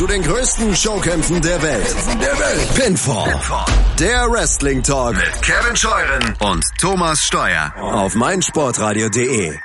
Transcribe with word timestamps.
zu 0.00 0.06
den 0.06 0.22
größten 0.22 0.74
Showkämpfen 0.74 1.42
der 1.42 1.60
Welt. 1.60 1.94
Der 2.22 2.38
Welt. 2.38 2.74
Pinfall. 2.74 3.30
Pinfall. 3.32 3.66
Der 3.98 4.30
Wrestling 4.30 4.82
Talk 4.82 5.14
mit 5.14 5.42
Kevin 5.42 5.76
Scheuren 5.76 6.34
und 6.40 6.64
Thomas 6.78 7.22
Steuer 7.22 7.74
auf 7.76 8.14
meinsportradio.de. 8.14 9.58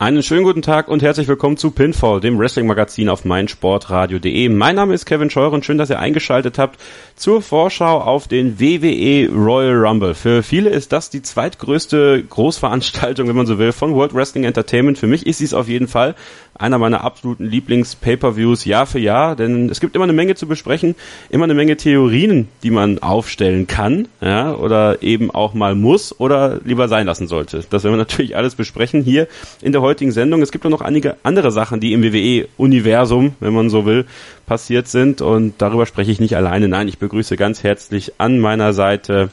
Einen 0.00 0.22
schönen 0.22 0.44
guten 0.44 0.62
Tag 0.62 0.88
und 0.88 1.02
herzlich 1.02 1.28
willkommen 1.28 1.58
zu 1.58 1.72
Pinfall, 1.72 2.20
dem 2.20 2.38
Wrestling-Magazin 2.38 3.10
auf 3.10 3.26
meinsportradio.de. 3.26 4.48
Mein 4.48 4.74
Name 4.74 4.94
ist 4.94 5.04
Kevin 5.04 5.28
Scheuren, 5.28 5.62
schön, 5.62 5.76
dass 5.76 5.90
ihr 5.90 5.98
eingeschaltet 5.98 6.56
habt 6.56 6.80
zur 7.16 7.42
Vorschau 7.42 8.00
auf 8.00 8.26
den 8.26 8.58
WWE 8.58 9.28
Royal 9.30 9.76
Rumble. 9.76 10.14
Für 10.14 10.42
viele 10.42 10.70
ist 10.70 10.92
das 10.92 11.10
die 11.10 11.20
zweitgrößte 11.20 12.24
Großveranstaltung, 12.24 13.28
wenn 13.28 13.36
man 13.36 13.44
so 13.44 13.58
will, 13.58 13.72
von 13.72 13.94
World 13.94 14.14
Wrestling 14.14 14.44
Entertainment. 14.44 14.96
Für 14.96 15.06
mich 15.06 15.26
ist 15.26 15.36
sie 15.36 15.44
es 15.44 15.52
auf 15.52 15.68
jeden 15.68 15.86
Fall 15.86 16.14
einer 16.60 16.78
meiner 16.78 17.04
absoluten 17.04 17.44
Lieblings-Pay-per-Views 17.44 18.64
Jahr 18.64 18.86
für 18.86 18.98
Jahr, 18.98 19.36
denn 19.36 19.68
es 19.70 19.80
gibt 19.80 19.94
immer 19.94 20.04
eine 20.04 20.12
Menge 20.12 20.34
zu 20.34 20.46
besprechen, 20.46 20.94
immer 21.30 21.44
eine 21.44 21.54
Menge 21.54 21.76
Theorien, 21.76 22.48
die 22.62 22.70
man 22.70 22.98
aufstellen 23.00 23.66
kann, 23.66 24.08
ja, 24.20 24.54
oder 24.54 25.02
eben 25.02 25.30
auch 25.30 25.54
mal 25.54 25.74
muss 25.74 26.18
oder 26.18 26.60
lieber 26.64 26.88
sein 26.88 27.06
lassen 27.06 27.28
sollte. 27.28 27.64
Das 27.70 27.84
werden 27.84 27.94
wir 27.94 27.98
natürlich 27.98 28.36
alles 28.36 28.54
besprechen 28.54 29.02
hier 29.02 29.26
in 29.62 29.72
der 29.72 29.82
heutigen 29.90 30.12
Sendung. 30.12 30.40
Es 30.40 30.52
gibt 30.52 30.64
auch 30.64 30.70
noch 30.70 30.80
einige 30.80 31.16
andere 31.24 31.50
Sachen, 31.50 31.80
die 31.80 31.92
im 31.92 32.02
WWE-Universum, 32.02 33.34
wenn 33.40 33.52
man 33.52 33.70
so 33.70 33.84
will, 33.86 34.06
passiert 34.46 34.86
sind 34.86 35.20
und 35.20 35.54
darüber 35.58 35.84
spreche 35.84 36.12
ich 36.12 36.20
nicht 36.20 36.36
alleine. 36.36 36.68
Nein, 36.68 36.86
ich 36.86 36.98
begrüße 36.98 37.36
ganz 37.36 37.64
herzlich 37.64 38.12
an 38.18 38.38
meiner 38.38 38.72
Seite 38.72 39.30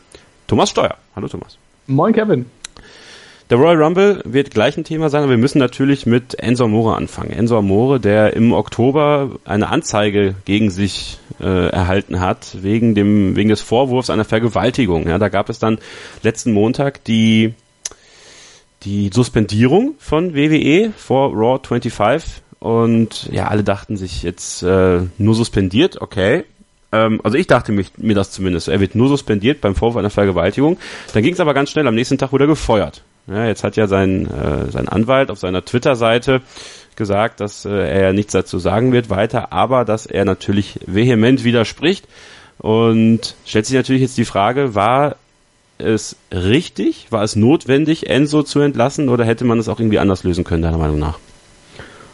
Thomas 0.48 0.72
Steuer. 0.72 0.96
Hallo 1.16 1.28
Thomas. 1.28 1.58
Moin 1.86 2.14
Kevin. 2.14 2.46
Der 3.50 3.58
Royal 3.58 3.82
Rumble 3.82 4.22
wird 4.26 4.52
gleich 4.52 4.76
ein 4.76 4.84
Thema 4.84 5.10
sein, 5.10 5.24
aber 5.24 5.32
wir 5.32 5.38
müssen 5.38 5.60
natürlich 5.60 6.06
mit 6.06 6.38
Enzo 6.38 6.66
Amore 6.66 6.98
anfangen. 6.98 7.32
Enzo 7.32 7.58
Amore, 7.58 8.00
der 8.00 8.36
im 8.36 8.52
Oktober 8.52 9.40
eine 9.46 9.70
Anzeige 9.70 10.36
gegen 10.44 10.70
sich 10.70 11.20
äh, 11.40 11.70
erhalten 11.70 12.20
hat, 12.20 12.58
wegen 12.62 12.94
dem, 12.94 13.38
wegen 13.38 13.50
des 13.50 13.62
Vorwurfs 13.62 14.10
einer 14.10 14.26
Vergewaltigung. 14.26 15.08
Ja, 15.08 15.18
da 15.18 15.30
gab 15.30 15.50
es 15.50 15.60
dann 15.60 15.78
letzten 16.24 16.52
Montag 16.52 17.06
die, 17.06 17.54
die 18.84 19.10
Suspendierung 19.14 19.96
von 20.00 20.36
WWE 20.36 20.92
vor 20.96 21.34
Raw 21.34 21.60
25 21.62 22.42
und 22.60 23.30
ja, 23.32 23.48
alle 23.48 23.64
dachten 23.64 23.98
sich 23.98 24.24
jetzt 24.24 24.64
äh, 24.64 25.02
nur 25.18 25.36
suspendiert, 25.36 26.02
okay, 26.02 26.44
ähm, 26.92 27.20
also 27.24 27.38
ich 27.38 27.48
dachte 27.48 27.72
mich, 27.72 27.98
mir 27.98 28.16
das 28.16 28.32
zumindest. 28.32 28.68
Er 28.68 28.80
wird 28.80 28.96
nur 28.96 29.10
suspendiert 29.10 29.62
beim 29.62 29.76
Vorwurf 29.76 29.98
einer 29.98 30.10
Vergewaltigung. 30.10 30.78
Dann 31.14 31.24
ging 31.24 31.34
es 31.34 31.40
aber 31.40 31.54
ganz 31.54 31.70
schnell. 31.70 31.88
Am 31.88 31.96
nächsten 31.96 32.18
Tag 32.18 32.32
wurde 32.32 32.46
er 32.46 32.50
gefeuert. 32.50 33.04
Ja, 33.28 33.46
jetzt 33.46 33.64
hat 33.64 33.76
ja 33.76 33.88
sein, 33.88 34.26
äh, 34.26 34.72
sein 34.72 34.88
Anwalt 34.88 35.30
auf 35.30 35.40
seiner 35.40 35.64
Twitter-Seite 35.66 36.42
gesagt, 36.96 37.42
dass 37.42 37.66
äh, 37.66 37.72
er 37.72 38.14
nichts 38.14 38.32
dazu 38.32 38.58
sagen 38.58 38.94
wird 38.94 39.10
weiter, 39.10 39.52
aber 39.52 39.84
dass 39.84 40.06
er 40.06 40.24
natürlich 40.24 40.80
vehement 40.86 41.44
widerspricht. 41.44 42.08
Und 42.58 43.36
stellt 43.46 43.66
sich 43.66 43.76
natürlich 43.76 44.02
jetzt 44.02 44.18
die 44.18 44.26
Frage, 44.26 44.74
war 44.74 45.18
es 45.78 46.16
richtig, 46.32 47.12
war 47.12 47.24
es 47.24 47.36
notwendig, 47.36 48.10
Enzo 48.10 48.44
zu 48.44 48.60
entlassen 48.60 49.10
oder 49.10 49.26
hätte 49.26 49.46
man 49.46 49.60
es 49.60 49.70
auch 49.70 49.80
irgendwie 49.80 50.00
anders 50.00 50.24
lösen 50.24 50.44
können, 50.44 50.64
deiner 50.64 50.78
Meinung 50.78 51.00
nach? 51.00 51.20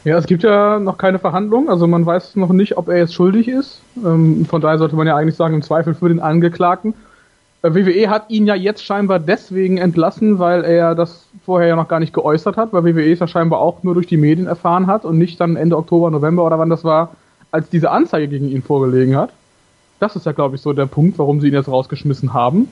Ja, 0.04 0.18
es 0.18 0.26
gibt 0.26 0.44
ja 0.44 0.80
noch 0.80 0.98
keine 0.98 1.18
Verhandlung, 1.18 1.70
also 1.70 1.88
man 1.88 2.06
weiß 2.06 2.36
noch 2.36 2.52
nicht, 2.52 2.78
ob 2.78 2.90
er 2.90 2.98
jetzt 2.98 3.14
schuldig 3.14 3.48
ist. 3.48 3.82
Ähm, 4.04 4.46
von 4.46 4.60
daher 4.60 4.78
sollte 4.78 4.98
man 4.98 5.08
ja 5.08 5.16
eigentlich 5.16 5.36
sagen, 5.36 5.54
im 5.54 5.62
Zweifel 5.62 5.94
für 5.94 6.10
den 6.10 6.20
Angeklagten. 6.20 6.94
Äh, 7.62 7.74
WWE 7.74 8.10
hat 8.10 8.30
ihn 8.30 8.46
ja 8.46 8.54
jetzt 8.54 8.84
scheinbar 8.84 9.20
deswegen 9.20 9.78
entlassen, 9.78 10.40
weil 10.40 10.66
er 10.66 10.94
das 10.94 11.28
vorher 11.46 11.70
ja 11.70 11.76
noch 11.78 11.88
gar 11.88 12.02
nicht 12.02 12.14
geäußert 12.14 12.58
hat, 12.58 12.74
weil 12.74 12.84
WWE 12.84 13.14
es 13.14 13.20
ja 13.20 13.28
scheinbar 13.28 13.60
auch 13.60 13.84
nur 13.84 13.94
durch 13.94 14.08
die 14.08 14.18
Medien 14.18 14.48
erfahren 14.48 14.88
hat 14.88 15.06
und 15.06 15.18
nicht 15.18 15.40
dann 15.40 15.56
Ende 15.56 15.78
Oktober, 15.78 16.12
November 16.12 16.44
oder 16.46 16.60
wann 16.60 16.70
das 16.70 16.84
war, 16.84 17.16
als 17.52 17.70
diese 17.70 17.90
Anzeige 17.90 18.28
gegen 18.28 18.50
ihn 18.50 18.62
vorgelegen 18.62 19.16
hat. 19.16 19.30
Das 20.02 20.18
ist 20.18 20.26
ja, 20.26 20.34
glaube 20.34 20.58
ich, 20.58 20.62
so 20.62 20.74
der 20.74 20.86
Punkt, 20.86 21.18
warum 21.18 21.40
sie 21.40 21.48
ihn 21.48 21.54
jetzt 21.54 21.70
rausgeschmissen 21.70 22.34
haben. 22.34 22.68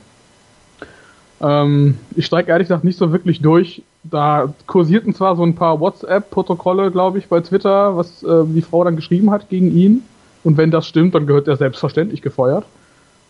Ähm, 1.41 1.97
ich 2.15 2.25
steige 2.25 2.51
ehrlich 2.51 2.67
gesagt 2.67 2.83
nicht 2.83 2.97
so 2.97 3.11
wirklich 3.11 3.41
durch. 3.41 3.83
Da 4.03 4.53
kursierten 4.67 5.13
zwar 5.13 5.35
so 5.35 5.43
ein 5.43 5.55
paar 5.55 5.79
WhatsApp-Protokolle, 5.79 6.91
glaube 6.91 7.19
ich, 7.19 7.27
bei 7.27 7.39
Twitter, 7.41 7.97
was 7.97 8.23
äh, 8.23 8.43
die 8.45 8.61
Frau 8.61 8.83
dann 8.83 8.95
geschrieben 8.95 9.31
hat 9.31 9.49
gegen 9.49 9.75
ihn. 9.75 10.03
Und 10.43 10.57
wenn 10.57 10.71
das 10.71 10.87
stimmt, 10.87 11.13
dann 11.15 11.27
gehört 11.27 11.47
er 11.47 11.57
selbstverständlich 11.57 12.21
gefeuert. 12.21 12.65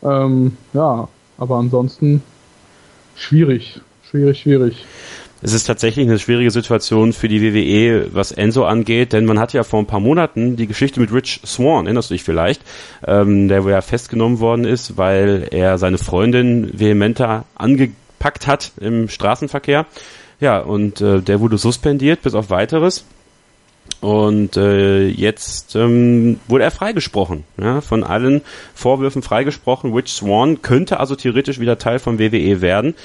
Ähm, 0.04 0.58
ja, 0.74 1.08
aber 1.38 1.58
ansonsten 1.58 2.22
schwierig, 3.16 3.82
schwierig, 4.04 4.40
schwierig. 4.40 4.86
Es 5.44 5.54
ist 5.54 5.64
tatsächlich 5.64 6.08
eine 6.08 6.20
schwierige 6.20 6.52
Situation 6.52 7.14
für 7.14 7.28
die 7.28 7.42
WWE, 7.42 8.14
was 8.14 8.32
Enzo 8.32 8.64
angeht, 8.64 9.12
denn 9.12 9.26
man 9.26 9.40
hat 9.40 9.54
ja 9.54 9.64
vor 9.64 9.80
ein 9.80 9.88
paar 9.88 10.00
Monaten 10.00 10.56
die 10.56 10.68
Geschichte 10.68 11.00
mit 11.00 11.12
Rich 11.12 11.42
Swan, 11.44 11.88
erinnerst 11.88 12.12
du 12.12 12.14
dich 12.14 12.24
vielleicht, 12.24 12.62
ähm, 13.08 13.48
der 13.48 13.64
ja 13.64 13.82
festgenommen 13.82 14.40
worden 14.40 14.66
ist, 14.66 14.98
weil 14.98 15.48
er 15.50 15.80
seine 15.80 15.98
Freundin 15.98 16.80
vehementer 16.80 17.46
angepackt 18.22 18.48
hat 18.48 18.72
im 18.80 19.10
Straßenverkehr. 19.10 19.86
Ja, 20.40 20.60
und 20.60 21.02
äh, 21.02 21.22
der 21.22 21.40
wurde 21.40 21.58
suspendiert 21.58 22.22
bis 22.22 22.34
auf 22.34 22.50
weiteres. 22.50 23.06
Und 24.00 24.58
äh, 24.58 25.08
jetzt 25.08 25.76
ähm, 25.76 26.40
wurde 26.48 26.64
er 26.64 26.72
freigesprochen, 26.72 27.44
ja, 27.60 27.82
von 27.82 28.04
allen 28.04 28.42
Vorwürfen 28.74 29.22
freigesprochen. 29.22 29.94
Rich 29.94 30.14
Swan 30.14 30.62
könnte 30.62 31.00
also 31.00 31.16
theoretisch 31.16 31.60
wieder 31.60 31.78
Teil 31.78 32.00
von 32.00 32.18
WWE 32.18 32.62
werden. 32.62 32.96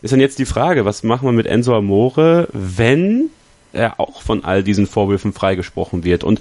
Ist 0.00 0.12
dann 0.12 0.20
jetzt 0.20 0.38
die 0.38 0.46
Frage, 0.46 0.84
was 0.84 1.02
machen 1.02 1.26
wir 1.26 1.32
mit 1.32 1.46
Enzo 1.46 1.76
Amore, 1.76 2.48
wenn 2.52 3.30
er 3.72 4.00
auch 4.00 4.22
von 4.22 4.44
all 4.44 4.62
diesen 4.62 4.86
Vorwürfen 4.86 5.32
freigesprochen 5.32 6.04
wird? 6.04 6.24
Und 6.24 6.40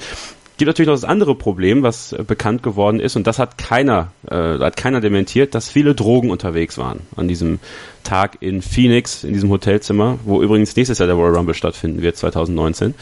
gibt 0.57 0.67
natürlich 0.67 0.87
noch 0.87 0.95
das 0.95 1.03
andere 1.03 1.35
Problem, 1.35 1.83
was 1.83 2.13
äh, 2.13 2.23
bekannt 2.23 2.63
geworden 2.63 2.99
ist, 2.99 3.15
und 3.15 3.27
das 3.27 3.39
hat 3.39 3.57
keiner, 3.57 4.11
äh, 4.29 4.59
hat 4.59 4.77
keiner 4.77 5.01
dementiert, 5.01 5.55
dass 5.55 5.69
viele 5.69 5.95
Drogen 5.95 6.29
unterwegs 6.29 6.77
waren 6.77 7.01
an 7.15 7.27
diesem 7.27 7.59
Tag 8.03 8.37
in 8.39 8.61
Phoenix, 8.61 9.23
in 9.23 9.33
diesem 9.33 9.49
Hotelzimmer, 9.49 10.19
wo 10.25 10.41
übrigens 10.41 10.75
nächstes 10.75 10.99
Jahr 10.99 11.07
der 11.07 11.15
Royal 11.15 11.35
Rumble 11.35 11.53
stattfinden 11.53 12.01
wird, 12.01 12.17
2019. 12.17 12.95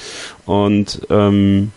Und 0.45 1.01
ähm, 1.09 1.71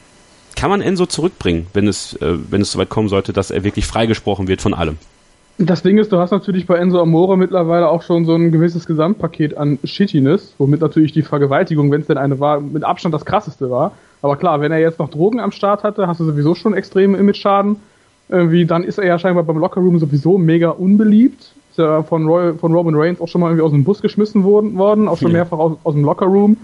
kann 0.56 0.71
man 0.71 0.81
Enzo 0.81 1.06
zurückbringen, 1.06 1.66
wenn 1.72 1.87
es, 1.87 2.15
äh, 2.15 2.37
wenn 2.50 2.60
es 2.60 2.72
soweit 2.72 2.89
kommen 2.89 3.09
sollte, 3.09 3.33
dass 3.33 3.50
er 3.50 3.62
wirklich 3.62 3.87
freigesprochen 3.87 4.49
wird 4.49 4.60
von 4.60 4.75
allem? 4.75 4.99
Das 5.60 5.83
Ding 5.83 5.99
ist, 5.99 6.12
du 6.12 6.19
hast 6.19 6.31
natürlich 6.31 6.66
bei 6.66 6.77
Enzo 6.77 7.00
Amore 7.00 7.37
mittlerweile 7.37 7.89
auch 7.89 8.03
schon 8.03 8.25
so 8.25 8.34
ein 8.34 8.53
gewisses 8.53 8.87
Gesamtpaket 8.87 9.56
an 9.56 9.78
Shittiness, 9.83 10.55
womit 10.59 10.81
natürlich 10.81 11.12
die 11.12 11.22
Vergewaltigung, 11.22 11.91
wenn 11.91 12.00
es 12.00 12.06
denn 12.06 12.19
eine 12.19 12.39
war, 12.39 12.60
mit 12.60 12.84
Abstand 12.84 13.12
das 13.12 13.25
krasseste 13.25 13.69
war. 13.69 13.93
Aber 14.23 14.37
klar, 14.37 14.61
wenn 14.61 14.73
er 14.73 14.79
jetzt 14.79 14.99
noch 14.99 15.11
Drogen 15.11 15.41
am 15.41 15.53
Start 15.53 15.84
hatte, 15.84 16.06
hast 16.06 16.21
du 16.21 16.25
sowieso 16.25 16.55
schon 16.55 16.75
extreme 16.75 17.17
Image-Schaden. 17.19 17.77
Irgendwie, 18.29 18.67
dann 18.67 18.84
ist 18.84 18.99
er 18.99 19.06
ja 19.06 19.19
scheinbar 19.19 19.45
beim 19.45 19.59
Lockerroom 19.59 19.99
sowieso 19.99 20.39
mega 20.39 20.71
unbeliebt. 20.71 21.53
Ist 21.71 21.79
ja 21.79 22.03
von, 22.03 22.27
Roy, 22.27 22.55
von 22.55 22.75
Roman 22.75 22.95
Reigns 22.95 23.21
auch 23.21 23.28
schon 23.28 23.41
mal 23.41 23.49
irgendwie 23.49 23.62
aus 23.62 23.71
dem 23.71 23.84
Bus 23.84 24.03
geschmissen 24.03 24.45
worden, 24.45 24.77
worden 24.77 25.09
auch 25.09 25.19
schon 25.19 25.31
ja. 25.31 25.39
mehrfach 25.39 25.59
aus, 25.59 25.78
aus 25.84 25.95
dem 25.95 26.05
Lockerroom. 26.05 26.57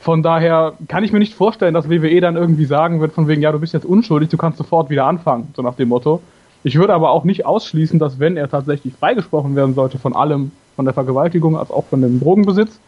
Von 0.00 0.22
daher 0.22 0.74
kann 0.88 1.04
ich 1.04 1.12
mir 1.12 1.18
nicht 1.18 1.34
vorstellen, 1.34 1.74
dass 1.74 1.88
WWE 1.88 2.20
dann 2.20 2.36
irgendwie 2.36 2.66
sagen 2.66 3.00
wird, 3.00 3.12
von 3.12 3.28
wegen, 3.28 3.42
ja, 3.42 3.50
du 3.50 3.58
bist 3.58 3.72
jetzt 3.72 3.86
unschuldig, 3.86 4.28
du 4.28 4.36
kannst 4.36 4.58
sofort 4.58 4.90
wieder 4.90 5.06
anfangen, 5.06 5.48
so 5.56 5.62
nach 5.62 5.74
dem 5.74 5.88
Motto. 5.88 6.20
Ich 6.62 6.76
würde 6.78 6.94
aber 6.94 7.10
auch 7.10 7.24
nicht 7.24 7.46
ausschließen, 7.46 7.98
dass 7.98 8.18
wenn 8.18 8.36
er 8.36 8.48
tatsächlich 8.48 8.94
freigesprochen 8.94 9.56
werden 9.56 9.74
sollte 9.74 9.98
von 9.98 10.14
allem, 10.14 10.50
von 10.74 10.84
der 10.84 10.94
Vergewaltigung 10.94 11.56
als 11.56 11.70
auch 11.70 11.84
von 11.86 12.02
dem 12.02 12.20
Drogenbesitz, 12.20 12.78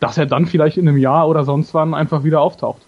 dass 0.00 0.18
er 0.18 0.26
dann 0.26 0.46
vielleicht 0.46 0.76
in 0.76 0.88
einem 0.88 0.96
Jahr 0.96 1.28
oder 1.28 1.44
sonst 1.44 1.72
wann 1.74 1.94
einfach 1.94 2.24
wieder 2.24 2.40
auftaucht. 2.40 2.82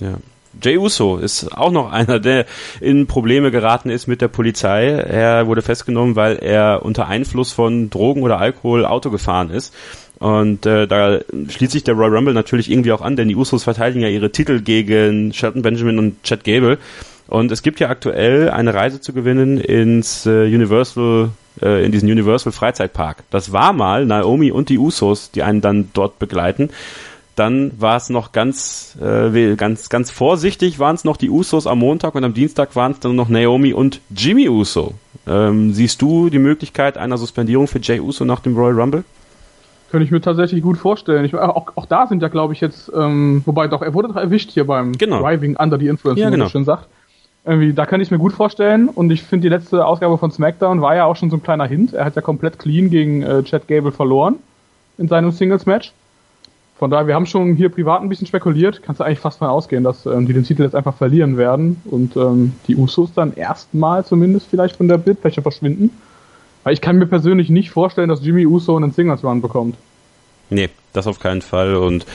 Ja. 0.00 0.14
Jay 0.62 0.76
Uso 0.76 1.18
ist 1.18 1.56
auch 1.56 1.70
noch 1.70 1.92
einer, 1.92 2.18
der 2.18 2.46
in 2.80 3.06
Probleme 3.06 3.50
geraten 3.50 3.90
ist 3.90 4.06
mit 4.06 4.20
der 4.20 4.28
Polizei. 4.28 4.86
Er 4.86 5.46
wurde 5.46 5.62
festgenommen, 5.62 6.16
weil 6.16 6.36
er 6.36 6.84
unter 6.84 7.06
Einfluss 7.06 7.52
von 7.52 7.90
Drogen 7.90 8.22
oder 8.22 8.38
Alkohol 8.38 8.84
Auto 8.84 9.10
gefahren 9.10 9.50
ist. 9.50 9.74
Und 10.18 10.66
äh, 10.66 10.88
da 10.88 11.20
schließt 11.48 11.72
sich 11.72 11.84
der 11.84 11.94
Royal 11.94 12.16
Rumble 12.16 12.34
natürlich 12.34 12.70
irgendwie 12.70 12.90
auch 12.90 13.02
an, 13.02 13.14
denn 13.14 13.28
die 13.28 13.36
Usos 13.36 13.62
verteidigen 13.62 14.00
ja 14.00 14.08
ihre 14.08 14.32
Titel 14.32 14.60
gegen 14.60 15.32
Shelton 15.32 15.62
Benjamin 15.62 15.98
und 15.98 16.22
Chad 16.24 16.42
Gable. 16.42 16.78
Und 17.28 17.52
es 17.52 17.62
gibt 17.62 17.78
ja 17.78 17.88
aktuell 17.88 18.50
eine 18.50 18.74
Reise 18.74 19.00
zu 19.00 19.12
gewinnen 19.12 19.58
ins 19.58 20.26
äh, 20.26 20.46
Universal, 20.46 21.30
äh, 21.62 21.84
in 21.84 21.92
diesen 21.92 22.10
Universal 22.10 22.52
Freizeitpark. 22.52 23.22
Das 23.30 23.52
war 23.52 23.72
mal 23.72 24.06
Naomi 24.06 24.50
und 24.50 24.70
die 24.70 24.78
Usos, 24.78 25.30
die 25.30 25.42
einen 25.44 25.60
dann 25.60 25.90
dort 25.92 26.18
begleiten 26.18 26.70
dann 27.38 27.72
war 27.78 27.96
es 27.96 28.10
noch 28.10 28.32
ganz, 28.32 28.96
äh, 29.00 29.54
ganz, 29.56 29.88
ganz 29.88 30.10
vorsichtig 30.10 30.78
waren 30.78 30.94
es 30.94 31.04
noch 31.04 31.16
die 31.16 31.30
Usos 31.30 31.66
am 31.66 31.78
Montag 31.78 32.14
und 32.14 32.24
am 32.24 32.34
Dienstag 32.34 32.74
waren 32.76 32.92
es 32.92 33.00
dann 33.00 33.16
noch 33.16 33.28
Naomi 33.28 33.72
und 33.72 34.00
Jimmy 34.14 34.48
Uso. 34.48 34.94
Ähm, 35.26 35.72
siehst 35.72 36.02
du 36.02 36.30
die 36.30 36.38
Möglichkeit 36.38 36.96
einer 36.96 37.18
Suspendierung 37.18 37.68
für 37.68 37.80
Jay 37.80 38.00
Uso 38.00 38.24
nach 38.24 38.40
dem 38.40 38.56
Royal 38.56 38.80
Rumble? 38.80 39.04
Könnte 39.90 40.04
ich 40.04 40.10
mir 40.10 40.20
tatsächlich 40.20 40.62
gut 40.62 40.76
vorstellen. 40.76 41.24
Ich, 41.24 41.34
auch, 41.34 41.72
auch 41.74 41.86
da 41.86 42.06
sind 42.06 42.20
ja, 42.20 42.28
glaube 42.28 42.52
ich, 42.52 42.60
jetzt, 42.60 42.92
ähm, 42.94 43.42
wobei 43.46 43.68
doch, 43.68 43.80
er 43.82 43.94
wurde 43.94 44.08
doch 44.08 44.16
erwischt 44.16 44.50
hier 44.50 44.66
beim 44.66 44.92
genau. 44.92 45.20
Driving 45.20 45.56
Under 45.56 45.78
the 45.78 45.86
Influence, 45.86 46.20
ja, 46.20 46.26
wie 46.26 46.30
man 46.30 46.40
genau. 46.40 46.50
schön 46.50 46.64
sagt. 46.64 46.88
Irgendwie, 47.44 47.72
da 47.72 47.86
kann 47.86 48.00
ich 48.00 48.10
mir 48.10 48.18
gut 48.18 48.32
vorstellen 48.32 48.88
und 48.88 49.10
ich 49.10 49.22
finde, 49.22 49.44
die 49.44 49.48
letzte 49.48 49.86
Ausgabe 49.86 50.18
von 50.18 50.30
SmackDown 50.30 50.82
war 50.82 50.94
ja 50.94 51.04
auch 51.06 51.16
schon 51.16 51.30
so 51.30 51.36
ein 51.36 51.42
kleiner 51.42 51.66
Hint. 51.66 51.94
Er 51.94 52.04
hat 52.04 52.16
ja 52.16 52.20
komplett 52.20 52.58
clean 52.58 52.90
gegen 52.90 53.22
äh, 53.22 53.42
Chad 53.44 53.66
Gable 53.68 53.92
verloren 53.92 54.36
in 54.98 55.08
seinem 55.08 55.30
Singles-Match. 55.30 55.92
Von 56.78 56.90
daher, 56.90 57.08
wir 57.08 57.14
haben 57.14 57.26
schon 57.26 57.56
hier 57.56 57.70
privat 57.70 58.02
ein 58.02 58.08
bisschen 58.08 58.28
spekuliert. 58.28 58.82
Kannst 58.82 59.00
du 59.00 59.04
eigentlich 59.04 59.18
fast 59.18 59.40
mal 59.40 59.48
ausgehen, 59.48 59.82
dass 59.82 60.06
ähm, 60.06 60.26
die 60.26 60.32
den 60.32 60.44
Titel 60.44 60.62
jetzt 60.62 60.76
einfach 60.76 60.94
verlieren 60.94 61.36
werden 61.36 61.82
und 61.84 62.16
ähm, 62.16 62.52
die 62.68 62.76
Usos 62.76 63.12
dann 63.12 63.34
erstmal 63.34 64.04
zumindest 64.04 64.46
vielleicht 64.48 64.76
von 64.76 64.86
der 64.86 64.98
Bildfläche 64.98 65.42
verschwinden. 65.42 65.90
Weil 66.62 66.74
ich 66.74 66.80
kann 66.80 66.98
mir 66.98 67.06
persönlich 67.06 67.50
nicht 67.50 67.70
vorstellen, 67.70 68.08
dass 68.08 68.24
Jimmy 68.24 68.46
Uso 68.46 68.76
einen 68.76 68.92
Singles 68.92 69.24
Run 69.24 69.40
bekommt. 69.40 69.76
Nee, 70.50 70.70
das 70.92 71.06
auf 71.06 71.18
keinen 71.18 71.42
Fall. 71.42 71.74
Und 71.74 72.06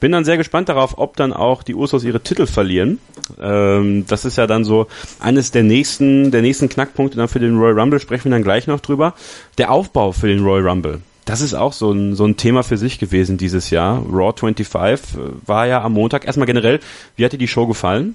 bin 0.00 0.12
dann 0.12 0.24
sehr 0.24 0.38
gespannt 0.38 0.68
darauf, 0.68 0.98
ob 0.98 1.16
dann 1.16 1.32
auch 1.32 1.62
die 1.62 1.74
Usos 1.74 2.02
ihre 2.02 2.20
Titel 2.20 2.46
verlieren. 2.46 2.98
Ähm, 3.40 4.06
das 4.08 4.24
ist 4.24 4.38
ja 4.38 4.46
dann 4.46 4.64
so 4.64 4.86
eines 5.20 5.50
der 5.50 5.62
nächsten, 5.62 6.30
der 6.30 6.42
nächsten 6.42 6.68
Knackpunkte 6.68 7.18
dann 7.18 7.28
für 7.28 7.38
den 7.38 7.58
Royal 7.58 7.78
Rumble, 7.78 8.00
sprechen 8.00 8.24
wir 8.24 8.32
dann 8.32 8.42
gleich 8.42 8.66
noch 8.66 8.80
drüber. 8.80 9.14
Der 9.58 9.70
Aufbau 9.70 10.12
für 10.12 10.26
den 10.26 10.42
Royal 10.42 10.68
Rumble. 10.68 11.00
Das 11.26 11.40
ist 11.40 11.54
auch 11.54 11.72
so 11.72 11.90
ein, 11.90 12.14
so 12.14 12.24
ein 12.24 12.36
Thema 12.36 12.62
für 12.62 12.76
sich 12.76 13.00
gewesen 13.00 13.36
dieses 13.36 13.70
Jahr. 13.70 14.00
Raw 14.10 14.32
25 14.32 15.16
äh, 15.18 15.18
war 15.44 15.66
ja 15.66 15.82
am 15.82 15.92
Montag. 15.92 16.24
Erstmal 16.24 16.46
generell, 16.46 16.80
wie 17.16 17.24
hat 17.24 17.32
dir 17.32 17.38
die 17.38 17.48
Show 17.48 17.66
gefallen? 17.66 18.14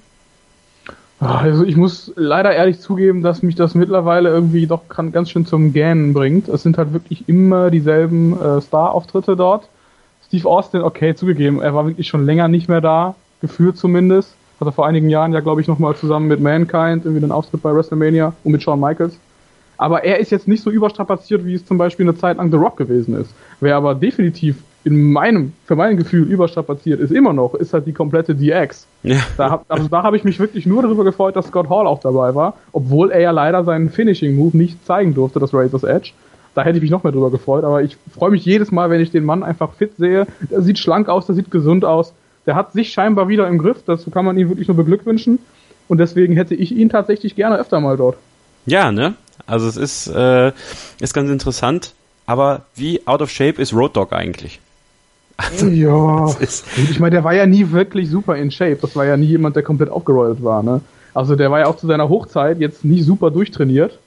Also 1.19 1.65
ich 1.65 1.75
muss 1.75 2.11
leider 2.15 2.51
ehrlich 2.51 2.79
zugeben, 2.79 3.21
dass 3.21 3.43
mich 3.43 3.53
das 3.53 3.75
mittlerweile 3.75 4.29
irgendwie 4.29 4.65
doch 4.65 4.83
ganz 4.87 5.29
schön 5.29 5.45
zum 5.45 5.71
Gähnen 5.71 6.13
bringt. 6.13 6.47
Es 6.47 6.63
sind 6.63 6.79
halt 6.79 6.93
wirklich 6.93 7.29
immer 7.29 7.69
dieselben 7.69 8.41
äh, 8.41 8.59
Star-Auftritte 8.59 9.35
dort. 9.35 9.67
Steve 10.25 10.49
Austin, 10.49 10.81
okay, 10.81 11.13
zugegeben, 11.13 11.61
er 11.61 11.75
war 11.75 11.85
wirklich 11.85 12.07
schon 12.07 12.25
länger 12.25 12.47
nicht 12.47 12.69
mehr 12.69 12.81
da, 12.81 13.15
gefühlt 13.41 13.77
zumindest. 13.77 14.33
Hat 14.59 14.67
er 14.67 14.71
vor 14.71 14.87
einigen 14.87 15.09
Jahren 15.09 15.33
ja, 15.33 15.41
glaube 15.41 15.59
ich, 15.59 15.67
nochmal 15.67 15.95
zusammen 15.95 16.27
mit 16.27 16.39
Mankind 16.39 17.03
irgendwie 17.03 17.21
den 17.21 17.31
Auftritt 17.31 17.61
bei 17.61 17.75
WrestleMania 17.75 18.33
und 18.43 18.53
mit 18.53 18.63
Shawn 18.63 18.79
Michaels. 18.79 19.19
Aber 19.81 20.03
er 20.03 20.19
ist 20.19 20.29
jetzt 20.29 20.47
nicht 20.47 20.61
so 20.61 20.69
überstrapaziert, 20.69 21.43
wie 21.43 21.55
es 21.55 21.65
zum 21.65 21.79
Beispiel 21.79 22.07
eine 22.07 22.15
Zeit 22.15 22.37
lang 22.37 22.51
The 22.51 22.57
Rock 22.57 22.77
gewesen 22.77 23.19
ist. 23.19 23.33
Wer 23.61 23.75
aber 23.75 23.95
definitiv 23.95 24.57
in 24.83 25.11
meinem, 25.11 25.53
für 25.65 25.75
mein 25.75 25.97
Gefühl 25.97 26.31
überstrapaziert 26.31 26.99
ist 26.99 27.11
immer 27.11 27.33
noch, 27.33 27.55
ist 27.55 27.73
halt 27.73 27.87
die 27.87 27.91
komplette 27.91 28.35
DX. 28.35 28.85
Ja. 29.01 29.17
Da 29.37 29.49
hab, 29.49 29.65
also 29.69 29.87
da 29.87 30.03
habe 30.03 30.17
ich 30.17 30.23
mich 30.23 30.39
wirklich 30.39 30.67
nur 30.67 30.83
darüber 30.83 31.03
gefreut, 31.03 31.35
dass 31.35 31.47
Scott 31.47 31.67
Hall 31.67 31.87
auch 31.87 31.99
dabei 31.99 32.35
war, 32.35 32.57
obwohl 32.73 33.09
er 33.09 33.21
ja 33.21 33.31
leider 33.31 33.63
seinen 33.63 33.89
Finishing 33.89 34.35
Move 34.35 34.55
nicht 34.55 34.85
zeigen 34.85 35.15
durfte, 35.15 35.39
das 35.39 35.51
Razor's 35.51 35.83
Edge. 35.83 36.11
Da 36.53 36.61
hätte 36.61 36.77
ich 36.77 36.83
mich 36.83 36.91
noch 36.91 37.03
mehr 37.03 37.11
drüber 37.11 37.31
gefreut, 37.31 37.63
aber 37.63 37.81
ich 37.81 37.97
freue 38.15 38.29
mich 38.29 38.45
jedes 38.45 38.71
Mal, 38.71 38.91
wenn 38.91 39.01
ich 39.01 39.09
den 39.09 39.25
Mann 39.25 39.41
einfach 39.41 39.73
fit 39.73 39.97
sehe. 39.97 40.27
Der 40.51 40.61
sieht 40.61 40.77
schlank 40.77 41.09
aus, 41.09 41.25
der 41.25 41.33
sieht 41.33 41.49
gesund 41.49 41.85
aus. 41.85 42.13
Der 42.45 42.53
hat 42.53 42.71
sich 42.73 42.93
scheinbar 42.93 43.29
wieder 43.29 43.47
im 43.47 43.57
Griff, 43.57 43.81
das 43.83 44.05
kann 44.11 44.25
man 44.25 44.37
ihm 44.37 44.49
wirklich 44.49 44.67
nur 44.67 44.77
beglückwünschen. 44.77 45.39
Und 45.87 45.97
deswegen 45.97 46.35
hätte 46.35 46.53
ich 46.53 46.71
ihn 46.71 46.89
tatsächlich 46.89 47.35
gerne 47.35 47.57
öfter 47.57 47.79
mal 47.79 47.97
dort. 47.97 48.17
Ja, 48.67 48.91
ne? 48.91 49.15
Also 49.47 49.67
es 49.67 49.77
ist, 49.77 50.07
äh, 50.07 50.51
ist 50.99 51.13
ganz 51.13 51.29
interessant. 51.29 51.93
Aber 52.25 52.61
wie 52.75 53.05
out 53.07 53.21
of 53.21 53.29
shape 53.29 53.61
ist 53.61 53.73
Road 53.73 53.95
Dog 53.95 54.13
eigentlich? 54.13 54.59
Also, 55.37 55.67
ja, 55.67 56.29
ich 56.39 56.99
meine, 56.99 57.11
der 57.11 57.23
war 57.23 57.33
ja 57.33 57.45
nie 57.45 57.71
wirklich 57.71 58.09
super 58.09 58.35
in 58.35 58.51
Shape. 58.51 58.77
Das 58.81 58.95
war 58.95 59.05
ja 59.05 59.17
nie 59.17 59.25
jemand, 59.25 59.55
der 59.55 59.63
komplett 59.63 59.89
aufgerollt 59.89 60.43
war. 60.43 60.61
Ne? 60.61 60.81
Also 61.13 61.35
der 61.35 61.51
war 61.51 61.59
ja 61.59 61.65
auch 61.65 61.77
zu 61.77 61.87
seiner 61.87 62.09
Hochzeit 62.09 62.59
jetzt 62.59 62.85
nie 62.85 63.01
super 63.01 63.31
durchtrainiert. 63.31 63.97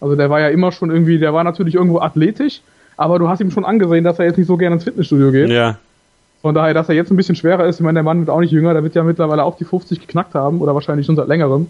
Also 0.00 0.16
der 0.16 0.30
war 0.30 0.40
ja 0.40 0.48
immer 0.48 0.72
schon 0.72 0.90
irgendwie, 0.90 1.18
der 1.18 1.34
war 1.34 1.44
natürlich 1.44 1.74
irgendwo 1.74 2.00
athletisch, 2.00 2.60
aber 2.96 3.18
du 3.18 3.28
hast 3.28 3.40
ihm 3.40 3.50
schon 3.50 3.64
angesehen, 3.64 4.04
dass 4.04 4.18
er 4.18 4.26
jetzt 4.26 4.38
nicht 4.38 4.46
so 4.46 4.56
gerne 4.56 4.76
ins 4.76 4.84
Fitnessstudio 4.84 5.30
geht. 5.32 5.50
Ja. 5.50 5.78
Von 6.42 6.54
daher, 6.54 6.74
dass 6.74 6.88
er 6.88 6.94
jetzt 6.94 7.10
ein 7.10 7.16
bisschen 7.16 7.36
schwerer 7.36 7.66
ist, 7.66 7.76
ich 7.76 7.84
meine, 7.84 7.96
der 7.96 8.02
Mann 8.02 8.20
wird 8.20 8.30
auch 8.30 8.40
nicht 8.40 8.50
jünger, 8.50 8.74
der 8.74 8.82
wird 8.82 8.94
ja 8.94 9.02
mittlerweile 9.02 9.44
auch 9.44 9.56
die 9.56 9.64
50 9.64 10.00
geknackt 10.00 10.34
haben 10.34 10.60
oder 10.60 10.74
wahrscheinlich 10.74 11.06
schon 11.06 11.16
seit 11.16 11.28
längerem. 11.28 11.68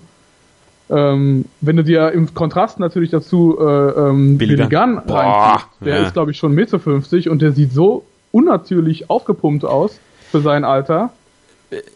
Ähm, 0.90 1.46
wenn 1.60 1.76
du 1.76 1.84
dir 1.84 2.12
im 2.12 2.34
Kontrast 2.34 2.78
natürlich 2.78 3.10
dazu 3.10 3.58
äh, 3.58 3.64
ähm, 3.64 4.36
Billy 4.36 4.56
Gunn 4.56 4.98
reinziehst, 4.98 5.68
der 5.80 5.96
ja. 5.96 6.02
ist 6.02 6.12
glaube 6.12 6.30
ich 6.30 6.36
schon 6.36 6.52
Mitte 6.52 6.78
50 6.78 7.30
und 7.30 7.40
der 7.40 7.52
sieht 7.52 7.72
so 7.72 8.04
unnatürlich 8.32 9.08
aufgepumpt 9.08 9.64
aus 9.64 9.98
für 10.30 10.40
sein 10.40 10.64
Alter. 10.64 11.10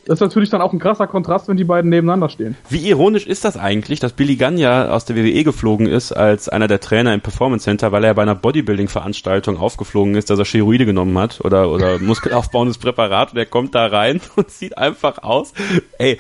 Das 0.07 0.17
ist 0.17 0.21
natürlich 0.21 0.51
dann 0.51 0.61
auch 0.61 0.73
ein 0.73 0.79
krasser 0.79 1.07
Kontrast, 1.07 1.49
wenn 1.49 1.57
die 1.57 1.65
beiden 1.65 1.91
nebeneinander 1.91 2.29
stehen. 2.29 2.57
Wie 2.69 2.89
ironisch 2.89 3.27
ist 3.27 3.45
das 3.45 3.57
eigentlich, 3.57 4.01
dass 4.01 4.13
Billy 4.13 4.37
Gunn 4.37 4.59
ja 4.59 4.91
aus 4.91 5.05
der 5.05 5.17
WWE 5.17 5.45
geflogen 5.45 5.87
ist 5.87 6.13
als 6.13 6.49
einer 6.49 6.69
der 6.69 6.81
Trainer 6.81 7.15
im 7.15 7.21
Performance 7.21 7.65
Center, 7.65 7.93
weil 7.93 8.05
er 8.05 8.15
bei 8.15 8.23
einer 8.23 8.35
Bodybuilding-Veranstaltung 8.35 9.59
aufgeflogen 9.59 10.15
ist, 10.15 10.31
dass 10.31 10.39
er 10.39 10.45
Steroide 10.45 10.87
genommen 10.87 11.17
hat 11.19 11.41
oder, 11.45 11.71
oder 11.71 11.99
muskelaufbauendes 12.01 12.79
Präparat 12.79 13.33
und 13.33 13.39
er 13.39 13.47
kommt 13.47 13.75
da 13.75 13.87
rein 13.87 14.21
und 14.37 14.51
sieht 14.51 14.77
einfach 14.79 15.23
aus. 15.23 15.53
Ey, 15.99 16.19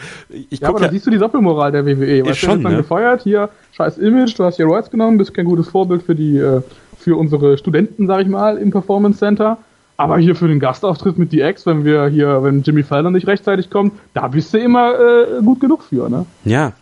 ich 0.50 0.60
ja, 0.60 0.68
aber 0.68 0.80
da 0.80 0.90
siehst 0.90 1.06
du 1.06 1.10
die 1.10 1.18
Doppelmoral 1.18 1.72
der 1.72 1.86
WWE. 1.86 2.24
Weißt 2.24 2.38
schon, 2.38 2.58
du, 2.58 2.64
dann 2.64 2.72
ne? 2.72 2.78
gefeuert, 2.78 3.22
hier, 3.22 3.48
scheiß 3.72 3.98
Image, 3.98 4.38
du 4.38 4.44
hast 4.44 4.56
hier 4.56 4.66
Rights 4.66 4.90
genommen, 4.90 5.18
bist 5.18 5.34
kein 5.34 5.46
gutes 5.46 5.68
Vorbild 5.68 6.02
für 6.02 6.14
die, 6.14 6.38
äh, 6.38 6.62
für 6.98 7.16
unsere 7.16 7.56
Studenten, 7.58 8.06
sag 8.06 8.22
ich 8.22 8.28
mal, 8.28 8.58
im 8.58 8.70
Performance 8.70 9.18
Center 9.18 9.58
aber 9.98 10.16
hier 10.18 10.36
für 10.36 10.48
den 10.48 10.60
Gastauftritt 10.60 11.18
mit 11.18 11.32
DX, 11.32 11.66
wenn 11.66 11.84
wir 11.84 12.06
hier, 12.06 12.42
wenn 12.42 12.62
Jimmy 12.62 12.84
Fallon 12.84 13.12
nicht 13.12 13.26
rechtzeitig 13.26 13.68
kommt, 13.68 13.92
da 14.14 14.28
bist 14.28 14.54
du 14.54 14.58
immer 14.58 14.94
äh, 14.94 15.42
gut 15.42 15.60
genug 15.60 15.82
für, 15.82 16.08
ne? 16.08 16.24
Ja. 16.44 16.72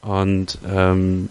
Und 0.00 0.58
ähm, 0.66 1.28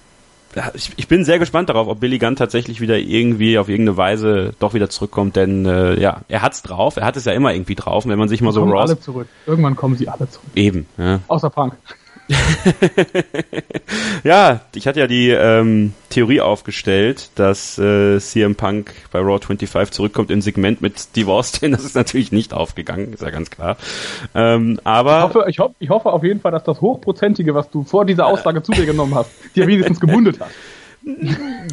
ich, 0.76 0.92
ich 0.98 1.08
bin 1.08 1.26
sehr 1.26 1.40
gespannt 1.40 1.70
darauf, 1.70 1.88
ob 1.88 2.00
Billy 2.00 2.20
Gunn 2.20 2.36
tatsächlich 2.36 2.80
wieder 2.80 2.98
irgendwie 2.98 3.58
auf 3.58 3.70
irgendeine 3.70 3.98
Weise 3.98 4.54
doch 4.60 4.76
wieder 4.76 4.90
zurückkommt, 4.90 5.36
denn 5.36 5.66
äh, 5.66 6.00
ja, 6.00 6.22
er 6.28 6.44
hat's 6.44 6.62
drauf, 6.62 6.98
er 6.98 7.06
hat 7.06 7.18
es 7.18 7.26
ja 7.26 7.34
immer 7.34 7.54
irgendwie 7.54 7.76
drauf, 7.76 8.06
wenn 8.06 8.20
man 8.20 8.30
sich 8.30 8.42
mal 8.42 8.54
so 8.54 8.62
kommen 8.62 8.78
alle 8.78 9.00
zurück. 9.00 9.28
Irgendwann 9.48 9.76
kommen 9.76 9.96
sie 9.96 10.10
alle 10.10 10.30
zurück. 10.30 10.50
Eben, 10.56 10.86
ja. 10.98 11.22
Außer 11.28 11.50
Punk. 11.50 11.74
ja, 14.24 14.62
ich 14.76 14.88
hatte 14.88 15.00
ja 15.00 15.08
die 15.08 15.30
ähm, 15.30 15.94
Theorie 16.10 16.42
aufgestellt, 16.42 17.30
dass 17.36 17.78
äh, 17.78 18.20
CM 18.20 18.56
Punk 18.56 18.94
bei 19.12 19.20
Raw 19.20 19.40
25 19.40 19.92
zurückkommt 19.92 20.32
im 20.32 20.42
Segment 20.42 20.82
mit 20.82 21.00
Steve 21.00 21.32
Austin. 21.32 21.72
Das 21.72 21.84
ist 21.84 21.96
natürlich 21.96 22.32
nicht 22.32 22.54
aufgegangen, 22.54 23.14
ist 23.14 23.22
ja 23.22 23.30
ganz 23.30 23.50
klar. 23.50 23.78
Ähm, 24.36 24.80
aber 24.84 25.18
ich 25.18 25.24
hoffe, 25.24 25.46
ich, 25.50 25.60
ho 25.60 25.76
ich 25.80 25.90
hoffe 25.90 26.12
auf 26.12 26.24
jeden 26.24 26.40
Fall, 26.40 26.52
dass 26.52 26.64
das 26.64 26.82
Hochprozentige, 26.82 27.56
was 27.56 27.70
du 27.70 27.84
vor 27.84 28.06
dieser 28.06 28.28
Aussage 28.28 28.64
zu 28.64 28.72
dir 28.72 28.86
genommen 28.86 29.16
hast, 29.16 29.32
dir 29.56 29.68
wenigstens 29.68 30.00
gebundet 30.00 30.40
hat. 30.40 30.50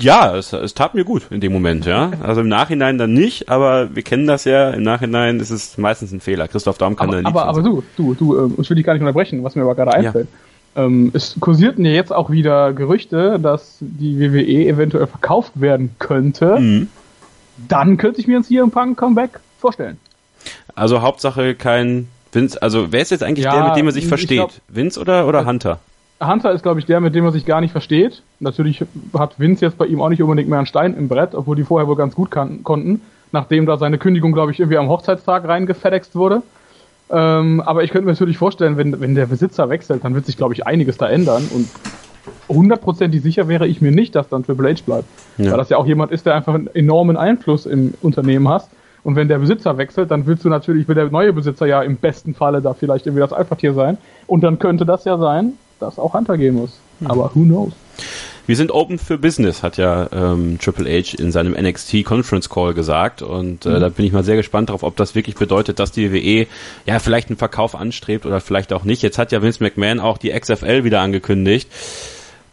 Ja, 0.00 0.36
es, 0.36 0.54
es 0.54 0.72
tat 0.72 0.94
mir 0.94 1.04
gut 1.04 1.26
in 1.30 1.40
dem 1.40 1.52
Moment, 1.52 1.84
ja. 1.84 2.12
Also 2.22 2.40
im 2.40 2.48
Nachhinein 2.48 2.96
dann 2.96 3.12
nicht, 3.12 3.50
aber 3.50 3.94
wir 3.94 4.02
kennen 4.02 4.26
das 4.26 4.44
ja. 4.44 4.70
Im 4.70 4.82
Nachhinein 4.82 5.38
ist 5.38 5.50
es 5.50 5.76
meistens 5.76 6.12
ein 6.12 6.20
Fehler. 6.20 6.48
Christoph 6.48 6.78
Daum 6.78 6.96
kann 6.96 7.08
aber, 7.08 7.16
da 7.16 7.22
nicht. 7.22 7.28
Aber, 7.28 7.44
aber 7.44 7.62
du, 7.62 7.82
du, 7.96 8.14
du, 8.14 8.36
äh, 8.36 8.50
ich 8.62 8.70
will 8.70 8.76
dich 8.76 8.86
gar 8.86 8.94
nicht 8.94 9.02
unterbrechen, 9.02 9.44
was 9.44 9.54
mir 9.54 9.62
aber 9.62 9.74
gerade 9.74 9.92
einfällt. 9.92 10.28
Ja. 10.30 10.47
Ähm, 10.78 11.10
es 11.12 11.36
kursierten 11.40 11.84
ja 11.84 11.90
jetzt 11.90 12.12
auch 12.12 12.30
wieder 12.30 12.72
Gerüchte, 12.72 13.38
dass 13.40 13.78
die 13.80 14.20
WWE 14.20 14.66
eventuell 14.68 15.08
verkauft 15.08 15.60
werden 15.60 15.90
könnte. 15.98 16.58
Mhm. 16.58 16.88
Dann 17.68 17.96
könnte 17.96 18.20
ich 18.20 18.28
mir 18.28 18.38
ein 18.38 18.44
CM 18.44 18.70
Punk 18.70 18.96
Comeback 18.96 19.40
vorstellen. 19.58 19.98
Also 20.76 21.02
Hauptsache 21.02 21.56
kein 21.56 22.06
Vince, 22.32 22.62
also 22.62 22.92
wer 22.92 23.00
ist 23.00 23.10
jetzt 23.10 23.24
eigentlich 23.24 23.46
ja, 23.46 23.52
der, 23.52 23.64
mit 23.64 23.76
dem 23.76 23.86
er 23.86 23.92
sich 23.92 24.06
versteht? 24.06 24.38
Glaub, 24.38 24.52
Vince 24.68 25.00
oder, 25.00 25.26
oder 25.26 25.44
Hunter? 25.44 25.80
Hunter 26.20 26.52
ist, 26.52 26.62
glaube 26.62 26.78
ich, 26.78 26.86
der, 26.86 27.00
mit 27.00 27.14
dem 27.14 27.24
er 27.24 27.32
sich 27.32 27.44
gar 27.44 27.60
nicht 27.60 27.72
versteht. 27.72 28.22
Natürlich 28.38 28.84
hat 29.16 29.40
Vince 29.40 29.64
jetzt 29.64 29.78
bei 29.78 29.86
ihm 29.86 30.00
auch 30.00 30.08
nicht 30.08 30.22
unbedingt 30.22 30.48
mehr 30.48 30.58
einen 30.58 30.66
Stein 30.66 30.96
im 30.96 31.08
Brett, 31.08 31.34
obwohl 31.34 31.56
die 31.56 31.64
vorher 31.64 31.88
wohl 31.88 31.96
ganz 31.96 32.14
gut 32.14 32.30
kann, 32.30 32.62
konnten, 32.62 33.00
nachdem 33.32 33.66
da 33.66 33.76
seine 33.76 33.98
Kündigung, 33.98 34.32
glaube 34.32 34.52
ich, 34.52 34.60
irgendwie 34.60 34.78
am 34.78 34.88
Hochzeitstag 34.88 35.46
reingefedext 35.46 36.14
wurde. 36.14 36.42
Ähm, 37.10 37.60
aber 37.60 37.84
ich 37.84 37.90
könnte 37.90 38.06
mir 38.06 38.12
natürlich 38.12 38.38
vorstellen, 38.38 38.76
wenn, 38.76 39.00
wenn 39.00 39.14
der 39.14 39.26
Besitzer 39.26 39.68
wechselt, 39.70 40.04
dann 40.04 40.14
wird 40.14 40.26
sich, 40.26 40.36
glaube 40.36 40.54
ich, 40.54 40.66
einiges 40.66 40.98
da 40.98 41.08
ändern 41.08 41.48
und 41.54 41.68
hundertprozentig 42.48 43.22
sicher 43.22 43.48
wäre 43.48 43.66
ich 43.66 43.80
mir 43.80 43.92
nicht, 43.92 44.14
dass 44.14 44.28
dann 44.28 44.44
Triple 44.44 44.70
H 44.70 44.82
bleibt. 44.84 45.08
Ja. 45.38 45.52
Weil 45.52 45.58
das 45.58 45.68
ja 45.70 45.76
auch 45.76 45.86
jemand 45.86 46.12
ist, 46.12 46.26
der 46.26 46.34
einfach 46.34 46.54
einen 46.54 46.68
enormen 46.74 47.16
Einfluss 47.16 47.66
im 47.66 47.94
Unternehmen 48.02 48.48
hat. 48.48 48.68
Und 49.04 49.16
wenn 49.16 49.28
der 49.28 49.38
Besitzer 49.38 49.78
wechselt, 49.78 50.10
dann 50.10 50.26
willst 50.26 50.44
du 50.44 50.48
natürlich, 50.48 50.88
will 50.88 50.94
der 50.94 51.10
neue 51.10 51.32
Besitzer 51.32 51.66
ja 51.66 51.82
im 51.82 51.96
besten 51.96 52.34
Falle 52.34 52.60
da 52.60 52.74
vielleicht 52.74 53.06
irgendwie 53.06 53.20
das 53.20 53.32
Alpha-Tier 53.32 53.72
sein. 53.72 53.96
Und 54.26 54.42
dann 54.42 54.58
könnte 54.58 54.84
das 54.84 55.04
ja 55.04 55.16
sein, 55.18 55.54
dass 55.80 55.98
auch 55.98 56.14
Hunter 56.14 56.36
gehen 56.36 56.56
muss. 56.56 56.78
Mhm. 57.00 57.06
Aber 57.06 57.30
who 57.34 57.42
knows? 57.44 57.72
Wir 58.48 58.56
sind 58.56 58.72
open 58.72 58.98
für 58.98 59.18
Business, 59.18 59.62
hat 59.62 59.76
ja 59.76 60.08
ähm, 60.10 60.58
Triple 60.58 60.88
H 60.88 61.18
in 61.18 61.30
seinem 61.32 61.52
NXT 61.52 62.02
Conference 62.02 62.48
Call 62.48 62.72
gesagt. 62.72 63.20
Und 63.20 63.66
äh, 63.66 63.68
mhm. 63.68 63.80
da 63.80 63.88
bin 63.90 64.06
ich 64.06 64.12
mal 64.12 64.24
sehr 64.24 64.36
gespannt 64.36 64.70
darauf, 64.70 64.84
ob 64.84 64.96
das 64.96 65.14
wirklich 65.14 65.36
bedeutet, 65.36 65.78
dass 65.78 65.92
die 65.92 66.14
WWE 66.14 66.46
ja 66.86 66.98
vielleicht 66.98 67.28
einen 67.28 67.36
Verkauf 67.36 67.74
anstrebt 67.74 68.24
oder 68.24 68.40
vielleicht 68.40 68.72
auch 68.72 68.84
nicht. 68.84 69.02
Jetzt 69.02 69.18
hat 69.18 69.32
ja 69.32 69.42
Vince 69.42 69.62
McMahon 69.62 70.00
auch 70.00 70.16
die 70.16 70.30
XFL 70.30 70.82
wieder 70.82 71.02
angekündigt 71.02 71.68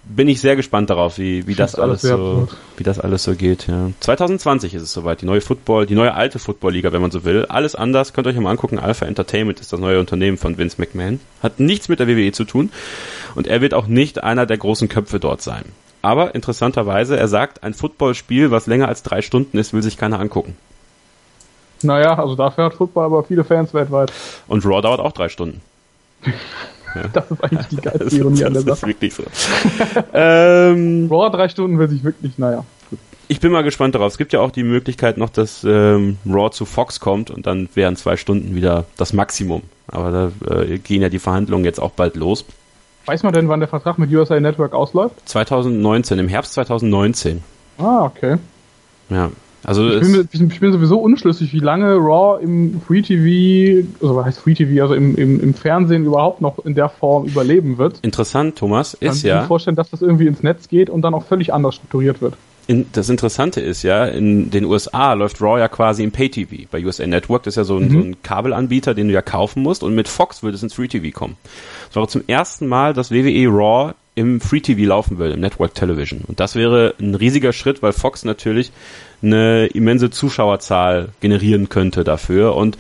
bin 0.08 0.28
ich 0.28 0.40
sehr 0.40 0.56
gespannt 0.56 0.90
darauf, 0.90 1.18
wie, 1.18 1.48
wie 1.48 1.56
das 1.56 1.76
alles, 1.76 2.02
so, 2.02 2.48
wie 2.78 2.84
das 2.84 3.00
alles 3.00 3.24
so 3.24 3.34
geht, 3.34 3.68
ja. 3.68 3.90
2020 4.02 4.76
ist 4.76 4.84
es 4.84 4.94
soweit. 4.94 5.22
Die 5.22 5.26
neue 5.26 5.42
Football, 5.42 5.88
die 5.88 5.96
neue 5.96 6.14
alte 6.14 6.38
Football-Liga, 6.38 6.92
wenn 6.92 7.02
man 7.02 7.12
so 7.12 7.24
will. 7.24 7.46
Alles 7.46 7.76
anders. 7.76 8.14
Könnt 8.14 8.28
ihr 8.28 8.30
euch 8.30 8.40
mal 8.40 8.52
angucken. 8.52 8.78
Alpha 8.78 9.06
Entertainment 9.06 9.60
ist 9.60 9.74
das 9.74 9.80
neue 9.80 10.00
Unternehmen 10.00 10.38
von 10.38 10.58
Vince 10.58 10.80
McMahon. 10.80 11.20
Hat 11.42 11.60
nichts 11.60 11.90
mit 11.90 12.00
der 12.00 12.08
WWE 12.08 12.32
zu 12.32 12.44
tun. 12.44 12.72
Und 13.34 13.48
er 13.48 13.62
wird 13.62 13.74
auch 13.74 13.88
nicht 13.88 14.24
einer 14.24 14.46
der 14.46 14.58
großen 14.58 14.90
Köpfe 14.90 15.20
dort 15.20 15.42
sein. 15.42 15.66
Aber 16.06 16.36
interessanterweise, 16.36 17.18
er 17.18 17.28
sagt, 17.28 17.64
ein 17.64 17.74
Footballspiel, 17.74 18.52
was 18.52 18.68
länger 18.68 18.88
als 18.88 19.02
drei 19.02 19.24
Stunden 19.24 19.58
ist, 19.58 19.74
will 19.74 19.82
sich 19.82 19.98
keiner 19.98 20.20
angucken. 20.20 20.56
Naja, 21.82 22.20
also 22.20 22.36
dafür 22.36 22.66
hat 22.66 22.76
Football 22.76 23.06
aber 23.06 23.24
viele 23.24 23.44
Fans 23.44 23.74
weltweit. 23.74 24.14
Und 24.48 24.64
Raw 24.68 24.84
dauert 24.84 25.00
auch 25.00 25.14
drei 25.14 25.30
Stunden. 25.30 25.62
Das 27.12 27.30
ist 27.30 27.44
eigentlich 27.44 27.68
die 27.68 27.76
geilste 27.76 28.16
Ironie 28.20 28.46
an 28.46 28.54
der 28.54 28.62
Sache. 28.62 28.70
Das 28.70 28.84
ist 28.84 28.88
wirklich 28.88 29.14
so. 29.14 29.24
ähm, 30.14 31.10
Raw 31.12 31.30
drei 31.30 31.50
Stunden 31.50 31.78
will 31.78 31.90
sich 31.90 32.06
wirklich, 32.06 32.38
naja. 32.38 32.64
ich 33.28 33.42
bin 33.42 33.52
mal 33.52 33.64
gespannt 33.64 33.96
darauf. 33.96 34.14
Es 34.14 34.18
gibt 34.18 34.32
ja 34.32 34.40
auch 34.40 34.52
die 34.52 34.64
Möglichkeit 34.64 35.18
noch, 35.18 35.30
dass 35.30 35.66
ähm, 35.66 36.18
Raw 36.26 36.52
zu 36.52 36.64
Fox 36.64 37.02
kommt 37.02 37.32
und 37.32 37.48
dann 37.48 37.68
wären 37.74 37.98
zwei 37.98 38.16
Stunden 38.16 38.56
wieder 38.56 38.86
das 38.96 39.12
Maximum. 39.12 39.64
Aber 39.88 40.32
da 40.50 40.62
äh, 40.62 40.78
gehen 40.78 41.02
ja 41.02 41.10
die 41.10 41.20
Verhandlungen 41.20 41.66
jetzt 41.66 41.82
auch 41.82 41.92
bald 41.92 42.16
los. 42.16 42.46
Weiß 43.06 43.24
man 43.24 43.34
denn, 43.34 43.50
wann 43.50 43.60
der 43.60 43.70
Vertrag 43.70 43.98
mit 44.00 44.12
USA 44.12 44.40
Network 44.40 44.74
ausläuft? 44.74 45.16
2019, 45.30 46.20
im 46.20 46.28
Herbst 46.28 46.54
2019. 46.54 47.44
Ah, 47.78 48.04
okay. 48.04 48.38
Ja. 49.10 49.32
Also 49.64 49.90
ich 49.90 50.02
bin, 50.02 50.30
ich 50.52 50.60
bin, 50.60 50.72
sowieso 50.72 51.00
unschlüssig, 51.00 51.52
wie 51.52 51.60
lange 51.60 51.96
Raw 51.96 52.40
im 52.42 52.82
Free 52.82 53.02
TV, 53.02 53.88
also 54.00 54.16
was 54.16 54.26
heißt 54.26 54.40
Free 54.40 54.54
TV, 54.54 54.84
also 54.84 54.94
im, 54.94 55.16
im, 55.16 55.40
im 55.40 55.54
Fernsehen 55.56 56.06
überhaupt 56.06 56.40
noch 56.40 56.64
in 56.66 56.76
der 56.76 56.88
Form 56.88 57.26
überleben 57.26 57.80
wird. 57.80 58.00
Interessant, 58.04 58.58
Thomas, 58.58 58.94
ist 58.94 59.00
Kann 59.00 59.30
ja. 59.30 59.36
Ich 59.38 59.42
mir 59.42 59.48
vorstellen, 59.48 59.76
dass 59.76 59.90
das 59.90 60.04
irgendwie 60.04 60.28
ins 60.28 60.44
Netz 60.44 60.68
geht 60.68 60.92
und 60.92 61.02
dann 61.02 61.16
auch 61.16 61.26
völlig 61.26 61.52
anders 61.52 61.76
strukturiert 61.76 62.22
wird. 62.22 62.36
In, 62.68 62.88
das 62.94 63.10
Interessante 63.10 63.62
ist 63.62 63.84
ja, 63.84 64.06
in 64.06 64.50
den 64.50 64.66
USA 64.66 65.14
läuft 65.14 65.40
Raw 65.42 65.60
ja 65.60 65.68
quasi 65.68 66.04
im 66.04 66.12
Pay-TV. 66.12 66.68
Bei 66.72 66.84
USA 66.84 67.06
Network, 67.06 67.44
das 67.44 67.54
ist 67.54 67.58
ja 67.58 67.64
so 67.64 67.78
ein, 67.78 67.90
mhm. 67.90 67.92
so 67.92 68.00
ein, 68.00 68.22
Kabelanbieter, 68.24 68.96
den 68.96 69.08
du 69.08 69.14
ja 69.14 69.22
kaufen 69.22 69.62
musst. 69.62 69.84
Und 69.84 69.94
mit 69.94 70.08
Fox 70.08 70.42
würde 70.42 70.56
es 70.56 70.64
ins 70.64 70.74
Free-TV 70.74 71.16
kommen. 71.16 71.38
Es 71.90 71.96
war 71.96 72.08
zum 72.08 72.24
ersten 72.28 72.68
Mal, 72.68 72.94
dass 72.94 73.12
WWE 73.12 73.48
Raw 73.50 73.94
im 74.16 74.42
Free-TV 74.42 74.88
laufen 74.88 75.20
will, 75.20 75.32
im 75.32 75.42
Network 75.42 75.76
Television. 75.76 76.22
Und 76.26 76.40
das 76.40 76.56
wäre 76.56 76.96
ein 77.00 77.16
riesiger 77.16 77.54
Schritt, 77.54 77.84
weil 77.84 77.94
Fox 77.94 78.24
natürlich 78.24 78.72
eine 79.22 79.68
immense 79.68 80.10
Zuschauerzahl 80.10 81.10
generieren 81.20 81.70
könnte 81.70 82.04
dafür. 82.04 82.56
Und 82.56 82.78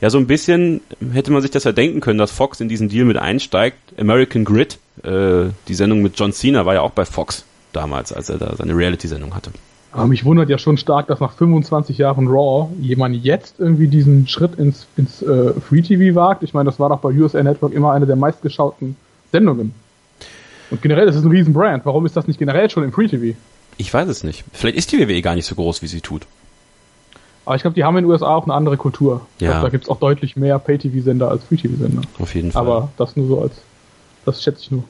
ja, 0.00 0.10
so 0.10 0.18
ein 0.18 0.26
bisschen 0.26 0.82
hätte 1.12 1.32
man 1.32 1.42
sich 1.42 1.50
das 1.50 1.64
ja 1.64 1.72
denken 1.72 2.00
können, 2.00 2.18
dass 2.18 2.30
Fox 2.30 2.60
in 2.60 2.68
diesen 2.68 2.88
Deal 2.88 3.06
mit 3.06 3.16
einsteigt. 3.16 3.78
American 3.98 4.44
Grid, 4.44 4.78
äh, 5.02 5.46
die 5.68 5.74
Sendung 5.74 6.02
mit 6.02 6.18
John 6.18 6.32
Cena, 6.32 6.66
war 6.66 6.74
ja 6.74 6.82
auch 6.82 6.90
bei 6.90 7.06
Fox 7.06 7.44
damals, 7.76 8.12
als 8.12 8.28
er 8.30 8.38
da 8.38 8.56
seine 8.56 8.76
Reality-Sendung 8.76 9.34
hatte. 9.34 9.50
Aber 9.92 10.06
mich 10.08 10.24
wundert 10.24 10.50
ja 10.50 10.58
schon 10.58 10.76
stark, 10.76 11.06
dass 11.06 11.20
nach 11.20 11.32
25 11.32 11.96
Jahren 11.96 12.28
Raw 12.28 12.68
jemand 12.80 13.16
jetzt 13.24 13.58
irgendwie 13.58 13.88
diesen 13.88 14.28
Schritt 14.28 14.56
ins, 14.56 14.86
ins 14.96 15.22
äh, 15.22 15.52
Free 15.60 15.82
TV 15.82 16.14
wagt. 16.14 16.42
Ich 16.42 16.52
meine, 16.52 16.68
das 16.68 16.78
war 16.78 16.88
doch 16.88 16.98
bei 16.98 17.10
USA 17.10 17.42
Network 17.42 17.72
immer 17.72 17.92
eine 17.92 18.06
der 18.06 18.16
meistgeschauten 18.16 18.96
Sendungen. 19.32 19.74
Und 20.70 20.82
generell, 20.82 21.06
das 21.06 21.16
ist 21.16 21.24
ein 21.24 21.30
Riesenbrand. 21.30 21.86
Warum 21.86 22.04
ist 22.04 22.16
das 22.16 22.26
nicht 22.26 22.38
generell 22.38 22.68
schon 22.68 22.84
im 22.84 22.92
Free 22.92 23.08
TV? 23.08 23.38
Ich 23.78 23.92
weiß 23.92 24.08
es 24.08 24.24
nicht. 24.24 24.44
Vielleicht 24.52 24.76
ist 24.76 24.92
die 24.92 24.98
WWE 24.98 25.22
gar 25.22 25.34
nicht 25.34 25.46
so 25.46 25.54
groß, 25.54 25.82
wie 25.82 25.86
sie 25.86 26.00
tut. 26.00 26.26
Aber 27.46 27.54
ich 27.54 27.62
glaube, 27.62 27.74
die 27.74 27.84
haben 27.84 27.96
in 27.96 28.04
den 28.04 28.10
USA 28.10 28.34
auch 28.34 28.44
eine 28.44 28.54
andere 28.54 28.76
Kultur. 28.76 29.26
Ja. 29.38 29.52
Glaub, 29.52 29.62
da 29.62 29.68
gibt 29.68 29.84
es 29.84 29.90
auch 29.90 30.00
deutlich 30.00 30.36
mehr 30.36 30.58
Pay-TV-Sender 30.58 31.30
als 31.30 31.44
Free-TV-Sender. 31.44 32.02
Auf 32.18 32.34
jeden 32.34 32.50
Fall. 32.52 32.60
Aber 32.60 32.88
das 32.96 33.16
nur 33.16 33.28
so 33.28 33.40
als, 33.40 33.54
das 34.24 34.42
schätze 34.42 34.60
ich 34.62 34.70
nur. 34.72 34.84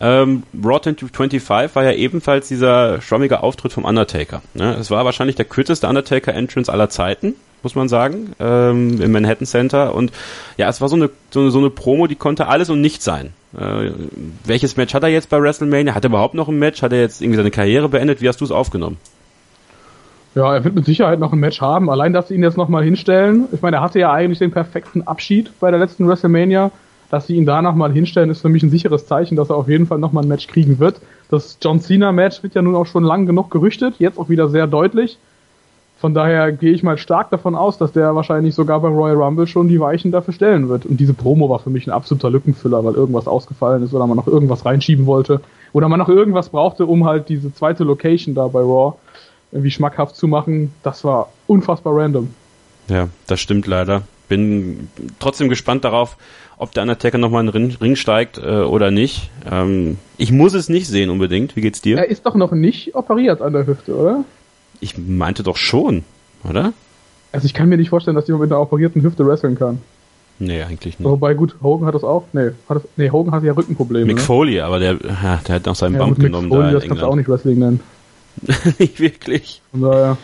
Ähm, 0.00 0.42
Raw 0.62 0.80
25 0.82 1.48
war 1.48 1.84
ja 1.84 1.92
ebenfalls 1.92 2.48
dieser 2.48 3.00
schwammige 3.00 3.42
Auftritt 3.42 3.72
vom 3.72 3.84
Undertaker. 3.84 4.42
Ne? 4.54 4.74
Es 4.78 4.90
war 4.90 5.04
wahrscheinlich 5.04 5.36
der 5.36 5.46
kürzeste 5.46 5.88
Undertaker-Entrance 5.88 6.70
aller 6.70 6.90
Zeiten, 6.90 7.34
muss 7.62 7.74
man 7.74 7.88
sagen, 7.88 8.32
ähm, 8.38 9.00
im 9.00 9.12
Manhattan 9.12 9.46
Center. 9.46 9.94
Und 9.94 10.12
ja, 10.58 10.68
es 10.68 10.80
war 10.80 10.88
so 10.88 10.96
eine, 10.96 11.10
so 11.30 11.40
eine, 11.40 11.50
so 11.50 11.58
eine 11.58 11.70
Promo, 11.70 12.06
die 12.06 12.14
konnte 12.14 12.46
alles 12.48 12.68
und 12.68 12.80
nichts 12.80 13.04
sein. 13.04 13.32
Äh, 13.58 13.90
welches 14.44 14.76
Match 14.76 14.92
hat 14.92 15.02
er 15.02 15.08
jetzt 15.08 15.30
bei 15.30 15.40
WrestleMania? 15.40 15.94
Hat 15.94 16.04
er 16.04 16.10
überhaupt 16.10 16.34
noch 16.34 16.48
ein 16.48 16.58
Match? 16.58 16.82
Hat 16.82 16.92
er 16.92 17.00
jetzt 17.00 17.22
irgendwie 17.22 17.38
seine 17.38 17.50
Karriere 17.50 17.88
beendet? 17.88 18.20
Wie 18.20 18.28
hast 18.28 18.40
du 18.40 18.44
es 18.44 18.50
aufgenommen? 18.50 18.98
Ja, 20.34 20.54
er 20.54 20.64
wird 20.64 20.74
mit 20.74 20.84
Sicherheit 20.84 21.18
noch 21.18 21.32
ein 21.32 21.38
Match 21.38 21.62
haben. 21.62 21.88
Allein, 21.88 22.12
dass 22.12 22.28
sie 22.28 22.34
ihn 22.34 22.42
jetzt 22.42 22.58
nochmal 22.58 22.84
hinstellen. 22.84 23.46
Ich 23.52 23.62
meine, 23.62 23.76
er 23.76 23.82
hatte 23.82 23.98
ja 23.98 24.12
eigentlich 24.12 24.38
den 24.38 24.50
perfekten 24.50 25.06
Abschied 25.06 25.50
bei 25.60 25.70
der 25.70 25.80
letzten 25.80 26.06
WrestleMania 26.06 26.70
dass 27.10 27.26
sie 27.26 27.36
ihn 27.36 27.46
da 27.46 27.62
nochmal 27.62 27.92
hinstellen, 27.92 28.30
ist 28.30 28.40
für 28.40 28.48
mich 28.48 28.62
ein 28.62 28.70
sicheres 28.70 29.06
Zeichen, 29.06 29.36
dass 29.36 29.50
er 29.50 29.56
auf 29.56 29.68
jeden 29.68 29.86
Fall 29.86 29.98
nochmal 29.98 30.24
ein 30.24 30.28
Match 30.28 30.46
kriegen 30.46 30.78
wird. 30.78 31.00
Das 31.30 31.58
John 31.60 31.80
Cena-Match 31.80 32.42
wird 32.42 32.54
ja 32.54 32.62
nun 32.62 32.76
auch 32.76 32.86
schon 32.86 33.04
lang 33.04 33.26
genug 33.26 33.50
gerüchtet, 33.50 33.94
jetzt 33.98 34.18
auch 34.18 34.28
wieder 34.28 34.48
sehr 34.48 34.66
deutlich. 34.66 35.18
Von 35.98 36.12
daher 36.12 36.52
gehe 36.52 36.72
ich 36.72 36.82
mal 36.82 36.98
stark 36.98 37.30
davon 37.30 37.54
aus, 37.54 37.78
dass 37.78 37.92
der 37.92 38.14
wahrscheinlich 38.14 38.54
sogar 38.54 38.80
beim 38.80 38.92
Royal 38.92 39.16
Rumble 39.16 39.46
schon 39.46 39.68
die 39.68 39.80
Weichen 39.80 40.12
dafür 40.12 40.34
stellen 40.34 40.68
wird. 40.68 40.84
Und 40.84 41.00
diese 41.00 41.14
Promo 41.14 41.48
war 41.48 41.58
für 41.58 41.70
mich 41.70 41.86
ein 41.86 41.90
absoluter 41.90 42.28
Lückenfüller, 42.28 42.84
weil 42.84 42.94
irgendwas 42.94 43.26
ausgefallen 43.26 43.82
ist 43.82 43.94
oder 43.94 44.06
man 44.06 44.16
noch 44.16 44.26
irgendwas 44.26 44.66
reinschieben 44.66 45.06
wollte. 45.06 45.40
Oder 45.72 45.88
man 45.88 45.98
noch 45.98 46.10
irgendwas 46.10 46.50
brauchte, 46.50 46.84
um 46.84 47.06
halt 47.06 47.30
diese 47.30 47.52
zweite 47.54 47.84
Location 47.84 48.34
da 48.34 48.46
bei 48.46 48.60
Raw 48.60 48.96
irgendwie 49.52 49.70
schmackhaft 49.70 50.16
zu 50.16 50.28
machen. 50.28 50.74
Das 50.82 51.02
war 51.02 51.30
unfassbar 51.46 51.96
random. 51.96 52.28
Ja, 52.88 53.08
das 53.26 53.40
stimmt 53.40 53.66
leider. 53.66 54.02
Bin 54.28 54.88
trotzdem 55.18 55.48
gespannt 55.48 55.84
darauf, 55.84 56.16
ob 56.58 56.72
der 56.72 56.82
Undertaker 56.82 57.18
nochmal 57.18 57.46
in 57.46 57.52
den 57.52 57.70
Ring 57.72 57.96
steigt 57.96 58.38
äh, 58.38 58.62
oder 58.62 58.90
nicht. 58.90 59.30
Ähm, 59.50 59.98
ich 60.16 60.32
muss 60.32 60.54
es 60.54 60.68
nicht 60.68 60.88
sehen 60.88 61.10
unbedingt. 61.10 61.56
Wie 61.56 61.60
geht's 61.60 61.80
dir? 61.80 61.98
Er 61.98 62.08
ist 62.08 62.26
doch 62.26 62.34
noch 62.34 62.52
nicht 62.52 62.94
operiert 62.94 63.42
an 63.42 63.52
der 63.52 63.66
Hüfte, 63.66 63.94
oder? 63.94 64.24
Ich 64.80 64.98
meinte 64.98 65.42
doch 65.42 65.56
schon, 65.56 66.04
oder? 66.48 66.72
Also 67.32 67.46
ich 67.46 67.54
kann 67.54 67.68
mir 67.68 67.76
nicht 67.76 67.90
vorstellen, 67.90 68.14
dass 68.14 68.26
jemand 68.26 68.42
mit 68.42 68.52
einer 68.52 68.60
operierten 68.60 69.02
Hüfte 69.02 69.26
wresteln 69.26 69.56
kann. 69.56 69.80
Nee, 70.38 70.62
eigentlich 70.62 70.98
nicht. 70.98 71.08
Wobei, 71.08 71.34
gut, 71.34 71.56
Hogan 71.62 71.86
hat 71.86 71.94
das 71.94 72.04
auch. 72.04 72.24
Nee, 72.32 72.50
hat 72.68 72.76
das, 72.76 72.82
nee 72.96 73.10
Hogan 73.10 73.32
hat 73.32 73.42
ja 73.42 73.52
Rückenprobleme. 73.52 74.06
Mick 74.06 74.16
ne? 74.16 74.22
Foley, 74.22 74.60
aber 74.60 74.78
der, 74.78 74.92
ja, 75.02 75.40
der 75.46 75.54
hat 75.54 75.66
noch 75.66 75.74
seinen 75.74 75.94
ja, 75.94 76.00
Bump 76.00 76.18
Mick 76.18 76.26
genommen 76.26 76.48
Foley, 76.48 76.62
da 76.62 76.68
in 76.68 76.74
das 76.74 76.84
kannst 76.84 77.02
du 77.02 77.06
auch 77.06 77.16
England. 77.16 77.16
nicht 77.16 77.28
Wrestling 77.28 77.58
nennen. 77.58 77.80
nicht 78.78 79.00
wirklich. 79.00 79.62
Von 79.70 79.82
daher. 79.82 80.18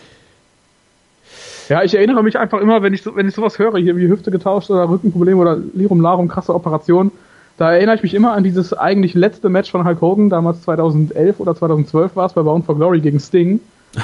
Ja, 1.73 1.83
ich 1.83 1.95
erinnere 1.95 2.23
mich 2.23 2.39
einfach 2.39 2.61
immer, 2.61 2.83
wenn 2.83 2.93
ich, 2.93 3.01
so, 3.01 3.17
wenn 3.17 3.27
ich 3.27 3.35
sowas 3.35 3.59
höre, 3.59 3.79
hier 3.79 3.97
wie 3.97 4.07
Hüfte 4.07 4.31
getauscht 4.31 4.69
oder 4.69 4.91
Rückenprobleme 4.91 5.41
oder 5.41 5.57
Lirum 5.57 6.03
Larum, 6.03 6.29
krasse 6.29 6.55
Operation, 6.55 7.11
da 7.57 7.73
erinnere 7.73 7.97
ich 7.97 8.03
mich 8.03 8.13
immer 8.13 8.35
an 8.35 8.45
dieses 8.45 8.75
eigentlich 8.75 9.15
letzte 9.15 9.49
Match 9.49 9.71
von 9.71 9.87
Hulk 9.87 10.03
Hogan, 10.03 10.29
damals 10.29 10.61
2011 10.65 11.41
oder 11.41 11.57
2012 11.57 12.15
war 12.15 12.27
es, 12.27 12.35
bei 12.35 12.43
Bound 12.43 12.67
for 12.67 12.77
Glory 12.77 13.01
gegen 13.01 13.21
Sting. 13.21 13.61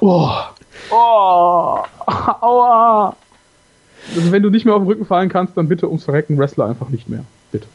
Oh, 0.00 0.32
oh, 0.90 1.78
aua. 2.06 3.14
Also 4.16 4.32
wenn 4.32 4.42
du 4.42 4.50
nicht 4.50 4.64
mehr 4.64 4.74
auf 4.74 4.82
den 4.82 4.88
Rücken 4.88 5.06
fallen 5.06 5.28
kannst, 5.28 5.56
dann 5.56 5.68
bitte 5.68 5.86
ums 5.86 6.02
Verrecken 6.02 6.36
Wrestler 6.38 6.66
einfach 6.66 6.88
nicht 6.88 7.08
mehr. 7.08 7.22
Bitte. 7.52 7.68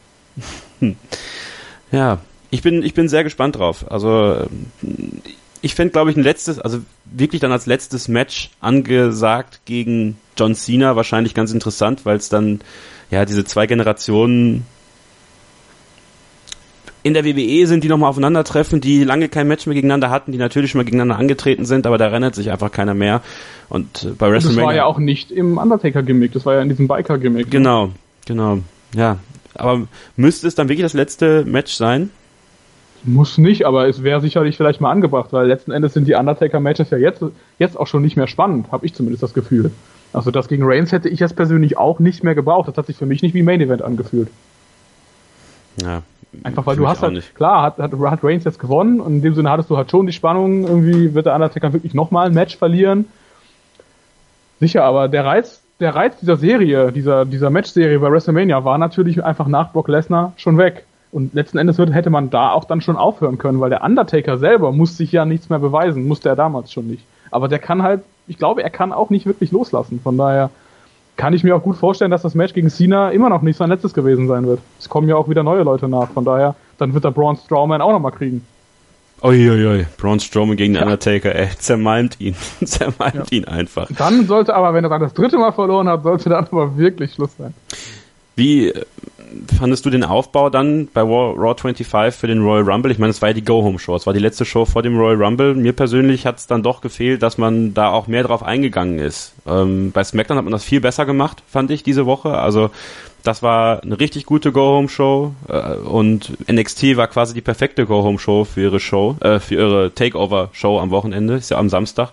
Ja, 1.90 2.18
ich 2.50 2.60
bin, 2.60 2.82
ich 2.82 2.92
bin 2.92 3.08
sehr 3.08 3.24
gespannt 3.24 3.56
drauf. 3.56 3.90
Also, 3.90 4.46
ich 5.62 5.74
fände, 5.74 5.92
glaube 5.92 6.10
ich, 6.10 6.16
ein 6.16 6.22
letztes, 6.22 6.58
also 6.58 6.80
wirklich 7.04 7.40
dann 7.40 7.52
als 7.52 7.66
letztes 7.66 8.08
Match 8.08 8.50
angesagt 8.60 9.60
gegen 9.64 10.16
John 10.36 10.54
Cena 10.54 10.96
wahrscheinlich 10.96 11.34
ganz 11.34 11.52
interessant, 11.52 12.04
weil 12.06 12.16
es 12.16 12.28
dann 12.28 12.60
ja 13.10 13.24
diese 13.24 13.44
zwei 13.44 13.66
Generationen 13.66 14.66
in 17.02 17.14
der 17.14 17.24
WWE 17.24 17.66
sind, 17.66 17.84
die 17.84 17.88
nochmal 17.88 18.10
aufeinandertreffen, 18.10 18.80
die 18.80 19.04
lange 19.04 19.28
kein 19.28 19.48
Match 19.48 19.66
mehr 19.66 19.74
gegeneinander 19.74 20.10
hatten, 20.10 20.32
die 20.32 20.38
natürlich 20.38 20.70
schon 20.70 20.80
mal 20.80 20.84
gegeneinander 20.84 21.16
angetreten 21.18 21.64
sind, 21.64 21.86
aber 21.86 21.96
da 21.96 22.06
erinnert 22.06 22.34
sich 22.34 22.50
einfach 22.50 22.70
keiner 22.72 22.94
mehr. 22.94 23.22
Und 23.68 24.04
äh, 24.04 24.08
bei 24.10 24.26
Das 24.26 24.44
WrestleMania. 24.44 24.66
war 24.66 24.74
ja 24.74 24.84
auch 24.84 24.98
nicht 24.98 25.30
im 25.30 25.58
Undertaker-Gimmick, 25.58 26.32
das 26.32 26.44
war 26.44 26.54
ja 26.54 26.60
in 26.60 26.68
diesem 26.68 26.88
Biker-Gimmick. 26.88 27.50
Genau, 27.50 27.90
genau. 28.26 28.58
Ja. 28.94 29.18
Aber 29.54 29.88
müsste 30.16 30.46
es 30.46 30.54
dann 30.54 30.68
wirklich 30.68 30.84
das 30.84 30.92
letzte 30.92 31.44
Match 31.44 31.72
sein? 31.74 32.10
Muss 33.04 33.38
nicht, 33.38 33.64
aber 33.64 33.88
es 33.88 34.02
wäre 34.02 34.20
sicherlich 34.20 34.56
vielleicht 34.56 34.80
mal 34.80 34.90
angebracht, 34.90 35.32
weil 35.32 35.46
letzten 35.46 35.70
Endes 35.70 35.94
sind 35.94 36.08
die 36.08 36.14
Undertaker-Matches 36.14 36.90
ja 36.90 36.98
jetzt, 36.98 37.22
jetzt 37.58 37.78
auch 37.78 37.86
schon 37.86 38.02
nicht 38.02 38.16
mehr 38.16 38.26
spannend, 38.26 38.72
habe 38.72 38.86
ich 38.86 38.94
zumindest 38.94 39.22
das 39.22 39.34
Gefühl. 39.34 39.70
Also 40.12 40.30
das 40.30 40.48
gegen 40.48 40.64
Reigns 40.64 40.90
hätte 40.92 41.08
ich 41.08 41.20
jetzt 41.20 41.36
persönlich 41.36 41.78
auch 41.78 42.00
nicht 42.00 42.24
mehr 42.24 42.34
gebraucht. 42.34 42.68
Das 42.68 42.76
hat 42.76 42.86
sich 42.86 42.96
für 42.96 43.06
mich 43.06 43.22
nicht 43.22 43.34
wie 43.34 43.42
Main 43.42 43.60
Event 43.60 43.82
angefühlt. 43.82 44.28
Ja. 45.82 46.02
Einfach 46.42 46.66
weil 46.66 46.76
du 46.76 46.86
hast 46.86 47.02
halt, 47.02 47.14
nicht. 47.14 47.34
klar, 47.34 47.62
hat, 47.62 47.78
hat, 47.78 47.92
hat 47.92 48.24
Reigns 48.24 48.44
jetzt 48.44 48.58
gewonnen 48.58 49.00
und 49.00 49.14
in 49.14 49.22
dem 49.22 49.34
Sinne 49.34 49.50
hattest 49.50 49.70
du 49.70 49.76
halt 49.76 49.90
schon 49.90 50.06
die 50.06 50.12
Spannung, 50.12 50.66
irgendwie 50.66 51.14
wird 51.14 51.26
der 51.26 51.34
Undertaker 51.34 51.72
wirklich 51.72 51.94
nochmal 51.94 52.26
ein 52.26 52.34
Match 52.34 52.56
verlieren. 52.56 53.06
Sicher, 54.60 54.84
aber 54.84 55.08
der 55.08 55.24
Reiz, 55.24 55.62
der 55.80 55.94
Reiz 55.94 56.18
dieser 56.20 56.36
Serie, 56.36 56.92
dieser, 56.92 57.24
dieser 57.24 57.48
Match-Serie 57.48 57.98
bei 57.98 58.10
WrestleMania 58.10 58.64
war 58.64 58.76
natürlich 58.76 59.24
einfach 59.24 59.46
nach 59.46 59.72
Brock 59.72 59.88
Lesnar 59.88 60.32
schon 60.36 60.58
weg. 60.58 60.84
Und 61.10 61.32
letzten 61.34 61.58
Endes 61.58 61.78
hätte 61.78 62.10
man 62.10 62.30
da 62.30 62.52
auch 62.52 62.64
dann 62.64 62.80
schon 62.80 62.96
aufhören 62.96 63.38
können, 63.38 63.60
weil 63.60 63.70
der 63.70 63.82
Undertaker 63.82 64.36
selber 64.36 64.72
muss 64.72 64.96
sich 64.96 65.10
ja 65.12 65.24
nichts 65.24 65.48
mehr 65.48 65.58
beweisen, 65.58 66.06
musste 66.06 66.28
er 66.28 66.36
damals 66.36 66.72
schon 66.72 66.86
nicht. 66.86 67.04
Aber 67.30 67.48
der 67.48 67.58
kann 67.58 67.82
halt, 67.82 68.02
ich 68.26 68.36
glaube, 68.38 68.62
er 68.62 68.70
kann 68.70 68.92
auch 68.92 69.10
nicht 69.10 69.26
wirklich 69.26 69.50
loslassen. 69.50 70.00
Von 70.02 70.18
daher 70.18 70.50
kann 71.16 71.32
ich 71.34 71.42
mir 71.44 71.56
auch 71.56 71.62
gut 71.62 71.76
vorstellen, 71.76 72.10
dass 72.10 72.22
das 72.22 72.34
Match 72.34 72.52
gegen 72.54 72.70
Cena 72.70 73.10
immer 73.10 73.28
noch 73.28 73.42
nicht 73.42 73.56
sein 73.56 73.70
letztes 73.70 73.94
gewesen 73.94 74.28
sein 74.28 74.46
wird. 74.46 74.60
Es 74.78 74.88
kommen 74.88 75.08
ja 75.08 75.16
auch 75.16 75.28
wieder 75.28 75.42
neue 75.42 75.62
Leute 75.62 75.88
nach. 75.88 76.10
Von 76.10 76.24
daher, 76.24 76.54
dann 76.78 76.94
wird 76.94 77.04
der 77.04 77.10
Braun 77.10 77.36
Strowman 77.36 77.80
auch 77.80 77.92
nochmal 77.92 78.12
kriegen. 78.12 78.46
Uiuiui, 79.22 79.86
Braun 79.96 80.20
Strowman 80.20 80.56
gegen 80.56 80.74
den 80.74 80.80
Ja. 80.80 80.84
Undertaker, 80.84 81.34
ey, 81.34 81.48
zermalmt 81.58 82.20
ihn. 82.20 82.36
zermalmt 82.64 83.32
ihn 83.32 83.46
einfach. 83.46 83.88
Dann 83.96 84.26
sollte 84.26 84.54
aber, 84.54 84.74
wenn 84.74 84.84
er 84.84 84.90
dann 84.90 85.00
das 85.00 85.12
dritte 85.12 85.38
Mal 85.38 85.52
verloren 85.52 85.88
hat, 85.88 86.04
sollte 86.04 86.28
dann 86.28 86.46
aber 86.46 86.76
wirklich 86.76 87.14
Schluss 87.14 87.36
sein. 87.36 87.52
Wie, 88.36 88.72
fandest 89.58 89.84
du 89.86 89.90
den 89.90 90.04
Aufbau 90.04 90.50
dann 90.50 90.88
bei 90.92 91.00
Raw, 91.00 91.34
Raw 91.36 91.54
25 91.54 92.18
für 92.18 92.26
den 92.26 92.42
Royal 92.42 92.68
Rumble? 92.68 92.90
Ich 92.90 92.98
meine, 92.98 93.10
es 93.10 93.22
war 93.22 93.30
ja 93.30 93.32
die 93.32 93.44
Go-Home-Show, 93.44 93.96
es 93.96 94.06
war 94.06 94.12
die 94.12 94.20
letzte 94.20 94.44
Show 94.44 94.64
vor 94.64 94.82
dem 94.82 94.98
Royal 94.98 95.22
Rumble. 95.22 95.54
Mir 95.54 95.72
persönlich 95.72 96.26
hat 96.26 96.38
es 96.38 96.46
dann 96.46 96.62
doch 96.62 96.80
gefehlt, 96.80 97.22
dass 97.22 97.38
man 97.38 97.74
da 97.74 97.90
auch 97.90 98.06
mehr 98.06 98.22
drauf 98.22 98.42
eingegangen 98.42 98.98
ist. 98.98 99.34
Ähm, 99.46 99.92
bei 99.92 100.04
SmackDown 100.04 100.38
hat 100.38 100.44
man 100.44 100.52
das 100.52 100.64
viel 100.64 100.80
besser 100.80 101.06
gemacht, 101.06 101.42
fand 101.48 101.70
ich, 101.70 101.82
diese 101.82 102.06
Woche. 102.06 102.30
Also 102.38 102.70
das 103.22 103.42
war 103.42 103.82
eine 103.82 103.98
richtig 103.98 104.26
gute 104.26 104.52
Go-Home-Show 104.52 105.34
äh, 105.48 105.74
und 105.74 106.36
NXT 106.50 106.96
war 106.96 107.08
quasi 107.08 107.34
die 107.34 107.40
perfekte 107.40 107.86
Go-Home-Show 107.86 108.44
für 108.44 108.62
ihre 108.62 108.80
Show, 108.80 109.16
äh, 109.20 109.38
für 109.38 109.54
ihre 109.54 109.94
Takeover-Show 109.94 110.78
am 110.78 110.90
Wochenende, 110.90 111.34
ist 111.34 111.50
ja 111.50 111.58
am 111.58 111.68
Samstag. 111.68 112.12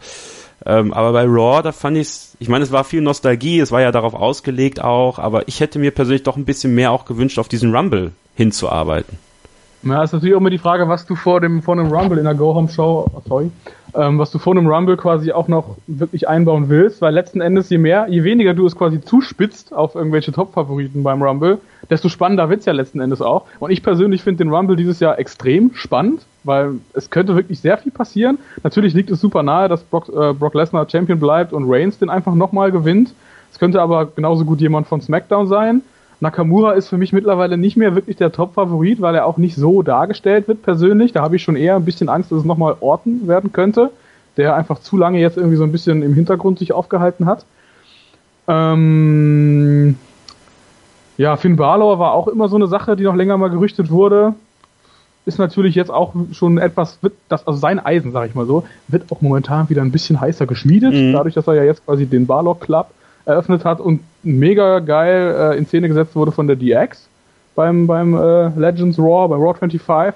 Ähm, 0.66 0.94
aber 0.94 1.12
bei 1.12 1.26
Raw, 1.26 1.62
da 1.62 1.72
fand 1.72 1.98
ich 1.98 2.26
ich 2.40 2.50
meine, 2.50 2.64
es 2.64 2.72
war 2.72 2.84
viel 2.84 3.02
Nostalgie, 3.02 3.60
es 3.60 3.72
war 3.72 3.82
ja 3.82 3.92
darauf 3.92 4.14
ausgelegt 4.14 4.84
auch, 4.84 5.20
aber 5.20 5.48
ich 5.48 5.60
hätte 5.60 5.80
mir 5.80 5.92
persönlich 5.92 6.24
doch 6.24 6.38
ein 6.38 6.46
bisschen 6.46 6.76
mehr 6.76 6.92
auch 6.92 7.06
gewünscht, 7.06 7.40
auf 7.40 7.48
diesen 7.48 7.76
Rumble 7.76 8.12
hinzuarbeiten. 8.36 9.18
Ja, 9.84 10.04
ist 10.04 10.14
natürlich 10.14 10.34
auch 10.34 10.40
immer 10.40 10.50
die 10.50 10.58
Frage, 10.58 10.90
was 10.90 11.06
du 11.06 11.16
vor 11.16 11.42
dem, 11.42 11.62
vor 11.62 11.78
einem 11.78 11.92
Rumble 11.92 12.18
in 12.18 12.24
der 12.24 12.34
Go-Home-Show, 12.34 13.12
oh, 13.14 13.22
sorry, 13.28 13.52
ähm, 13.94 14.18
was 14.18 14.32
du 14.32 14.40
vor 14.40 14.54
einem 14.54 14.66
Rumble 14.66 14.98
quasi 14.98 15.32
auch 15.32 15.48
noch 15.48 15.78
wirklich 15.86 16.28
einbauen 16.28 16.70
willst, 16.70 17.02
weil 17.02 17.14
letzten 17.14 17.40
Endes 17.40 17.70
je 17.70 17.78
mehr, 17.78 18.08
je 18.10 18.24
weniger 18.24 18.56
du 18.56 18.66
es 18.66 18.76
quasi 18.76 19.00
zuspitzt 19.00 19.74
auf 19.74 19.94
irgendwelche 19.94 20.32
Top-Favoriten 20.32 21.04
beim 21.04 21.22
Rumble, 21.22 21.60
desto 21.90 22.10
spannender 22.10 22.50
wird's 22.50 22.66
ja 22.66 22.74
letzten 22.74 23.00
Endes 23.00 23.22
auch. 23.22 23.46
Und 23.60 23.70
ich 23.70 23.84
persönlich 23.84 24.24
finde 24.24 24.44
den 24.44 24.52
Rumble 24.52 24.76
dieses 24.76 25.00
Jahr 25.00 25.20
extrem 25.20 25.72
spannend, 25.76 26.26
weil 26.46 26.76
es 26.94 27.10
könnte 27.10 27.36
wirklich 27.36 27.60
sehr 27.60 27.78
viel 27.78 27.92
passieren. 27.92 28.38
Natürlich 28.64 28.94
liegt 28.94 29.12
es 29.12 29.20
super 29.20 29.44
nahe, 29.44 29.68
dass 29.68 29.84
Brock, 29.84 30.10
äh, 30.10 30.34
Brock 30.34 30.54
Lesnar 30.54 30.88
Champion 30.90 31.20
bleibt 31.20 31.54
und 31.54 31.66
Reigns 31.68 31.98
den 32.00 32.10
einfach 32.10 32.36
nochmal 32.36 32.72
gewinnt. 32.72 33.14
Es 33.52 33.60
könnte 33.60 33.82
aber 33.82 34.06
genauso 34.06 34.46
gut 34.46 34.62
jemand 34.62 34.88
von 34.88 35.02
SmackDown 35.02 35.48
sein. 35.48 35.82
Nakamura 36.20 36.72
ist 36.74 36.88
für 36.88 36.98
mich 36.98 37.14
mittlerweile 37.14 37.58
nicht 37.58 37.78
mehr 37.78 37.96
wirklich 37.96 38.16
der 38.16 38.32
Top-Favorit, 38.32 39.02
weil 39.02 39.16
er 39.16 39.26
auch 39.26 39.38
nicht 39.38 39.56
so 39.56 39.82
dargestellt 39.82 40.48
wird 40.48 40.64
persönlich. 40.64 41.12
Da 41.12 41.22
habe 41.22 41.36
ich 41.36 41.44
schon 41.44 41.56
eher 41.56 41.76
ein 41.76 41.86
bisschen 41.86 42.10
Angst, 42.10 42.32
dass 42.32 42.40
es 42.40 42.46
nochmal 42.46 42.78
Orton 42.80 43.28
werden 43.28 43.52
könnte, 43.52 43.92
der 44.38 44.56
einfach 44.56 44.80
zu 44.80 44.98
lange 44.98 45.20
jetzt 45.20 45.38
irgendwie 45.38 45.58
so 45.58 45.64
ein 45.64 45.72
bisschen 45.72 46.02
im 46.04 46.14
Hintergrund 46.14 46.60
sich 46.60 46.72
aufgehalten 46.72 47.26
hat. 47.26 47.46
Ähm 48.48 49.98
ja, 51.18 51.38
Finn 51.38 51.56
Balor 51.56 52.00
war 52.00 52.12
auch 52.12 52.28
immer 52.28 52.50
so 52.50 52.56
eine 52.56 52.68
Sache, 52.68 52.96
die 52.96 53.04
noch 53.04 53.16
länger 53.16 53.38
mal 53.38 53.50
gerüchtet 53.50 53.90
wurde. 53.90 54.34
Ist 55.26 55.40
natürlich 55.40 55.74
jetzt 55.74 55.92
auch 55.92 56.14
schon 56.34 56.58
etwas, 56.58 57.00
wird 57.02 57.14
das, 57.30 57.48
also 57.48 57.60
sein 57.60 57.80
Eisen, 57.80 58.12
sag 58.12 58.30
ich 58.30 58.36
mal 58.36 58.46
so, 58.46 58.64
wird 58.88 59.12
auch 59.12 59.22
momentan 59.22 59.70
wieder 59.70 59.82
ein 59.82 59.92
bisschen 59.92 60.22
heißer 60.22 60.46
geschmiedet, 60.46 60.94
mhm. 60.94 61.14
dadurch, 61.14 61.34
dass 61.34 61.48
er 61.48 61.56
ja 61.56 61.64
jetzt 61.64 61.84
quasi 61.86 62.06
den 62.06 62.28
Balor 62.28 62.60
Club 62.60 62.88
eröffnet 63.26 63.66
hat 63.66 63.80
und 63.80 64.02
mega 64.22 64.80
geil 64.80 65.36
äh, 65.54 65.58
in 65.58 65.66
Szene 65.66 65.88
gesetzt 65.88 66.16
wurde 66.16 66.32
von 66.32 66.48
der 66.48 66.56
DX 66.56 67.08
beim, 67.56 67.88
beim 67.88 68.14
äh, 68.14 68.50
Legends 68.50 69.00
Raw, 69.00 69.28
bei 69.28 69.36
Raw 69.36 69.54
25. 69.54 70.14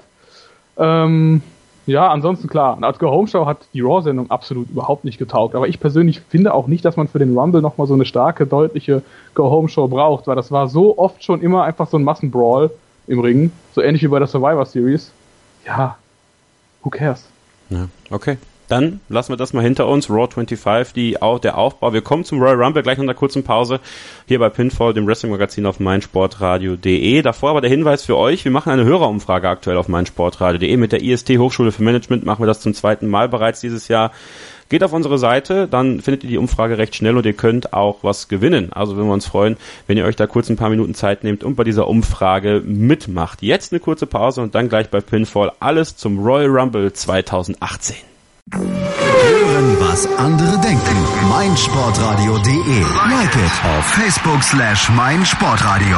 Ähm, 0.77 1.41
ja, 1.87 2.07
ansonsten 2.09 2.47
klar, 2.47 2.77
als 2.81 2.99
Go 2.99 3.09
Home 3.09 3.27
Show 3.27 3.47
hat 3.47 3.57
die 3.73 3.81
Raw-Sendung 3.81 4.29
absolut 4.29 4.69
überhaupt 4.69 5.05
nicht 5.05 5.17
getaugt. 5.17 5.55
Aber 5.55 5.67
ich 5.67 5.79
persönlich 5.79 6.21
finde 6.21 6.53
auch 6.53 6.67
nicht, 6.67 6.85
dass 6.85 6.97
man 6.97 7.07
für 7.07 7.17
den 7.17 7.35
Rumble 7.35 7.61
nochmal 7.61 7.87
so 7.87 7.95
eine 7.95 8.05
starke, 8.05 8.45
deutliche 8.45 9.01
Go 9.33 9.49
Home 9.49 9.69
Show 9.69 9.87
braucht, 9.87 10.27
weil 10.27 10.35
das 10.35 10.51
war 10.51 10.67
so 10.67 10.99
oft 10.99 11.23
schon 11.23 11.41
immer 11.41 11.63
einfach 11.63 11.87
so 11.87 11.97
ein 11.97 12.03
Massenbrawl 12.03 12.69
im 13.09 13.19
Ring, 13.19 13.51
so 13.73 13.81
ähnlich 13.81 14.03
wie 14.03 14.07
bei 14.07 14.19
der 14.19 14.27
Survivor 14.27 14.65
Series. 14.65 15.11
Ja, 15.65 15.97
who 16.83 16.89
cares? 16.89 17.25
Ja, 17.69 17.87
okay. 18.09 18.37
Dann 18.69 18.99
lassen 19.09 19.33
wir 19.33 19.37
das 19.37 19.51
mal 19.51 19.63
hinter 19.63 19.87
uns. 19.87 20.11
Raw 20.11 20.27
25, 20.31 20.93
die, 20.93 21.17
der 21.43 21.57
Aufbau. 21.57 21.91
Wir 21.91 22.03
kommen 22.03 22.23
zum 22.23 22.39
Royal 22.39 22.61
Rumble 22.61 22.83
gleich 22.83 22.99
nach 22.99 23.03
einer 23.03 23.15
kurzen 23.15 23.43
Pause 23.43 23.79
hier 24.27 24.37
bei 24.37 24.49
Pinfall, 24.49 24.93
dem 24.93 25.07
Wrestling-Magazin 25.07 25.65
auf 25.65 25.79
meinsportradio.de. 25.79 27.23
Davor 27.23 27.49
aber 27.49 27.61
der 27.61 27.71
Hinweis 27.71 28.05
für 28.05 28.15
euch, 28.15 28.45
wir 28.45 28.51
machen 28.51 28.71
eine 28.71 28.85
Hörerumfrage 28.85 29.49
aktuell 29.49 29.77
auf 29.77 29.87
meinsportradio.de. 29.87 30.77
Mit 30.77 30.91
der 30.91 31.01
IST 31.01 31.29
Hochschule 31.39 31.71
für 31.71 31.81
Management 31.81 32.25
machen 32.25 32.43
wir 32.43 32.47
das 32.47 32.61
zum 32.61 32.75
zweiten 32.75 33.07
Mal 33.07 33.27
bereits 33.27 33.59
dieses 33.59 33.87
Jahr. 33.87 34.11
Geht 34.69 34.83
auf 34.83 34.93
unsere 34.93 35.17
Seite, 35.17 35.67
dann 35.67 35.99
findet 35.99 36.23
ihr 36.23 36.29
die 36.29 36.37
Umfrage 36.37 36.77
recht 36.77 36.95
schnell 36.95 37.17
und 37.17 37.25
ihr 37.25 37.33
könnt 37.33 37.73
auch 37.73 38.03
was 38.03 38.27
gewinnen. 38.27 38.71
Also 38.71 38.95
würden 38.95 39.07
wir 39.07 39.13
uns 39.13 39.25
freuen, 39.25 39.57
wenn 39.87 39.97
ihr 39.97 40.05
euch 40.05 40.15
da 40.15 40.27
kurz 40.27 40.47
ein 40.49 40.57
paar 40.57 40.69
Minuten 40.69 40.93
Zeit 40.93 41.23
nehmt 41.23 41.43
und 41.43 41.55
bei 41.55 41.63
dieser 41.63 41.87
Umfrage 41.87 42.61
mitmacht. 42.63 43.41
Jetzt 43.41 43.73
eine 43.73 43.79
kurze 43.79 44.05
Pause 44.05 44.41
und 44.41 44.53
dann 44.53 44.69
gleich 44.69 44.89
bei 44.89 45.01
Pinfall 45.01 45.51
alles 45.59 45.95
zum 45.97 46.19
Royal 46.19 46.49
Rumble 46.49 46.93
2018. 46.93 47.95
Hören, 48.53 49.77
was 49.79 50.07
andere 50.17 50.59
denken. 50.59 51.29
meinsportradio.de. 51.29 52.81
Like 53.09 53.35
it 53.35 53.65
auf 53.75 53.85
Facebook 53.85 54.43
slash 54.43 54.89
meinsportradio. 54.89 55.97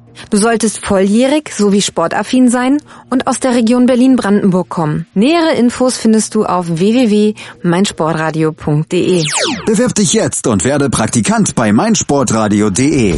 Du 0.29 0.37
solltest 0.37 0.85
volljährig 0.85 1.51
sowie 1.53 1.81
sportaffin 1.81 2.49
sein 2.49 2.77
und 3.09 3.27
aus 3.27 3.39
der 3.39 3.55
Region 3.55 3.85
Berlin-Brandenburg 3.85 4.67
kommen. 4.69 5.07
Nähere 5.13 5.55
Infos 5.55 5.97
findest 5.97 6.35
du 6.35 6.45
auf 6.45 6.67
www.meinsportradio.de. 6.67 9.23
Bewirb 9.65 9.95
dich 9.95 10.13
jetzt 10.13 10.47
und 10.47 10.63
werde 10.63 10.89
Praktikant 10.89 11.53
bei 11.55 11.73
meinsportradio.de. 11.73 13.17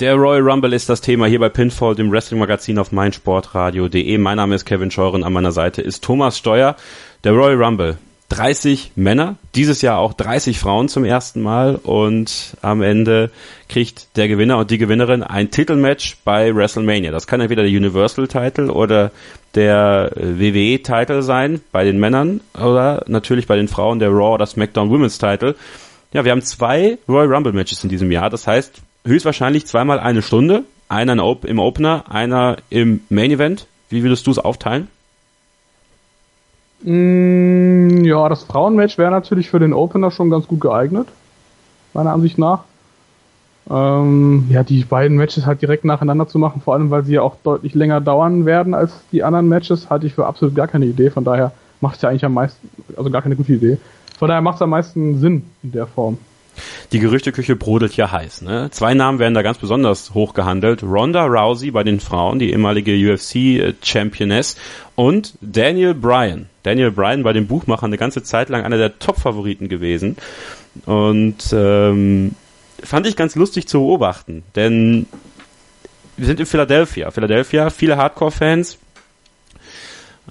Der 0.00 0.14
Royal 0.14 0.40
Rumble 0.40 0.72
ist 0.72 0.88
das 0.88 1.02
Thema 1.02 1.26
hier 1.26 1.40
bei 1.40 1.50
Pinfall, 1.50 1.94
dem 1.94 2.10
Wrestling-Magazin 2.10 2.78
auf 2.78 2.90
meinsportradio.de. 2.90 4.16
Mein 4.16 4.36
Name 4.36 4.54
ist 4.54 4.64
Kevin 4.64 4.90
Scheuren, 4.90 5.24
an 5.24 5.34
meiner 5.34 5.52
Seite 5.52 5.82
ist 5.82 6.02
Thomas 6.02 6.38
Steuer. 6.38 6.74
Der 7.22 7.32
Royal 7.32 7.62
Rumble, 7.62 7.98
30 8.30 8.92
Männer, 8.94 9.36
dieses 9.54 9.82
Jahr 9.82 9.98
auch 9.98 10.14
30 10.14 10.58
Frauen 10.58 10.88
zum 10.88 11.04
ersten 11.04 11.42
Mal 11.42 11.74
und 11.74 12.56
am 12.62 12.80
Ende 12.80 13.30
kriegt 13.68 14.16
der 14.16 14.28
Gewinner 14.28 14.58
und 14.58 14.70
die 14.70 14.78
Gewinnerin 14.78 15.22
ein 15.22 15.50
Titelmatch 15.50 16.16
bei 16.24 16.54
WrestleMania. 16.54 17.10
Das 17.10 17.26
kann 17.26 17.40
entweder 17.40 17.62
der 17.62 17.72
Universal-Title 17.72 18.72
oder 18.72 19.10
der 19.56 20.12
WWE-Title 20.14 21.22
sein 21.22 21.60
bei 21.72 21.84
den 21.84 21.98
Männern 21.98 22.40
oder 22.54 23.04
natürlich 23.08 23.48
bei 23.48 23.56
den 23.56 23.68
Frauen 23.68 23.98
der 23.98 24.10
Raw 24.10 24.34
oder 24.34 24.46
SmackDown 24.46 24.90
Women's 24.90 25.18
Title. 25.18 25.56
Ja, 26.12 26.24
wir 26.24 26.32
haben 26.32 26.42
zwei 26.42 26.98
Royal 27.08 27.32
Rumble 27.32 27.52
Matches 27.52 27.82
in 27.82 27.90
diesem 27.90 28.12
Jahr. 28.12 28.30
Das 28.30 28.46
heißt, 28.46 28.80
höchstwahrscheinlich 29.04 29.66
zweimal 29.66 29.98
eine 29.98 30.22
Stunde. 30.22 30.64
Einer 30.88 31.12
im 31.12 31.58
Opener, 31.58 32.04
einer 32.08 32.56
im 32.68 33.00
Main 33.08 33.30
Event. 33.30 33.66
Wie 33.88 34.02
würdest 34.02 34.26
du 34.26 34.30
es 34.30 34.38
aufteilen? 34.38 34.88
Mm, 36.82 38.04
ja, 38.04 38.28
das 38.28 38.44
Frauenmatch 38.44 38.98
wäre 38.98 39.10
natürlich 39.10 39.50
für 39.50 39.58
den 39.58 39.72
Opener 39.72 40.10
schon 40.10 40.30
ganz 40.30 40.46
gut 40.46 40.60
geeignet. 40.60 41.08
Meiner 41.92 42.12
Ansicht 42.12 42.38
nach. 42.38 42.64
Ähm, 43.70 44.46
ja, 44.50 44.64
die 44.64 44.82
beiden 44.84 45.16
Matches 45.16 45.46
halt 45.46 45.62
direkt 45.62 45.84
nacheinander 45.84 46.26
zu 46.26 46.38
machen, 46.38 46.60
vor 46.60 46.74
allem 46.74 46.90
weil 46.90 47.04
sie 47.04 47.14
ja 47.14 47.22
auch 47.22 47.36
deutlich 47.44 47.74
länger 47.74 48.00
dauern 48.00 48.44
werden 48.44 48.74
als 48.74 48.92
die 49.12 49.22
anderen 49.22 49.48
Matches, 49.48 49.90
halte 49.90 50.06
ich 50.06 50.14
für 50.14 50.26
absolut 50.26 50.56
gar 50.56 50.66
keine 50.66 50.86
Idee. 50.86 51.10
Von 51.10 51.24
daher 51.24 51.52
macht 51.80 51.96
es 51.96 52.02
ja 52.02 52.08
eigentlich 52.08 52.24
am 52.24 52.34
meisten, 52.34 52.68
also 52.96 53.10
gar 53.10 53.22
keine 53.22 53.36
gute 53.36 53.52
Idee. 53.52 53.78
Von 54.18 54.28
daher 54.28 54.42
macht 54.42 54.56
es 54.56 54.62
am 54.62 54.70
meisten 54.70 55.20
Sinn 55.20 55.44
in 55.62 55.72
der 55.72 55.86
Form. 55.86 56.18
Die 56.92 56.98
Gerüchteküche 56.98 57.54
brodelt 57.56 57.96
ja 57.96 58.10
heiß. 58.10 58.42
Ne? 58.42 58.68
Zwei 58.70 58.92
Namen 58.94 59.18
werden 59.18 59.34
da 59.34 59.42
ganz 59.42 59.58
besonders 59.58 60.14
hoch 60.14 60.34
gehandelt. 60.34 60.82
Ronda 60.82 61.24
Rousey 61.24 61.70
bei 61.70 61.84
den 61.84 62.00
Frauen, 62.00 62.38
die 62.38 62.50
ehemalige 62.50 62.92
UFC-Championess 62.92 64.56
und 64.96 65.34
Daniel 65.40 65.94
Bryan. 65.94 66.49
Daniel 66.62 66.90
Bryan 66.90 67.22
bei 67.22 67.32
den 67.32 67.46
Buchmachern 67.46 67.90
eine 67.90 67.98
ganze 67.98 68.22
Zeit 68.22 68.48
lang 68.48 68.64
einer 68.64 68.76
der 68.76 68.98
Top-Favoriten 68.98 69.68
gewesen. 69.68 70.16
Und 70.86 71.52
ähm, 71.52 72.34
fand 72.82 73.06
ich 73.06 73.16
ganz 73.16 73.34
lustig 73.34 73.66
zu 73.66 73.80
beobachten, 73.80 74.42
denn 74.56 75.06
wir 76.16 76.26
sind 76.26 76.40
in 76.40 76.46
Philadelphia. 76.46 77.10
Philadelphia, 77.10 77.70
viele 77.70 77.96
Hardcore-Fans, 77.96 78.78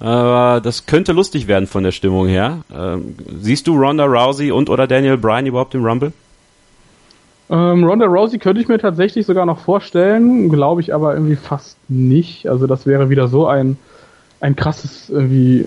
aber 0.00 0.60
das 0.62 0.86
könnte 0.86 1.12
lustig 1.12 1.46
werden 1.46 1.66
von 1.66 1.82
der 1.82 1.92
Stimmung 1.92 2.26
her. 2.26 2.60
Ähm, 2.74 3.16
siehst 3.40 3.66
du 3.66 3.76
Ronda 3.76 4.06
Rousey 4.06 4.50
und 4.50 4.70
oder 4.70 4.86
Daniel 4.86 5.18
Bryan 5.18 5.46
überhaupt 5.46 5.74
im 5.74 5.84
Rumble? 5.84 6.12
Ähm, 7.50 7.84
Ronda 7.84 8.06
Rousey 8.06 8.38
könnte 8.38 8.62
ich 8.62 8.68
mir 8.68 8.78
tatsächlich 8.78 9.26
sogar 9.26 9.44
noch 9.44 9.58
vorstellen, 9.58 10.48
glaube 10.48 10.80
ich 10.80 10.94
aber 10.94 11.14
irgendwie 11.14 11.36
fast 11.36 11.76
nicht. 11.88 12.48
Also 12.48 12.66
das 12.66 12.86
wäre 12.86 13.10
wieder 13.10 13.28
so 13.28 13.46
ein, 13.46 13.76
ein 14.40 14.56
krasses 14.56 15.10
irgendwie 15.10 15.66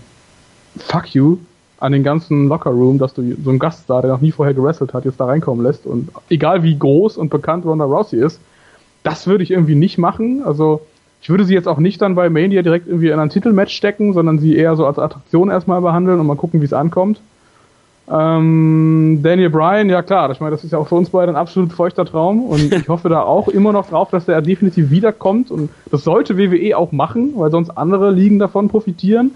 Fuck 0.77 1.13
you 1.13 1.37
an 1.79 1.91
den 1.91 2.03
ganzen 2.03 2.47
Locker 2.47 2.69
Room, 2.69 2.97
dass 2.97 3.13
du 3.13 3.35
so 3.43 3.49
einen 3.49 3.59
Gast 3.59 3.89
da, 3.89 4.01
der 4.01 4.11
noch 4.11 4.21
nie 4.21 4.31
vorher 4.31 4.53
gewrestelt 4.53 4.93
hat, 4.93 5.03
jetzt 5.05 5.19
da 5.19 5.25
reinkommen 5.25 5.65
lässt 5.65 5.85
und 5.85 6.09
egal 6.29 6.63
wie 6.63 6.77
groß 6.77 7.17
und 7.17 7.29
bekannt 7.29 7.65
Ronda 7.65 7.83
Rousey 7.83 8.23
ist, 8.23 8.39
das 9.03 9.27
würde 9.27 9.43
ich 9.43 9.51
irgendwie 9.51 9.75
nicht 9.75 9.97
machen. 9.97 10.43
Also 10.45 10.81
ich 11.21 11.29
würde 11.29 11.45
sie 11.45 11.53
jetzt 11.53 11.67
auch 11.67 11.77
nicht 11.77 12.01
dann 12.01 12.15
bei 12.15 12.29
Mania 12.29 12.61
direkt 12.61 12.87
irgendwie 12.87 13.09
in 13.09 13.19
ein 13.19 13.29
Titelmatch 13.29 13.75
stecken, 13.75 14.13
sondern 14.13 14.39
sie 14.39 14.55
eher 14.55 14.75
so 14.75 14.85
als 14.85 14.97
Attraktion 14.97 15.49
erstmal 15.49 15.81
behandeln 15.81 16.19
und 16.19 16.27
mal 16.27 16.35
gucken, 16.35 16.61
wie 16.61 16.65
es 16.65 16.73
ankommt. 16.73 17.19
Ähm, 18.11 19.19
Daniel 19.23 19.49
Bryan, 19.49 19.89
ja 19.89 20.01
klar, 20.01 20.29
ich 20.31 20.41
meine, 20.41 20.51
das 20.51 20.65
ist 20.65 20.71
ja 20.71 20.77
auch 20.77 20.87
für 20.87 20.95
uns 20.95 21.09
beide 21.09 21.31
ein 21.31 21.37
absolut 21.37 21.71
feuchter 21.71 22.05
Traum 22.05 22.43
und 22.43 22.73
ich 22.73 22.89
hoffe 22.89 23.07
da 23.07 23.21
auch 23.21 23.47
immer 23.47 23.71
noch 23.71 23.89
drauf, 23.89 24.09
dass 24.09 24.25
der 24.25 24.41
definitiv 24.41 24.89
wiederkommt 24.89 25.51
und 25.51 25.69
das 25.89 26.03
sollte 26.03 26.37
WWE 26.37 26.77
auch 26.77 26.91
machen, 26.91 27.33
weil 27.37 27.51
sonst 27.51 27.69
andere 27.69 28.11
Ligen 28.11 28.39
davon 28.39 28.67
profitieren. 28.67 29.31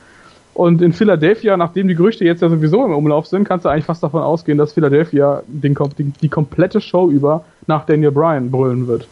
Und 0.58 0.82
in 0.82 0.91
Philadelphia, 0.91 1.56
nachdem 1.56 1.88
die 1.88 1.93
Gerüchte 1.93 2.26
jetzt 2.26 2.41
ja 2.41 2.50
sowieso 2.50 2.84
im 2.84 2.91
Umlauf 2.91 3.28
sind, 3.28 3.43
kannst 3.43 3.63
du 3.63 3.70
eigentlich 3.70 3.86
fast 3.86 4.02
davon 4.02 4.24
ausgehen, 4.24 4.58
dass 4.58 4.74
Philadelphia 4.74 5.43
den, 5.46 5.78
die, 6.00 6.06
die 6.06 6.30
komplette 6.30 6.82
Show 6.82 7.12
über 7.12 7.46
nach 7.67 7.86
Daniel 7.86 8.10
Bryan 8.10 8.50
brüllen 8.50 8.88
wird. 8.88 9.08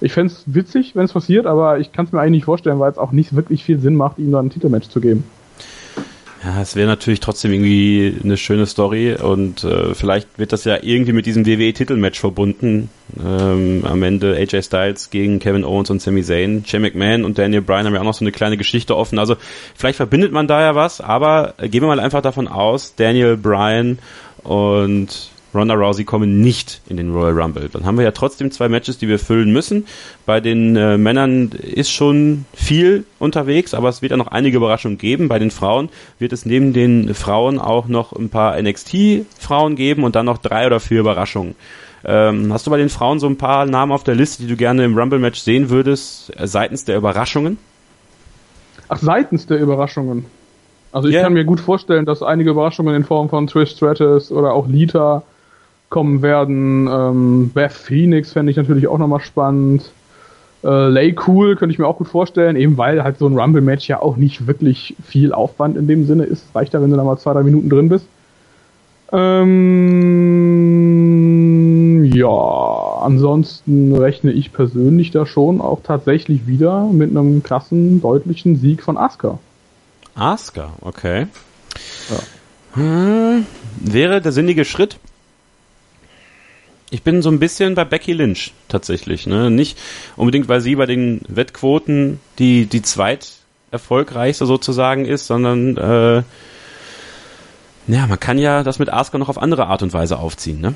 Ich 0.00 0.12
fände 0.12 0.32
es 0.32 0.44
witzig, 0.46 0.94
wenn 0.94 1.06
es 1.06 1.12
passiert, 1.12 1.44
aber 1.44 1.80
ich 1.80 1.90
kann 1.90 2.04
es 2.04 2.12
mir 2.12 2.20
eigentlich 2.20 2.30
nicht 2.30 2.44
vorstellen, 2.44 2.78
weil 2.78 2.92
es 2.92 2.98
auch 2.98 3.10
nicht 3.10 3.34
wirklich 3.34 3.64
viel 3.64 3.80
Sinn 3.80 3.96
macht, 3.96 4.20
ihm 4.20 4.30
da 4.30 4.38
ein 4.38 4.48
Titelmatch 4.48 4.88
zu 4.88 5.00
geben. 5.00 5.24
Ja, 6.46 6.62
es 6.62 6.76
wäre 6.76 6.86
natürlich 6.86 7.18
trotzdem 7.18 7.52
irgendwie 7.52 8.20
eine 8.22 8.36
schöne 8.36 8.66
Story 8.66 9.14
und 9.14 9.64
äh, 9.64 9.94
vielleicht 9.96 10.38
wird 10.38 10.52
das 10.52 10.62
ja 10.62 10.78
irgendwie 10.80 11.12
mit 11.12 11.26
diesem 11.26 11.44
WWE-Titelmatch 11.44 12.20
verbunden. 12.20 12.88
Ähm, 13.18 13.84
am 13.84 14.00
Ende 14.04 14.36
AJ 14.36 14.62
Styles 14.62 15.10
gegen 15.10 15.40
Kevin 15.40 15.64
Owens 15.64 15.90
und 15.90 16.00
Sami 16.00 16.22
Zayn. 16.22 16.64
Shane 16.64 16.82
McMahon 16.82 17.24
und 17.24 17.36
Daniel 17.36 17.62
Bryan 17.62 17.86
haben 17.86 17.94
ja 17.94 18.00
auch 18.00 18.04
noch 18.04 18.14
so 18.14 18.24
eine 18.24 18.30
kleine 18.30 18.56
Geschichte 18.56 18.96
offen. 18.96 19.18
Also 19.18 19.34
vielleicht 19.74 19.96
verbindet 19.96 20.30
man 20.30 20.46
da 20.46 20.60
ja 20.60 20.76
was, 20.76 21.00
aber 21.00 21.54
gehen 21.58 21.82
wir 21.82 21.88
mal 21.88 21.98
einfach 21.98 22.22
davon 22.22 22.46
aus, 22.46 22.94
Daniel 22.94 23.36
Bryan 23.36 23.98
und 24.44 25.30
Ronda 25.56 25.74
Rousey 25.74 26.04
kommen 26.04 26.40
nicht 26.40 26.80
in 26.88 26.96
den 26.96 27.12
Royal 27.12 27.40
Rumble. 27.40 27.68
Dann 27.68 27.84
haben 27.84 27.96
wir 27.96 28.04
ja 28.04 28.10
trotzdem 28.12 28.50
zwei 28.50 28.68
Matches, 28.68 28.98
die 28.98 29.08
wir 29.08 29.18
füllen 29.18 29.52
müssen. 29.52 29.86
Bei 30.26 30.40
den 30.40 30.76
äh, 30.76 30.98
Männern 30.98 31.50
ist 31.50 31.90
schon 31.90 32.44
viel 32.54 33.04
unterwegs, 33.18 33.74
aber 33.74 33.88
es 33.88 34.02
wird 34.02 34.10
ja 34.10 34.16
noch 34.16 34.28
einige 34.28 34.58
Überraschungen 34.58 34.98
geben. 34.98 35.28
Bei 35.28 35.38
den 35.38 35.50
Frauen 35.50 35.88
wird 36.18 36.32
es 36.32 36.46
neben 36.46 36.72
den 36.72 37.14
Frauen 37.14 37.58
auch 37.58 37.88
noch 37.88 38.12
ein 38.12 38.28
paar 38.28 38.60
NXT-Frauen 38.60 39.76
geben 39.76 40.04
und 40.04 40.14
dann 40.14 40.26
noch 40.26 40.38
drei 40.38 40.66
oder 40.66 40.80
vier 40.80 41.00
Überraschungen. 41.00 41.54
Ähm, 42.04 42.52
hast 42.52 42.66
du 42.66 42.70
bei 42.70 42.78
den 42.78 42.88
Frauen 42.88 43.18
so 43.18 43.26
ein 43.26 43.36
paar 43.36 43.66
Namen 43.66 43.90
auf 43.90 44.04
der 44.04 44.14
Liste, 44.14 44.42
die 44.42 44.48
du 44.48 44.56
gerne 44.56 44.84
im 44.84 44.96
Rumble-Match 44.96 45.40
sehen 45.40 45.70
würdest, 45.70 46.32
äh, 46.38 46.46
seitens 46.46 46.84
der 46.84 46.96
Überraschungen? 46.96 47.58
Ach, 48.88 48.98
seitens 48.98 49.46
der 49.46 49.58
Überraschungen. 49.58 50.26
Also 50.92 51.08
ich 51.08 51.14
yeah. 51.14 51.24
kann 51.24 51.34
mir 51.34 51.44
gut 51.44 51.60
vorstellen, 51.60 52.06
dass 52.06 52.22
einige 52.22 52.50
Überraschungen 52.50 52.94
in 52.94 53.04
Form 53.04 53.28
von 53.28 53.46
Trish 53.46 53.72
Stratus 53.72 54.30
oder 54.30 54.52
auch 54.52 54.68
Lita 54.68 55.24
kommen 55.88 56.22
werden. 56.22 56.88
Ähm, 56.90 57.50
Beth 57.54 57.72
Phoenix 57.72 58.32
fände 58.32 58.50
ich 58.50 58.56
natürlich 58.56 58.88
auch 58.88 58.98
nochmal 58.98 59.20
spannend. 59.20 59.90
Äh, 60.64 60.88
Lay 60.88 61.14
Cool 61.26 61.56
könnte 61.56 61.72
ich 61.72 61.78
mir 61.78 61.86
auch 61.86 61.98
gut 61.98 62.08
vorstellen, 62.08 62.56
eben 62.56 62.76
weil 62.76 63.04
halt 63.04 63.18
so 63.18 63.28
ein 63.28 63.38
Rumble-Match 63.38 63.88
ja 63.88 64.02
auch 64.02 64.16
nicht 64.16 64.46
wirklich 64.46 64.96
viel 65.04 65.32
Aufwand 65.32 65.76
in 65.76 65.86
dem 65.86 66.06
Sinne 66.06 66.24
ist. 66.24 66.44
Reicht 66.54 66.74
ja, 66.74 66.82
wenn 66.82 66.90
du 66.90 66.96
da 66.96 67.04
mal 67.04 67.18
zwei, 67.18 67.34
drei 67.34 67.42
Minuten 67.42 67.68
drin 67.68 67.88
bist. 67.88 68.06
Ähm, 69.12 69.76
ja, 72.12 72.98
ansonsten 73.02 73.94
rechne 73.94 74.32
ich 74.32 74.52
persönlich 74.52 75.12
da 75.12 75.26
schon 75.26 75.60
auch 75.60 75.80
tatsächlich 75.84 76.48
wieder 76.48 76.86
mit 76.86 77.10
einem 77.10 77.44
krassen, 77.44 78.00
deutlichen 78.00 78.56
Sieg 78.56 78.82
von 78.82 78.96
Asuka. 78.98 79.38
Asuka, 80.16 80.70
okay. 80.80 81.28
Ja. 82.10 82.16
Hm, 82.72 83.46
wäre 83.80 84.20
der 84.20 84.32
sinnige 84.32 84.64
Schritt, 84.64 84.98
ich 86.90 87.02
bin 87.02 87.22
so 87.22 87.30
ein 87.30 87.38
bisschen 87.38 87.74
bei 87.74 87.84
Becky 87.84 88.12
Lynch 88.12 88.52
tatsächlich. 88.68 89.26
Ne? 89.26 89.50
Nicht 89.50 89.78
unbedingt, 90.16 90.48
weil 90.48 90.60
sie 90.60 90.76
bei 90.76 90.86
den 90.86 91.20
Wettquoten 91.28 92.20
die, 92.38 92.66
die 92.66 92.82
zweit 92.82 93.32
erfolgreichste 93.70 94.46
sozusagen 94.46 95.04
ist, 95.04 95.26
sondern 95.26 95.76
äh, 95.76 96.22
ja, 97.88 98.06
man 98.06 98.20
kann 98.20 98.38
ja 98.38 98.62
das 98.62 98.78
mit 98.78 98.92
Asuka 98.92 99.18
noch 99.18 99.28
auf 99.28 99.40
andere 99.40 99.66
Art 99.66 99.82
und 99.82 99.92
Weise 99.92 100.18
aufziehen, 100.18 100.60
ne? 100.60 100.74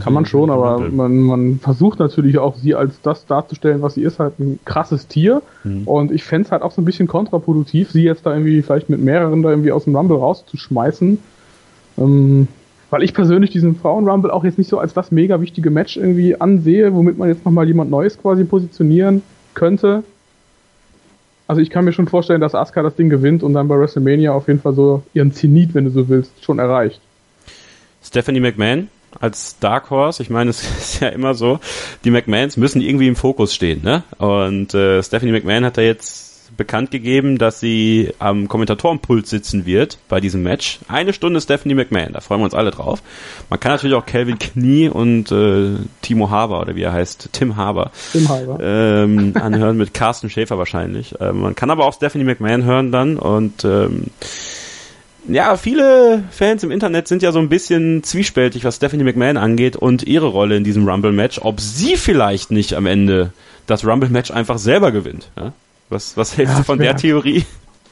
Kann 0.00 0.12
man 0.12 0.26
schon, 0.26 0.50
aber 0.50 0.80
man, 0.80 1.20
man 1.20 1.60
versucht 1.60 2.00
natürlich 2.00 2.38
auch, 2.38 2.56
sie 2.56 2.74
als 2.74 3.00
das 3.02 3.24
darzustellen, 3.24 3.82
was 3.82 3.94
sie 3.94 4.02
ist, 4.02 4.18
halt 4.18 4.40
ein 4.40 4.58
krasses 4.64 5.06
Tier. 5.06 5.42
Mhm. 5.62 5.86
Und 5.86 6.10
ich 6.10 6.24
fände 6.24 6.46
es 6.46 6.52
halt 6.52 6.62
auch 6.62 6.72
so 6.72 6.82
ein 6.82 6.84
bisschen 6.84 7.06
kontraproduktiv, 7.06 7.92
sie 7.92 8.02
jetzt 8.02 8.26
da 8.26 8.32
irgendwie 8.32 8.62
vielleicht 8.62 8.90
mit 8.90 9.00
mehreren 9.00 9.42
da 9.42 9.50
irgendwie 9.50 9.70
aus 9.70 9.84
dem 9.84 9.94
Rumble 9.94 10.18
rauszuschmeißen. 10.18 11.18
Ähm, 11.98 12.48
weil 12.90 13.02
ich 13.02 13.14
persönlich 13.14 13.50
diesen 13.50 13.76
Frauen-Rumble 13.76 14.30
auch 14.30 14.44
jetzt 14.44 14.58
nicht 14.58 14.68
so 14.68 14.78
als 14.78 14.94
das 14.94 15.10
mega 15.10 15.40
wichtige 15.40 15.70
Match 15.70 15.96
irgendwie 15.96 16.40
ansehe, 16.40 16.94
womit 16.94 17.18
man 17.18 17.28
jetzt 17.28 17.44
nochmal 17.44 17.66
jemand 17.66 17.90
Neues 17.90 18.18
quasi 18.18 18.44
positionieren 18.44 19.22
könnte. 19.54 20.04
Also 21.48 21.60
ich 21.60 21.70
kann 21.70 21.84
mir 21.84 21.92
schon 21.92 22.08
vorstellen, 22.08 22.40
dass 22.40 22.54
Asuka 22.54 22.82
das 22.82 22.96
Ding 22.96 23.08
gewinnt 23.08 23.42
und 23.42 23.54
dann 23.54 23.68
bei 23.68 23.78
WrestleMania 23.78 24.32
auf 24.32 24.48
jeden 24.48 24.60
Fall 24.60 24.74
so 24.74 25.02
ihren 25.14 25.32
Zenit, 25.32 25.74
wenn 25.74 25.84
du 25.84 25.90
so 25.90 26.08
willst, 26.08 26.44
schon 26.44 26.58
erreicht. 26.58 27.00
Stephanie 28.02 28.40
McMahon 28.40 28.88
als 29.20 29.58
Dark 29.58 29.90
Horse, 29.90 30.22
ich 30.22 30.30
meine, 30.30 30.50
es 30.50 30.62
ist 30.62 31.00
ja 31.00 31.08
immer 31.08 31.34
so, 31.34 31.60
die 32.04 32.10
McMahons 32.10 32.56
müssen 32.56 32.80
irgendwie 32.80 33.08
im 33.08 33.16
Fokus 33.16 33.54
stehen, 33.54 33.82
ne? 33.82 34.02
Und 34.18 34.74
äh, 34.74 35.02
Stephanie 35.02 35.32
McMahon 35.32 35.64
hat 35.64 35.78
da 35.78 35.82
jetzt 35.82 36.25
bekannt 36.56 36.90
gegeben, 36.90 37.38
dass 37.38 37.60
sie 37.60 38.12
am 38.18 38.48
Kommentatorenpult 38.48 39.26
sitzen 39.26 39.66
wird 39.66 39.98
bei 40.08 40.20
diesem 40.20 40.42
Match. 40.42 40.78
Eine 40.88 41.12
Stunde 41.12 41.40
Stephanie 41.40 41.74
McMahon, 41.74 42.12
da 42.12 42.20
freuen 42.20 42.40
wir 42.40 42.46
uns 42.46 42.54
alle 42.54 42.70
drauf. 42.70 43.02
Man 43.50 43.60
kann 43.60 43.72
natürlich 43.72 43.96
auch 43.96 44.06
Calvin 44.06 44.38
Knie 44.38 44.88
und 44.88 45.30
äh, 45.32 45.76
Timo 46.02 46.30
Haber 46.30 46.60
oder 46.60 46.76
wie 46.76 46.82
er 46.82 46.92
heißt, 46.92 47.30
Tim 47.32 47.56
Haber, 47.56 47.90
Tim 48.12 48.28
Haber. 48.28 48.58
Ähm, 48.60 49.34
anhören 49.40 49.76
mit 49.76 49.94
Carsten 49.94 50.30
Schäfer 50.30 50.58
wahrscheinlich. 50.58 51.14
Ähm, 51.20 51.40
man 51.40 51.54
kann 51.54 51.70
aber 51.70 51.84
auch 51.86 51.94
Stephanie 51.94 52.24
McMahon 52.24 52.64
hören 52.64 52.92
dann 52.92 53.16
und 53.16 53.64
ähm, 53.64 54.04
ja, 55.28 55.56
viele 55.56 56.24
Fans 56.30 56.62
im 56.62 56.70
Internet 56.70 57.08
sind 57.08 57.22
ja 57.22 57.32
so 57.32 57.38
ein 57.38 57.48
bisschen 57.48 58.02
zwiespältig, 58.02 58.64
was 58.64 58.76
Stephanie 58.76 59.04
McMahon 59.04 59.36
angeht 59.36 59.76
und 59.76 60.04
ihre 60.04 60.26
Rolle 60.26 60.56
in 60.56 60.64
diesem 60.64 60.88
Rumble-Match, 60.88 61.40
ob 61.42 61.60
sie 61.60 61.96
vielleicht 61.96 62.50
nicht 62.50 62.74
am 62.74 62.86
Ende 62.86 63.32
das 63.66 63.84
Rumble-Match 63.84 64.30
einfach 64.30 64.58
selber 64.58 64.92
gewinnt. 64.92 65.28
Ja? 65.36 65.52
Was, 65.88 66.16
was 66.16 66.36
hältst 66.36 66.54
ja, 66.54 66.58
du 66.58 66.64
von 66.64 66.78
der 66.78 66.96
Theorie? 66.96 67.44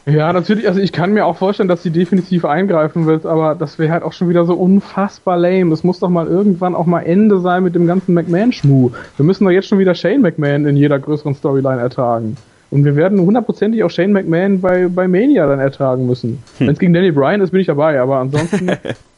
Ja, 0.07 0.33
natürlich, 0.33 0.69
also 0.69 0.81
ich 0.81 0.93
kann 0.93 1.15
mir 1.15 1.25
auch 1.25 1.39
vorstellen, 1.39 1.69
dass 1.69 1.83
sie 1.83 1.91
definitiv 1.91 2.45
eingreifen 2.45 3.07
wird, 3.07 3.25
aber 3.25 3.55
das 3.55 3.79
wäre 3.79 3.91
halt 3.91 4.03
auch 4.03 4.13
schon 4.13 4.29
wieder 4.29 4.45
so 4.45 4.55
unfassbar 4.55 5.39
lame. 5.39 5.73
Es 5.73 5.83
muss 5.83 5.99
doch 5.99 6.11
mal 6.11 6.27
irgendwann 6.27 6.75
auch 6.75 6.85
mal 6.85 7.01
Ende 7.01 7.41
sein 7.41 7.63
mit 7.63 7.75
dem 7.75 7.87
ganzen 7.87 8.13
McMahon-Schmuh. 8.13 8.91
Wir 9.17 9.25
müssen 9.25 9.45
doch 9.45 9.51
jetzt 9.51 9.69
schon 9.69 9.79
wieder 9.79 9.95
Shane 9.95 10.21
McMahon 10.21 10.67
in 10.67 10.77
jeder 10.77 10.99
größeren 10.99 11.35
Storyline 11.35 11.81
ertragen. 11.81 12.37
Und 12.71 12.85
wir 12.85 12.97
werden 12.97 13.19
hundertprozentig 13.21 13.83
auch 13.83 13.91
Shane 13.91 14.13
McMahon 14.13 14.61
bei, 14.61 14.89
bei 14.89 15.09
Mania 15.09 15.47
dann 15.47 15.61
ertragen 15.61 16.07
müssen. 16.07 16.43
Hm. 16.59 16.67
Wenn 16.67 16.75
es 16.75 16.79
gegen 16.79 16.93
Danny 16.93 17.13
Bryan 17.13 17.41
ist, 17.41 17.53
bin 17.53 17.61
ich 17.61 17.69
dabei, 17.69 17.99
aber 17.99 18.19
ansonsten. 18.19 18.67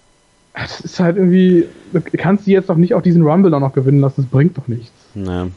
das 0.54 0.80
ist 0.80 1.00
halt 1.00 1.16
irgendwie. 1.16 1.66
Du 1.92 2.00
kannst 2.16 2.46
die 2.46 2.52
jetzt 2.52 2.68
doch 2.68 2.76
nicht 2.76 2.94
auch 2.94 3.02
diesen 3.02 3.22
Rumble 3.22 3.52
auch 3.54 3.60
noch 3.60 3.72
gewinnen 3.72 4.00
lassen, 4.00 4.22
das 4.22 4.26
bringt 4.26 4.56
doch 4.56 4.68
nichts. 4.68 4.92
Naja. 5.14 5.48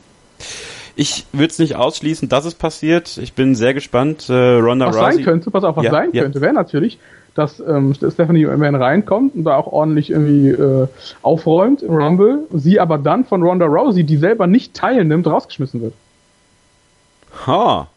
Ich 0.99 1.25
würde 1.31 1.49
es 1.49 1.59
nicht 1.59 1.77
ausschließen, 1.77 2.27
dass 2.27 2.43
es 2.43 2.55
passiert. 2.55 3.17
Ich 3.19 3.31
bin 3.31 3.55
sehr 3.55 3.73
gespannt. 3.73 4.27
Äh, 4.27 4.33
Ronda 4.33 4.87
was 4.87 4.97
Rousey. 4.97 5.13
sein 5.13 5.23
könnte, 5.23 5.49
pass 5.49 5.63
auf, 5.63 5.77
was 5.77 5.85
ja, 5.85 5.91
sein 5.91 6.09
ja. 6.11 6.23
könnte, 6.23 6.41
wäre 6.41 6.51
natürlich, 6.51 6.99
dass 7.35 7.61
ähm, 7.61 7.93
Stephanie 7.93 8.45
McMahon 8.45 8.75
reinkommt 8.75 9.33
und 9.33 9.45
da 9.45 9.55
auch 9.55 9.67
ordentlich 9.67 10.09
irgendwie 10.09 10.49
äh, 10.49 10.87
aufräumt 11.21 11.83
im 11.83 11.93
Rumble, 11.93 12.39
sie 12.51 12.81
aber 12.81 12.97
dann 12.97 13.23
von 13.23 13.41
Ronda 13.41 13.65
Rousey, 13.65 14.03
die 14.03 14.17
selber 14.17 14.45
nicht 14.45 14.73
teilnimmt, 14.73 15.25
rausgeschmissen 15.25 15.81
wird. 15.81 15.93
Ha. 17.47 17.87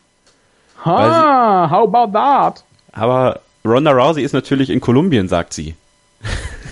Ha, 0.85 1.71
how 1.73 1.93
about 1.93 2.13
that? 2.13 2.63
Aber 2.93 3.41
Ronda 3.65 3.91
Rousey 3.91 4.23
ist 4.23 4.33
natürlich 4.33 4.71
in 4.71 4.81
Kolumbien, 4.81 5.27
sagt 5.27 5.55
sie. 5.55 5.75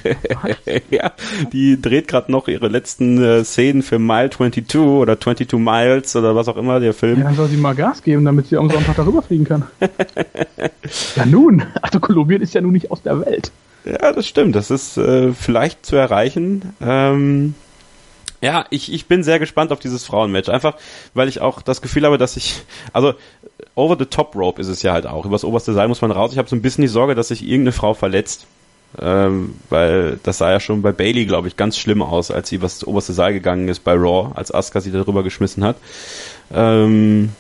ja, 0.91 1.13
die 1.53 1.81
dreht 1.81 2.09
gerade 2.09 2.31
noch 2.31 2.49
ihre 2.49 2.69
letzten 2.69 3.23
äh, 3.23 3.45
Szenen 3.45 3.83
für 3.83 3.99
Mile 3.99 4.31
22 4.31 4.81
oder 4.81 5.21
22 5.21 5.59
Miles 5.59 6.17
oder 6.17 6.35
was 6.35 6.49
auch 6.49 6.57
immer, 6.57 6.81
der 6.81 6.95
Film. 6.95 7.19
Ja, 7.19 7.25
dann 7.25 7.37
soll 7.37 7.49
sie 7.49 7.57
mal 7.57 7.75
Gas 7.75 8.03
geben, 8.03 8.25
damit 8.25 8.47
sie 8.49 8.57
am 8.57 8.71
Sonntag 8.71 8.97
darüber 8.97 9.23
fliegen 9.23 9.45
kann. 9.45 9.65
ja 11.17 11.27
nun, 11.27 11.63
also 11.81 12.01
Kolumbien 12.01 12.43
ist 12.43 12.55
ja 12.55 12.61
nun 12.61 12.73
nicht 12.73 12.91
aus 12.91 13.03
der 13.03 13.21
Welt. 13.25 13.53
Ja, 13.85 14.13
das 14.13 14.27
stimmt. 14.27 14.55
Das 14.55 14.71
ist 14.71 14.97
äh, 14.97 15.33
vielleicht 15.33 15.87
zu 15.87 15.97
erreichen. 15.97 16.75
Ähm, 16.81 17.55
ja, 18.43 18.65
ich, 18.71 18.93
ich 18.93 19.07
bin 19.07 19.23
sehr 19.23 19.39
gespannt 19.39 19.73
auf 19.73 19.81
dieses 19.81 20.05
Frauenmatch. 20.05 20.49
Einfach, 20.49 20.77
weil 21.15 21.29
ich 21.29 21.41
auch 21.41 21.63
das 21.63 21.83
Gefühl 21.83 22.05
habe, 22.05 22.19
dass 22.19 22.37
ich, 22.37 22.63
also 22.93 23.15
over 23.75 23.97
the 23.99 24.07
top 24.07 24.35
rope 24.35 24.61
ist 24.61 24.69
es 24.69 24.83
ja 24.83 24.93
halt 24.93 25.07
auch. 25.07 25.27
Übers 25.27 25.45
oberste 25.45 25.73
Seil 25.73 25.89
muss 25.89 26.03
man 26.03 26.11
raus. 26.11 26.33
Ich 26.33 26.39
habe 26.39 26.49
so 26.49 26.57
ein 26.57 26.63
bisschen 26.63 26.83
die 26.83 26.89
Sorge, 26.89 27.15
dass 27.15 27.29
sich 27.29 27.43
irgendeine 27.43 27.73
Frau 27.73 27.95
verletzt. 27.95 28.47
Ähm, 28.99 29.55
weil 29.69 30.19
das 30.23 30.39
sah 30.39 30.51
ja 30.51 30.59
schon 30.59 30.83
bei 30.83 30.93
Bailey, 30.93 31.25
glaube 31.25 31.49
ich, 31.49 31.57
ganz 31.57 31.79
schlimm 31.79 32.03
aus, 32.03 32.31
als 32.31 32.49
sie 32.49 32.59
das 32.59 32.85
oberste 32.87 33.13
Seil 33.13 33.33
gegangen 33.33 33.69
ist 33.69 33.85
bei 33.85 33.95
Raw, 33.95 34.33
als 34.35 34.53
Asuka 34.53 34.81
sie 34.81 34.91
darüber 34.91 35.23
geschmissen 35.23 35.63
hat. 35.63 35.77
Ähm, 36.53 37.31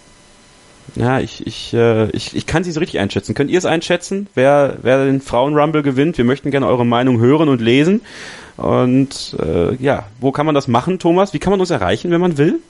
ja, 0.94 1.20
ich, 1.20 1.46
ich, 1.46 1.74
äh, 1.74 2.08
ich, 2.10 2.36
ich 2.36 2.46
kann 2.46 2.64
sie 2.64 2.72
so 2.72 2.80
richtig 2.80 3.00
einschätzen. 3.00 3.34
Könnt 3.34 3.50
ihr 3.50 3.58
es 3.58 3.64
einschätzen, 3.64 4.28
wer, 4.34 4.78
wer 4.82 5.04
den 5.04 5.20
Frauen-Rumble 5.20 5.82
gewinnt? 5.82 6.18
Wir 6.18 6.24
möchten 6.24 6.50
gerne 6.50 6.66
eure 6.66 6.86
Meinung 6.86 7.20
hören 7.20 7.48
und 7.48 7.60
lesen. 7.60 8.00
Und 8.56 9.36
äh, 9.40 9.74
ja, 9.76 10.04
wo 10.20 10.32
kann 10.32 10.46
man 10.46 10.54
das 10.54 10.68
machen, 10.68 10.98
Thomas? 10.98 11.32
Wie 11.32 11.38
kann 11.38 11.50
man 11.50 11.60
uns 11.60 11.70
erreichen, 11.70 12.10
wenn 12.10 12.20
man 12.20 12.38
will? 12.38 12.60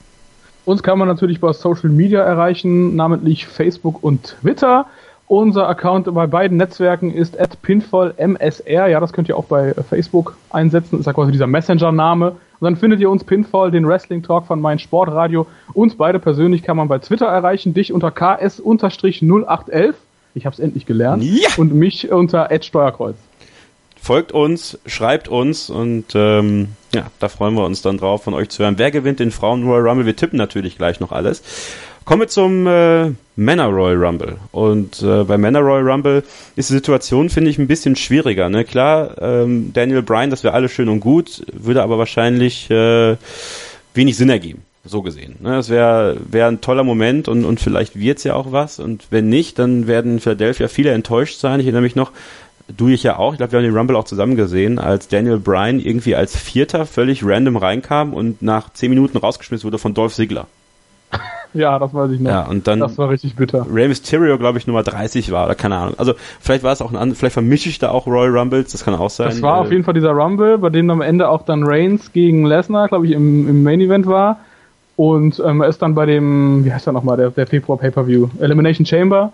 Uns 0.65 0.83
kann 0.83 0.99
man 0.99 1.07
natürlich 1.07 1.39
bei 1.39 1.51
Social 1.53 1.89
Media 1.89 2.21
erreichen, 2.21 2.95
namentlich 2.95 3.47
Facebook 3.47 4.03
und 4.03 4.35
Twitter. 4.41 4.85
Unser 5.31 5.69
Account 5.69 6.13
bei 6.13 6.27
beiden 6.27 6.57
Netzwerken 6.57 7.13
ist 7.13 7.39
at 7.39 7.61
pinfallmsr. 7.61 8.87
Ja, 8.87 8.99
das 8.99 9.13
könnt 9.13 9.29
ihr 9.29 9.37
auch 9.37 9.45
bei 9.45 9.73
Facebook 9.89 10.35
einsetzen. 10.49 10.99
Ist 10.99 11.05
ja 11.05 11.13
quasi 11.13 11.31
dieser 11.31 11.47
Messenger-Name. 11.47 12.31
Und 12.31 12.37
dann 12.59 12.75
findet 12.75 12.99
ihr 12.99 13.09
uns 13.09 13.23
Pinfall, 13.23 13.71
den 13.71 13.87
Wrestling 13.87 14.23
Talk 14.23 14.45
von 14.45 14.59
mein 14.59 14.77
Sportradio. 14.77 15.47
Uns 15.71 15.95
beide 15.95 16.19
persönlich 16.19 16.63
kann 16.63 16.75
man 16.75 16.89
bei 16.89 16.99
Twitter 16.99 17.27
erreichen. 17.27 17.73
Dich 17.73 17.93
unter 17.93 18.11
ks-0811. 18.11 19.93
Ich 20.35 20.45
habe 20.45 20.53
es 20.53 20.59
endlich 20.59 20.85
gelernt. 20.85 21.23
Ja. 21.23 21.47
Und 21.55 21.73
mich 21.73 22.11
unter 22.11 22.49
Steuerkreuz. 22.61 23.15
Folgt 24.01 24.33
uns, 24.33 24.79
schreibt 24.85 25.29
uns 25.29 25.69
und 25.69 26.07
ähm, 26.13 26.69
ja, 26.93 27.05
da 27.19 27.29
freuen 27.29 27.53
wir 27.53 27.63
uns 27.63 27.81
dann 27.81 27.99
drauf, 27.99 28.23
von 28.23 28.33
euch 28.33 28.49
zu 28.49 28.63
hören. 28.63 28.73
Wer 28.77 28.91
gewinnt 28.91 29.21
den 29.21 29.31
Frauen 29.31 29.63
Royal 29.63 29.87
Rumble? 29.87 30.05
Wir 30.05 30.15
tippen 30.15 30.37
natürlich 30.37 30.77
gleich 30.77 30.99
noch 30.99 31.13
alles. 31.13 31.43
Kommen 32.05 32.21
wir 32.21 32.27
zum 32.27 32.65
äh, 32.67 33.11
Männer 33.35 33.67
Royal 33.67 34.03
Rumble. 34.03 34.37
Und 34.51 35.01
äh, 35.01 35.23
bei 35.23 35.37
Männer 35.37 35.59
Royal 35.59 35.89
Rumble 35.89 36.23
ist 36.55 36.69
die 36.69 36.73
Situation, 36.73 37.29
finde 37.29 37.49
ich, 37.49 37.57
ein 37.57 37.67
bisschen 37.67 37.95
schwieriger. 37.95 38.49
Ne? 38.49 38.65
Klar, 38.65 39.21
ähm, 39.21 39.71
Daniel 39.73 40.01
Bryan, 40.01 40.29
das 40.29 40.43
wäre 40.43 40.53
alles 40.53 40.71
schön 40.71 40.89
und 40.89 40.99
gut, 40.99 41.43
würde 41.53 41.83
aber 41.83 41.97
wahrscheinlich 41.97 42.69
äh, 42.69 43.17
wenig 43.93 44.17
Sinn 44.17 44.29
ergeben. 44.29 44.63
So 44.83 45.03
gesehen. 45.03 45.35
Ne? 45.41 45.51
Das 45.51 45.69
wäre 45.69 46.17
wär 46.29 46.47
ein 46.47 46.61
toller 46.61 46.83
Moment 46.83 47.27
und, 47.27 47.45
und 47.45 47.59
vielleicht 47.59 47.99
wird's 47.99 48.23
ja 48.23 48.33
auch 48.33 48.51
was. 48.51 48.79
Und 48.79 49.07
wenn 49.11 49.29
nicht, 49.29 49.59
dann 49.59 49.85
werden 49.85 50.13
in 50.13 50.19
Philadelphia 50.19 50.67
viele 50.67 50.91
enttäuscht 50.91 51.39
sein. 51.39 51.59
Ich 51.59 51.67
erinnere 51.67 51.83
mich 51.83 51.95
noch, 51.95 52.11
du 52.75 52.87
ich 52.87 53.03
ja 53.03 53.17
auch, 53.17 53.33
ich 53.33 53.37
glaube, 53.37 53.51
wir 53.51 53.59
haben 53.59 53.65
den 53.65 53.77
Rumble 53.77 53.95
auch 53.95 54.05
zusammen 54.05 54.35
gesehen, 54.35 54.79
als 54.79 55.07
Daniel 55.07 55.37
Bryan 55.37 55.79
irgendwie 55.79 56.15
als 56.15 56.35
Vierter 56.35 56.87
völlig 56.87 57.23
random 57.23 57.57
reinkam 57.57 58.13
und 58.15 58.41
nach 58.41 58.73
zehn 58.73 58.89
Minuten 58.89 59.17
rausgeschmissen 59.17 59.65
wurde 59.65 59.77
von 59.77 59.93
Dolph 59.93 60.15
Ziggler. 60.15 60.47
Ja, 61.53 61.77
das 61.79 61.93
weiß 61.93 62.11
ich 62.11 62.19
noch. 62.21 62.29
Ja, 62.31 62.43
und 62.43 62.65
dann 62.67 62.79
das 62.79 62.97
war 62.97 63.09
richtig 63.09 63.35
bitter. 63.35 63.65
Rey 63.69 63.87
Mysterio, 63.89 64.37
glaube 64.37 64.57
ich, 64.57 64.67
Nummer 64.67 64.83
30 64.83 65.31
war, 65.31 65.45
oder 65.45 65.55
keine 65.55 65.75
Ahnung. 65.75 65.95
Also 65.97 66.13
vielleicht 66.39 66.63
war 66.63 66.71
es 66.71 66.81
auch 66.81 66.91
ein 66.91 66.95
anderes, 66.95 67.19
vielleicht 67.19 67.33
vermische 67.33 67.67
ich 67.67 67.77
da 67.77 67.89
auch 67.91 68.07
Royal 68.07 68.37
Rumbles, 68.37 68.71
das 68.71 68.85
kann 68.85 68.95
auch 68.95 69.09
sein. 69.09 69.27
Das 69.29 69.41
war 69.41 69.57
Äh, 69.57 69.61
auf 69.61 69.71
jeden 69.71 69.83
Fall 69.83 69.93
dieser 69.93 70.11
Rumble, 70.11 70.57
bei 70.57 70.69
dem 70.69 70.89
am 70.89 71.01
Ende 71.01 71.27
auch 71.27 71.41
dann 71.43 71.63
Reigns 71.65 72.13
gegen 72.13 72.45
Lesnar, 72.45 72.87
glaube 72.87 73.05
ich, 73.05 73.11
im, 73.11 73.49
im 73.49 73.63
Main 73.63 73.81
Event 73.81 74.07
war. 74.07 74.39
Und 74.95 75.41
ähm, 75.45 75.61
er 75.61 75.67
ist 75.67 75.81
dann 75.81 75.93
bei 75.95 76.05
dem, 76.05 76.63
wie 76.63 76.71
heißt 76.71 76.87
er 76.87 76.93
nochmal, 76.93 77.17
der, 77.17 77.31
der 77.31 77.47
Februar 77.47 77.77
Pay-Per-View, 77.79 78.29
Elimination 78.39 78.85
Chamber. 78.85 79.33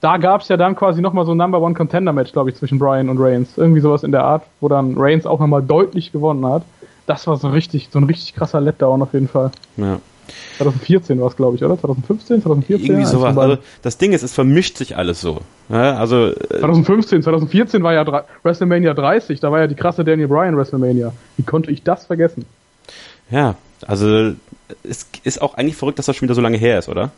Da 0.00 0.16
gab 0.16 0.42
es 0.42 0.48
ja 0.48 0.56
dann 0.56 0.76
quasi 0.76 1.02
nochmal 1.02 1.26
so 1.26 1.32
ein 1.32 1.36
Number 1.38 1.60
One 1.60 1.74
Contender 1.74 2.12
Match, 2.12 2.32
glaube 2.32 2.50
ich, 2.50 2.56
zwischen 2.56 2.78
Bryan 2.78 3.08
und 3.08 3.18
Reigns. 3.18 3.58
Irgendwie 3.58 3.80
sowas 3.80 4.04
in 4.04 4.12
der 4.12 4.22
Art, 4.24 4.44
wo 4.60 4.68
dann 4.68 4.94
Reigns 4.96 5.26
auch 5.26 5.40
nochmal 5.40 5.62
deutlich 5.62 6.12
gewonnen 6.12 6.46
hat. 6.46 6.62
Das 7.06 7.26
war 7.26 7.36
so 7.36 7.48
richtig, 7.48 7.88
so 7.90 7.98
ein 7.98 8.04
richtig 8.04 8.34
krasser 8.34 8.60
Letdown 8.60 9.02
auf 9.02 9.12
jeden 9.12 9.28
Fall. 9.28 9.50
ja. 9.76 9.98
2014 10.58 11.20
war 11.20 11.28
es, 11.28 11.36
glaube 11.36 11.56
ich, 11.56 11.64
oder? 11.64 11.78
2015, 11.78 12.42
2014? 12.42 12.86
Irgendwie 12.86 13.06
sowas. 13.06 13.36
Also 13.36 13.58
das 13.82 13.98
Ding 13.98 14.12
ist, 14.12 14.22
es 14.22 14.32
vermischt 14.32 14.76
sich 14.76 14.96
alles 14.96 15.20
so. 15.20 15.40
Ja, 15.68 15.96
also 15.96 16.28
äh, 16.28 16.60
2015, 16.60 17.22
2014 17.22 17.82
war 17.82 17.92
ja 17.92 18.24
WrestleMania 18.42 18.94
30, 18.94 19.40
da 19.40 19.52
war 19.52 19.60
ja 19.60 19.66
die 19.66 19.74
krasse 19.74 20.04
Daniel 20.04 20.28
Bryan 20.28 20.56
WrestleMania. 20.56 21.12
Wie 21.36 21.42
konnte 21.42 21.70
ich 21.70 21.82
das 21.82 22.06
vergessen? 22.06 22.44
ja, 23.30 23.56
also 23.86 24.32
es 24.82 25.08
ist 25.24 25.40
auch 25.42 25.54
eigentlich 25.54 25.76
verrückt, 25.76 25.98
dass 25.98 26.06
das 26.06 26.16
schon 26.16 26.26
wieder 26.26 26.34
so 26.34 26.40
lange 26.40 26.56
her 26.56 26.78
ist, 26.78 26.88
oder? 26.88 27.10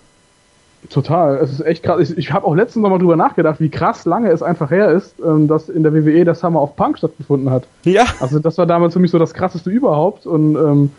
Total, 0.88 1.36
es 1.36 1.52
ist 1.52 1.60
echt 1.60 1.82
krass. 1.82 2.00
Ich, 2.00 2.16
ich 2.16 2.32
habe 2.32 2.46
auch 2.46 2.54
letztens 2.54 2.82
noch 2.82 2.90
mal 2.90 2.98
drüber 2.98 3.16
nachgedacht, 3.16 3.60
wie 3.60 3.68
krass 3.68 4.06
lange 4.06 4.30
es 4.30 4.42
einfach 4.42 4.70
her 4.70 4.90
ist, 4.90 5.14
ähm, 5.20 5.46
dass 5.46 5.68
in 5.68 5.82
der 5.82 5.92
WWE 5.92 6.24
das 6.24 6.40
Summer 6.40 6.62
of 6.62 6.74
Punk 6.74 6.96
stattgefunden 6.96 7.50
hat. 7.50 7.64
Ja. 7.84 8.06
Also 8.20 8.38
das 8.38 8.56
war 8.56 8.66
damals 8.66 8.94
für 8.94 9.00
mich 9.00 9.10
so 9.10 9.18
das 9.18 9.34
krasseste 9.34 9.68
überhaupt 9.68 10.26
und 10.26 10.56
ähm, 10.56 10.90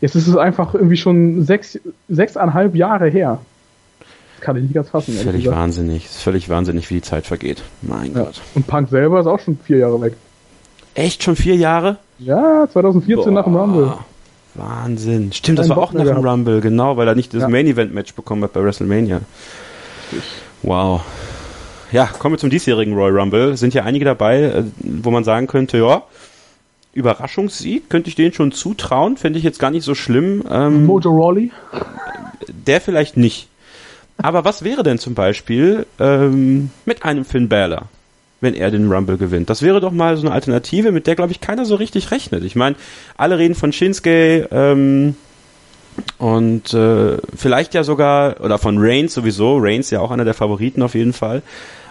jetzt 0.00 0.14
ist 0.16 0.26
es 0.26 0.36
einfach 0.36 0.74
irgendwie 0.74 0.96
schon 0.96 1.44
sechs, 1.44 1.78
sechseinhalb 2.08 2.74
Jahre 2.74 3.08
her. 3.08 3.38
Das 4.00 4.40
kann 4.44 4.56
ich 4.56 4.62
nicht 4.64 4.74
ganz 4.74 4.90
fassen. 4.90 5.14
Völlig 5.14 5.44
gesagt. 5.44 5.58
wahnsinnig. 5.58 6.04
Es 6.04 6.16
ist 6.16 6.22
völlig 6.22 6.48
wahnsinnig, 6.48 6.90
wie 6.90 6.94
die 6.94 7.02
Zeit 7.02 7.26
vergeht. 7.26 7.62
Mein 7.82 8.12
Ja. 8.14 8.24
Gott. 8.24 8.40
Und 8.54 8.66
Punk 8.66 8.88
selber 8.90 9.20
ist 9.20 9.26
auch 9.26 9.40
schon 9.40 9.58
vier 9.64 9.78
Jahre 9.78 10.00
weg. 10.00 10.12
Echt 10.94 11.22
schon 11.22 11.36
vier 11.36 11.56
Jahre? 11.56 11.96
Ja, 12.18 12.66
2014 12.72 13.32
nach 13.34 13.44
dem 13.44 13.56
Rumble. 13.56 13.92
Wahnsinn. 14.54 15.32
Stimmt, 15.32 15.58
das 15.58 15.68
war 15.68 15.76
auch 15.78 15.92
Bock 15.92 16.02
nach 16.02 16.06
dem. 16.06 16.26
Rumble, 16.26 16.60
genau, 16.62 16.96
weil 16.96 17.06
er 17.08 17.14
nicht 17.14 17.34
das 17.34 17.42
Ja. 17.42 17.48
Main 17.48 17.66
Event 17.66 17.92
Match 17.94 18.14
bekommen 18.14 18.42
hat 18.44 18.54
bei 18.54 18.62
WrestleMania. 18.62 19.20
Wow. 20.62 21.02
Ja, 21.92 22.06
kommen 22.18 22.34
wir 22.34 22.38
zum 22.38 22.50
diesjährigen 22.50 22.94
Royal 22.94 23.18
Rumble. 23.18 23.56
Sind 23.56 23.74
ja 23.74 23.84
einige 23.84 24.04
dabei, 24.04 24.42
äh, 24.42 24.64
wo 24.78 25.10
man 25.10 25.24
sagen 25.24 25.46
könnte, 25.46 25.78
ja, 25.78 26.02
Überraschungssieg, 26.96 27.88
könnte 27.90 28.08
ich 28.08 28.14
denen 28.14 28.32
schon 28.32 28.52
zutrauen, 28.52 29.16
fände 29.16 29.38
ich 29.38 29.44
jetzt 29.44 29.58
gar 29.58 29.70
nicht 29.70 29.84
so 29.84 29.94
schlimm. 29.94 30.42
Ähm, 30.50 30.86
Mojo 30.86 31.10
Rawley. 31.10 31.50
der 32.48 32.80
vielleicht 32.80 33.16
nicht. 33.16 33.48
Aber 34.18 34.44
was 34.44 34.64
wäre 34.64 34.82
denn 34.82 34.98
zum 34.98 35.14
Beispiel 35.14 35.86
ähm, 36.00 36.70
mit 36.86 37.04
einem 37.04 37.24
Finn 37.24 37.48
Balor, 37.48 37.82
wenn 38.40 38.54
er 38.54 38.70
den 38.70 38.90
Rumble 38.90 39.18
gewinnt? 39.18 39.50
Das 39.50 39.60
wäre 39.60 39.80
doch 39.80 39.92
mal 39.92 40.16
so 40.16 40.26
eine 40.26 40.34
Alternative, 40.34 40.90
mit 40.90 41.06
der, 41.06 41.16
glaube 41.16 41.32
ich, 41.32 41.40
keiner 41.40 41.66
so 41.66 41.74
richtig 41.74 42.10
rechnet. 42.10 42.42
Ich 42.42 42.56
meine, 42.56 42.76
alle 43.18 43.38
reden 43.38 43.54
von 43.54 43.72
Shinsuke 43.72 44.48
ähm, 44.50 45.16
und 46.18 46.72
äh, 46.72 47.18
vielleicht 47.36 47.74
ja 47.74 47.84
sogar, 47.84 48.40
oder 48.40 48.58
von 48.58 48.78
Reigns 48.78 49.12
sowieso, 49.12 49.58
Reigns 49.58 49.90
ja 49.90 50.00
auch 50.00 50.10
einer 50.10 50.24
der 50.24 50.34
Favoriten 50.34 50.82
auf 50.82 50.94
jeden 50.94 51.12
Fall. 51.12 51.42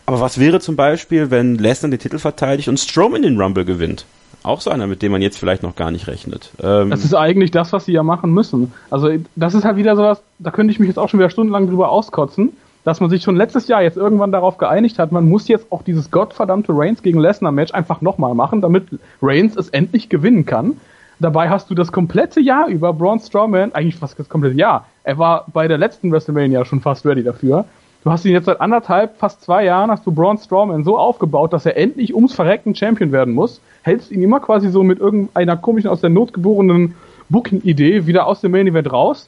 Aber 0.08 0.20
was 0.20 0.40
wäre 0.40 0.60
zum 0.60 0.76
Beispiel, 0.76 1.32
wenn 1.32 1.56
Lesnar 1.56 1.90
den 1.90 2.00
Titel 2.00 2.20
verteidigt 2.20 2.70
und 2.70 2.80
Strowman 2.80 3.24
den 3.24 3.40
Rumble 3.40 3.66
gewinnt? 3.66 4.06
Auch 4.46 4.62
so 4.62 4.70
einer, 4.70 4.88
mit 4.88 5.02
dem 5.02 5.12
man 5.12 5.22
jetzt 5.22 5.38
vielleicht 5.38 5.64
noch 5.64 5.76
gar 5.76 5.92
nicht 5.92 6.08
rechnet. 6.08 6.52
Ähm, 6.62 6.90
Das 6.90 7.04
ist 7.04 7.14
eigentlich 7.14 7.52
das, 7.52 7.74
was 7.74 7.86
sie 7.86 7.94
ja 7.94 8.04
machen 8.04 8.32
müssen. 8.32 8.74
Also 8.90 9.10
das 9.36 9.54
ist 9.54 9.66
halt 9.66 9.78
wieder 9.78 9.96
sowas, 9.96 10.22
da 10.40 10.52
könnte 10.52 10.72
ich 10.72 10.80
mich 10.80 10.88
jetzt 10.88 10.98
auch 10.98 11.10
schon 11.10 11.20
wieder 11.20 11.30
stundenlang 11.30 11.68
drüber 11.68 11.90
auskotzen, 11.90 12.54
dass 12.84 13.02
man 13.02 13.10
sich 13.10 13.24
schon 13.24 13.36
letztes 13.36 13.68
Jahr 13.68 13.82
jetzt 13.82 13.98
irgendwann 13.98 14.32
darauf 14.32 14.58
geeinigt 14.58 15.00
hat, 15.00 15.12
man 15.12 15.28
muss 15.28 15.48
jetzt 15.48 15.72
auch 15.72 15.82
dieses 15.82 16.12
gottverdammte 16.12 16.72
Reigns 16.76 17.02
gegen 17.02 17.20
Lesnar 17.20 17.52
Match 17.52 17.74
einfach 17.74 18.02
nochmal 18.02 18.36
machen, 18.36 18.62
damit 18.62 18.88
Reigns 19.22 19.56
es 19.58 19.70
endlich 19.70 20.08
gewinnen 20.08 20.46
kann. 20.46 20.74
Dabei 21.20 21.50
hast 21.50 21.70
du 21.70 21.76
das 21.76 21.92
komplette 21.92 22.42
Jahr 22.42 22.68
über 22.68 22.94
Braun 22.94 23.20
Strowman, 23.20 23.74
eigentlich 23.74 23.96
fast 23.96 24.20
das 24.20 24.30
komplette 24.30 24.58
Jahr, 24.58 24.86
er 25.04 25.18
war 25.18 25.46
bei 25.52 25.68
der 25.68 25.78
letzten 25.78 26.12
WrestleMania 26.12 26.66
schon 26.66 26.82
fast 26.82 27.06
ready 27.06 27.24
dafür. 27.24 27.66
Du 28.06 28.12
hast 28.12 28.24
ihn 28.24 28.34
jetzt 28.34 28.46
seit 28.46 28.62
anderthalb, 28.62 29.18
fast 29.18 29.42
zwei 29.42 29.66
Jahren, 29.66 29.90
hast 29.90 30.06
du 30.06 30.12
Braun 30.12 30.38
Strowman 30.38 30.84
so 30.84 30.96
aufgebaut, 30.96 31.54
dass 31.54 31.66
er 31.66 31.76
endlich 31.76 32.14
ums 32.14 32.36
Verrecken 32.36 32.76
Champion 32.76 33.12
werden 33.12 33.34
muss. 33.34 33.60
Hältst 33.82 34.12
ihn 34.12 34.22
immer 34.22 34.40
quasi 34.40 34.70
so 34.70 34.84
mit 34.84 35.00
irgendeiner 35.00 35.58
komischen, 35.58 35.90
aus 35.90 36.02
der 36.02 36.12
Not 36.12 36.32
geborenen 36.32 36.94
Booking-Idee 37.30 38.06
wieder 38.06 38.28
aus 38.28 38.42
dem 38.42 38.52
Main 38.52 38.68
Event 38.68 38.94
raus. 38.94 39.28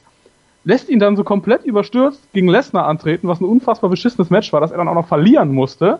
Lässt 0.62 0.88
ihn 0.88 1.00
dann 1.00 1.16
so 1.16 1.24
komplett 1.24 1.64
überstürzt 1.64 2.22
gegen 2.32 2.46
Lesnar 2.46 2.86
antreten, 2.86 3.26
was 3.26 3.40
ein 3.40 3.46
unfassbar 3.46 3.90
beschissenes 3.90 4.30
Match 4.30 4.52
war, 4.52 4.60
dass 4.60 4.70
er 4.70 4.78
dann 4.78 4.86
auch 4.86 4.94
noch 4.94 5.08
verlieren 5.08 5.52
musste. 5.52 5.98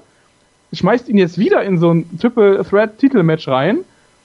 Schmeißt 0.73 1.09
ihn 1.09 1.19
jetzt 1.19 1.37
wieder 1.37 1.65
in 1.65 1.79
so 1.79 1.91
ein 1.93 2.09
Triple 2.21 2.65
Threat 2.65 2.97
Titelmatch 2.99 3.49
rein. 3.49 3.79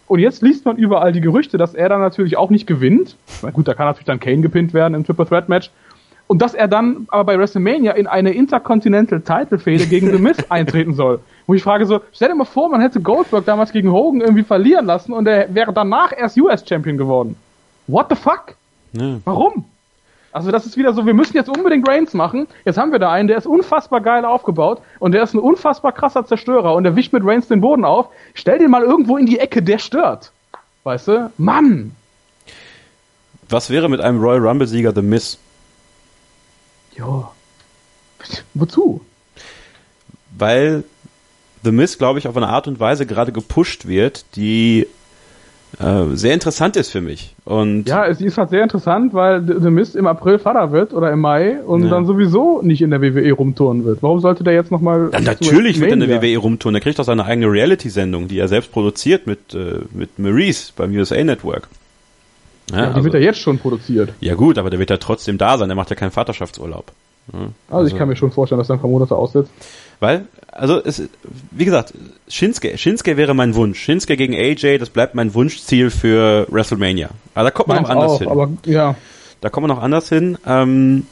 Und 0.06 0.20
jetzt 0.20 0.44
liest 0.44 0.63
man 0.66 0.78
überall 0.78 1.12
die 1.12 1.22
Gerüchte, 1.22 1.58
dass 1.58 1.74
er 1.74 1.89
dann 1.89 2.02
natürlich 2.02 2.38
auch 2.38 2.52
nicht 2.52 2.68
gewinnt. 2.68 3.16
Na 3.42 3.50
gut, 3.50 3.68
da 3.68 3.74
kann 3.74 3.88
natürlich 3.88 4.06
dann 4.06 4.20
Kane 4.20 4.42
gepinnt 4.42 4.76
werden 4.76 4.94
im 4.94 5.04
Triple 5.04 5.26
Threat 5.26 5.50
Match. 5.50 5.72
Und 6.28 6.42
dass 6.42 6.54
er 6.54 6.68
dann 6.68 7.06
aber 7.10 7.26
bei 7.26 7.38
WrestleMania 7.38 7.92
in 7.94 8.08
eine 8.08 8.32
Intercontinental 8.34 9.22
Title 9.22 9.60
Fehde 9.60 9.86
gegen 9.86 10.12
The 10.12 10.18
Miz 10.18 10.38
eintreten 10.50 10.94
soll. 10.94 11.20
Wo 11.46 11.54
ich 11.54 11.64
frage 11.64 11.86
so, 11.86 12.00
stell 12.14 12.30
dir 12.30 12.36
mal 12.36 12.46
vor, 12.46 12.70
man 12.70 12.82
hätte 12.82 13.02
Goldberg 13.02 13.46
damals 13.46 13.72
gegen 13.72 13.92
Hogan 13.92 14.22
irgendwie 14.22 14.44
verlieren 14.44 14.86
lassen 14.86 15.14
und 15.14 15.28
er 15.28 15.54
wäre 15.54 15.74
danach 15.74 16.14
erst 16.16 16.38
US 16.38 16.68
Champion 16.68 16.98
geworden. 16.98 17.36
What 17.88 18.08
the 18.10 18.16
fuck? 18.16 18.56
ne. 18.94 19.22
Warum? 19.26 19.66
Also 20.32 20.50
das 20.50 20.66
ist 20.66 20.78
wieder 20.78 20.94
so, 20.94 21.06
wir 21.06 21.14
müssen 21.14 21.36
jetzt 21.36 21.50
unbedingt 21.50 21.88
Reigns 21.88 22.14
machen. 22.16 22.48
Jetzt 22.66 22.78
haben 22.78 22.92
wir 22.92 22.98
da 22.98 23.12
einen, 23.12 23.28
der 23.28 23.38
ist 23.38 23.46
unfassbar 23.46 24.02
geil 24.02 24.26
aufgebaut 24.26 24.82
und 24.98 25.12
der 25.12 25.22
ist 25.22 25.36
ein 25.36 25.40
unfassbar 25.40 25.92
krasser 25.92 26.26
Zerstörer 26.26 26.74
und 26.74 26.84
der 26.84 26.96
wischt 26.96 27.14
mit 27.14 27.24
Reigns 27.24 27.48
den 27.48 27.62
Boden 27.62 27.86
auf. 27.86 28.08
Stell 28.34 28.58
den 28.58 28.72
mal 28.72 28.82
irgendwo 28.82 29.18
in 29.18 29.28
die 29.28 29.38
Ecke, 29.38 29.62
der 29.62 29.78
stört. 29.78 30.32
Weißt 30.84 31.08
du? 31.08 31.32
Mann! 31.38 31.96
Was 33.48 33.70
wäre 33.70 33.90
mit 33.90 34.02
einem 34.02 34.20
Royal 34.20 34.48
Rumble-Sieger 34.48 34.94
The 34.94 35.04
Miz? 35.04 35.38
Jo. 36.97 37.27
Wozu? 38.53 39.01
weil 40.38 40.84
The 41.63 41.71
Miz, 41.71 41.97
glaube 41.97 42.19
ich, 42.19 42.27
auf 42.27 42.36
eine 42.36 42.47
Art 42.49 42.67
und 42.67 42.79
Weise 42.79 43.06
gerade 43.06 43.32
gepusht 43.32 43.88
wird, 43.88 44.25
die 44.36 44.88
äh, 45.79 46.03
sehr 46.13 46.34
interessant 46.34 46.75
ist 46.75 46.89
für 46.89 47.01
mich. 47.01 47.36
Und 47.45 47.88
Ja, 47.88 48.06
es 48.06 48.19
ist 48.19 48.38
halt 48.38 48.49
sehr 48.49 48.63
interessant, 48.63 49.13
weil 49.13 49.43
The 49.45 49.69
Mist 49.69 49.95
im 49.95 50.08
April 50.08 50.39
Vater 50.39 50.71
wird 50.71 50.93
oder 50.93 51.12
im 51.12 51.19
Mai 51.21 51.62
und 51.63 51.84
Ja. 51.84 51.89
dann 51.89 52.06
sowieso 52.06 52.62
nicht 52.63 52.82
in 52.82 52.89
der 52.89 53.01
WWE 53.01 53.32
rumtouren 53.32 53.86
wird. 53.86 54.01
Warum 54.03 54.19
sollte 54.19 54.43
der 54.43 54.53
jetzt 54.53 54.71
nochmal 54.71 55.10
dann 55.12 55.23
natürlich 55.23 55.79
wird 55.79 55.91
er 55.91 55.93
in 56.01 56.08
der 56.08 56.21
WWE 56.21 56.38
rumtun. 56.38 56.75
Er 56.75 56.82
kriegt 56.82 56.99
auch 56.99 57.06
seine 57.06 57.25
eigene 57.25 57.47
Reality-Sendung, 57.51 58.27
die 58.27 58.39
er 58.39 58.47
selbst 58.47 58.71
produziert 58.71 59.25
mit, 59.27 59.53
äh, 59.53 59.79
mit 59.93 60.19
Maurice 60.19 60.73
beim 60.75 60.91
USA 60.93 61.23
Network. 61.23 61.67
Ja, 62.71 62.78
Ja, 62.78 62.82
die 62.84 62.93
also, 62.93 63.04
wird 63.04 63.13
er 63.15 63.21
jetzt 63.21 63.39
schon 63.39 63.60
produziert. 63.60 64.13
ja 64.19 64.36
gut, 64.36 64.58
aber 64.58 64.69
der 64.69 64.80
wird 64.80 64.89
ja 64.89 64.97
trotzdem 64.97 65.38
da 65.38 65.58
sein. 65.58 65.69
Der 65.69 65.76
macht 65.76 65.89
ja 65.89 65.95
keinen 65.95 66.12
Vaterschaftsurlaub. 66.12 66.91
Also, 67.69 67.88
ich 67.88 67.97
kann 67.97 68.10
mir 68.10 68.15
schon 68.17 68.32
vorstellen, 68.32 68.60
dass 68.60 68.69
er 68.69 68.76
ein 68.76 68.82
paar 68.82 68.89
Monate 68.89 69.15
aussetzt. 69.15 69.49
Weil, 69.99 70.26
also 70.52 70.82
es, 70.84 71.04
wie 71.52 71.63
gesagt, 71.63 71.93
Shinsuke, 72.28 72.78
Shinsuke 72.78 73.15
wäre 73.15 73.34
mein 73.34 73.56
Wunsch. 73.56 73.80
Shinsuke 73.80 74.17
gegen 74.17 74.34
AJ, 74.34 74.80
das 74.80 74.89
bleibt 74.89 75.15
mein 75.15 75.34
Wunschziel 75.34 75.89
für 75.89 76.45
WrestleMania. 76.49 77.10
Aber 77.34 77.45
da 77.45 77.52
kommt 77.52 77.69
man 77.69 77.86
auch 77.86 77.89
anders 77.89 78.12
auch, 78.12 78.19
hin. 78.19 78.28
aber 78.28 78.49
ja. 78.65 78.95
Da 79.39 79.49
kommen 79.49 79.67
wir 79.67 79.73
noch 79.73 79.82
anders 79.82 80.10
hin. 80.10 80.38
Ähm, 80.45 81.06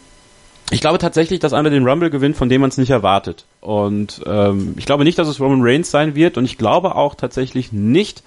ich 0.71 0.81
glaube 0.81 0.97
tatsächlich, 0.97 1.39
dass 1.39 1.53
einer 1.53 1.69
den 1.69 1.87
Rumble 1.87 2.09
gewinnt, 2.09 2.37
von 2.37 2.49
dem 2.49 2.61
man 2.61 2.69
es 2.69 2.77
nicht 2.77 2.89
erwartet. 2.89 3.45
Und 3.59 4.21
ähm, 4.25 4.73
ich 4.77 4.85
glaube 4.85 5.03
nicht, 5.03 5.17
dass 5.17 5.27
es 5.27 5.39
Roman 5.39 5.61
Reigns 5.61 5.91
sein 5.91 6.15
wird. 6.15 6.37
Und 6.37 6.45
ich 6.45 6.57
glaube 6.57 6.95
auch 6.95 7.15
tatsächlich 7.15 7.71
nicht, 7.71 8.23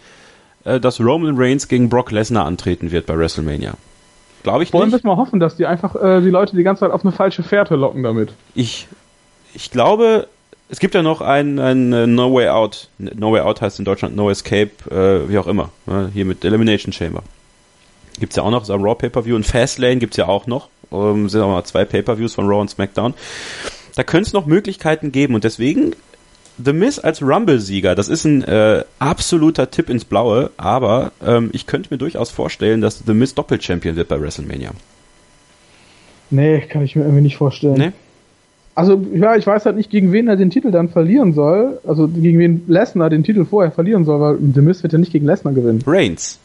äh, 0.64 0.81
dass 0.81 1.00
Roman 1.00 1.35
Reigns 1.37 1.68
gegen 1.68 1.88
Brock 1.88 2.11
Lesnar 2.11 2.46
antreten 2.46 2.90
wird 2.90 3.07
bei 3.07 3.16
WrestleMania. 3.16 3.74
Glaube 4.42 4.62
ich 4.62 4.72
Wollen 4.72 4.90
wir 4.90 4.96
nicht. 4.96 5.05
mal 5.05 5.16
hoffen, 5.16 5.40
dass 5.40 5.57
die 5.57 5.66
einfach 5.66 5.94
äh, 5.96 6.20
die 6.20 6.29
Leute 6.31 6.55
die 6.55 6.62
ganze 6.62 6.81
Zeit 6.81 6.90
auf 6.90 7.03
eine 7.05 7.12
falsche 7.12 7.42
Fährte 7.42 7.77
locken 7.77 8.03
damit. 8.03 8.33
Ich, 8.55 8.88
ich 9.55 9.70
glaube, 9.70 10.29
es 10.68 10.81
gibt 10.81 10.94
ja 10.94 11.03
noch 11.03 11.20
ein, 11.22 11.59
ein 11.59 11.92
äh, 11.92 12.07
No 12.07 12.35
Way 12.35 12.48
Out. 12.48 12.88
No 12.98 13.33
Way 13.33 13.40
Out 13.40 13.62
heißt 13.62 13.79
in 13.79 13.85
Deutschland 13.85 14.16
No 14.16 14.29
Escape, 14.31 14.70
äh, 14.90 15.29
wie 15.31 15.38
auch 15.38 15.46
immer. 15.46 15.70
Ne? 15.87 16.11
Hier 16.12 16.24
mit 16.27 16.44
Elimination 16.44 16.92
Chamber. 16.92 17.22
Gibt's 18.20 18.37
ja 18.37 18.42
auch 18.42 18.50
noch, 18.50 18.62
ist 18.62 18.70
am 18.70 18.83
Raw 18.83 18.94
Pay-Per-View 18.94 19.35
und 19.35 19.46
Fastlane 19.46 19.96
gibt's 19.96 20.16
ja 20.18 20.29
auch 20.29 20.46
noch. 20.46 20.68
Ähm, 20.92 21.29
sind 21.29 21.40
auch 21.40 21.48
mal 21.50 21.64
zwei 21.64 21.85
Pay-Per-Views 21.85 22.35
von 22.35 22.46
Raw 22.46 22.61
und 22.61 22.68
SmackDown. 22.70 23.14
Da 23.96 24.03
könnte 24.03 24.27
es 24.29 24.33
noch 24.33 24.46
Möglichkeiten 24.46 25.11
geben 25.11 25.35
und 25.35 25.44
deswegen 25.44 25.94
The 26.62 26.72
Miz 26.72 26.98
als 26.98 27.20
Rumble-Sieger, 27.20 27.94
das 27.94 28.08
ist 28.08 28.24
ein 28.24 28.42
äh, 28.44 28.84
absoluter 28.98 29.70
Tipp 29.70 29.90
ins 29.90 30.04
Blaue, 30.04 30.50
aber 30.56 31.12
ähm, 31.24 31.50
ich 31.52 31.66
könnte 31.66 31.92
mir 31.92 31.98
durchaus 31.98 32.30
vorstellen, 32.30 32.80
dass 32.80 33.02
The 33.04 33.14
Miz 33.14 33.34
Doppel-Champion 33.34 33.96
wird 33.96 34.08
bei 34.08 34.20
WrestleMania. 34.20 34.70
Nee, 36.30 36.60
kann 36.60 36.82
ich 36.82 36.94
mir 36.96 37.02
irgendwie 37.02 37.22
nicht 37.22 37.36
vorstellen. 37.36 37.78
Ne? 37.78 37.92
Also, 38.76 39.00
ja, 39.14 39.36
ich 39.36 39.46
weiß 39.46 39.66
halt 39.66 39.76
nicht, 39.76 39.90
gegen 39.90 40.12
wen 40.12 40.26
er 40.26 40.36
den 40.36 40.50
Titel 40.50 40.70
dann 40.70 40.88
verlieren 40.88 41.32
soll. 41.32 41.78
Also, 41.86 42.08
gegen 42.08 42.38
wen 42.38 42.62
Lesnar 42.66 43.10
den 43.10 43.22
Titel 43.22 43.44
vorher 43.44 43.70
verlieren 43.70 44.04
soll, 44.04 44.20
weil 44.20 44.38
The 44.54 44.60
Miz 44.60 44.82
wird 44.82 44.92
ja 44.92 44.98
nicht 44.98 45.12
gegen 45.12 45.26
Lesnar 45.26 45.52
gewinnen. 45.52 45.82
Reigns. 45.86 46.38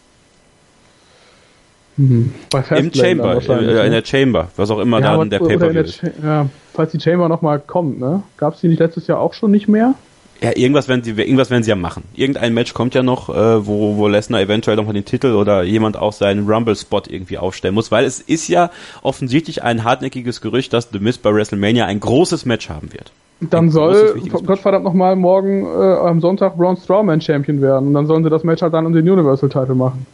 Bei 2.49 2.63
Im 2.77 2.93
Chamber, 2.93 3.35
wahrscheinlich, 3.35 3.69
äh, 3.69 3.73
ne? 3.73 3.85
in 3.85 3.91
der 3.91 4.05
Chamber, 4.05 4.47
was 4.55 4.71
auch 4.71 4.79
immer 4.79 4.99
ja, 4.99 5.07
da 5.07 5.13
aber- 5.15 5.25
der 5.25 5.41
in 5.41 5.47
Pay-Per-View 5.47 5.73
der 5.73 5.83
ist. 5.85 5.99
Cha- 5.99 6.07
Ja, 6.23 6.45
falls 6.73 6.91
die 6.93 6.99
Chamber 6.99 7.27
nochmal 7.27 7.59
kommt, 7.59 7.99
ne? 7.99 8.23
Gab's 8.37 8.61
die 8.61 8.67
nicht 8.69 8.79
letztes 8.79 9.07
Jahr 9.07 9.19
auch 9.19 9.33
schon 9.33 9.51
nicht 9.51 9.67
mehr? 9.67 9.95
Ja, 10.41 10.51
irgendwas 10.55 10.87
werden 10.87 11.03
sie, 11.03 11.11
irgendwas 11.11 11.49
werden 11.49 11.63
sie 11.63 11.69
ja 11.69 11.75
machen. 11.75 12.03
Irgendein 12.15 12.53
Match 12.53 12.73
kommt 12.73 12.95
ja 12.95 13.03
noch, 13.03 13.27
äh, 13.27 13.67
wo, 13.67 13.97
wo 13.97 14.07
Lesnar 14.07 14.39
eventuell 14.39 14.77
nochmal 14.77 14.93
den 14.93 15.03
Titel 15.03 15.33
oder 15.33 15.63
jemand 15.63 15.97
auch 15.97 16.13
seinen 16.13 16.49
Rumble-Spot 16.49 17.01
irgendwie 17.09 17.37
aufstellen 17.37 17.75
muss, 17.75 17.91
weil 17.91 18.05
es 18.05 18.21
ist 18.21 18.47
ja 18.47 18.69
offensichtlich 19.01 19.63
ein 19.63 19.83
hartnäckiges 19.83 20.39
Gerücht, 20.39 20.71
dass 20.71 20.89
The 20.93 20.99
Miz 20.99 21.17
bei 21.17 21.33
WrestleMania 21.33 21.85
ein 21.87 21.99
großes 21.99 22.45
Match 22.45 22.69
haben 22.69 22.93
wird. 22.93 23.11
Dann 23.41 23.65
Ein 23.65 23.71
soll. 23.71 24.21
Gottverdammt 24.45 24.85
nochmal 24.85 25.17
morgen 25.17 25.65
äh, 25.65 25.67
am 26.07 26.21
Sonntag 26.21 26.55
Braun 26.55 26.77
Strowman 26.77 27.19
Champion 27.19 27.61
werden. 27.61 27.87
Und 27.89 27.93
dann 27.93 28.05
sollen 28.07 28.23
sie 28.23 28.29
das 28.29 28.45
Match 28.45 28.61
halt 28.61 28.73
dann 28.73 28.85
um 28.85 28.93
den 28.93 29.09
Universal 29.09 29.49
Title 29.49 29.75
machen. 29.75 30.05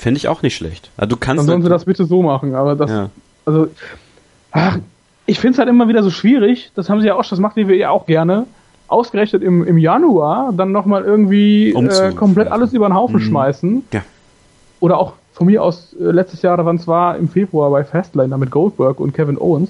Finde 0.00 0.16
ich 0.16 0.28
auch 0.28 0.40
nicht 0.40 0.56
schlecht. 0.56 0.90
Also 0.96 1.10
du 1.10 1.16
kannst 1.18 1.40
Dann 1.40 1.46
sollen 1.46 1.62
sie 1.62 1.68
das 1.68 1.84
bitte 1.84 2.06
so 2.06 2.22
machen. 2.22 2.54
Aber 2.54 2.74
das, 2.74 2.90
ja. 2.90 3.10
also, 3.44 3.68
ach, 4.50 4.78
ich 5.26 5.38
finde 5.38 5.52
es 5.52 5.58
halt 5.58 5.68
immer 5.68 5.88
wieder 5.88 6.02
so 6.02 6.08
schwierig. 6.08 6.72
Das 6.74 6.88
haben 6.88 7.02
sie 7.02 7.08
ja 7.08 7.16
auch, 7.16 7.26
das 7.28 7.38
macht 7.38 7.56
die 7.56 7.68
WWE 7.68 7.90
auch 7.90 8.06
gerne. 8.06 8.46
Ausgerechnet 8.88 9.42
im, 9.42 9.62
im 9.62 9.76
Januar 9.76 10.54
dann 10.56 10.72
nochmal 10.72 11.04
irgendwie 11.04 11.72
äh, 11.72 12.12
komplett 12.14 12.50
alles 12.50 12.72
über 12.72 12.88
den 12.88 12.94
Haufen 12.94 13.16
Mhm. 13.16 13.20
schmeißen. 13.20 13.84
Ja. 13.92 14.00
Oder 14.80 14.96
auch 14.96 15.12
von 15.34 15.46
mir 15.48 15.62
aus 15.62 15.94
äh, 16.00 16.04
letztes 16.04 16.40
Jahr, 16.40 16.64
wann 16.64 16.76
es 16.76 16.88
war, 16.88 17.18
im 17.18 17.28
Februar 17.28 17.70
bei 17.70 17.84
Fastlane 17.84 18.30
da 18.30 18.38
mit 18.38 18.50
Goldberg 18.50 19.00
und 19.00 19.12
Kevin 19.12 19.36
Owens. 19.36 19.68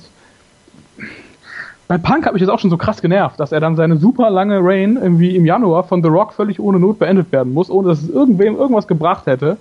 Bei 1.88 1.98
Punk 1.98 2.24
hat 2.24 2.34
mich 2.34 2.40
das 2.40 2.50
auch 2.50 2.60
schon 2.60 2.70
so 2.70 2.76
krass 2.76 3.02
genervt, 3.02 3.40
dass 3.40 3.50
er 3.50 3.58
dann 3.58 3.74
seine 3.74 3.96
super 3.96 4.30
lange 4.30 4.60
Reign 4.62 4.96
irgendwie 4.96 5.34
im 5.34 5.44
Januar 5.44 5.82
von 5.82 6.04
The 6.04 6.08
Rock 6.08 6.34
völlig 6.34 6.60
ohne 6.60 6.78
Not 6.78 7.00
beendet 7.00 7.32
werden 7.32 7.52
muss, 7.52 7.68
ohne 7.68 7.88
dass 7.88 8.00
es 8.00 8.08
irgendwem 8.08 8.54
irgendwas 8.54 8.86
gebracht 8.86 9.26
hätte. 9.26 9.56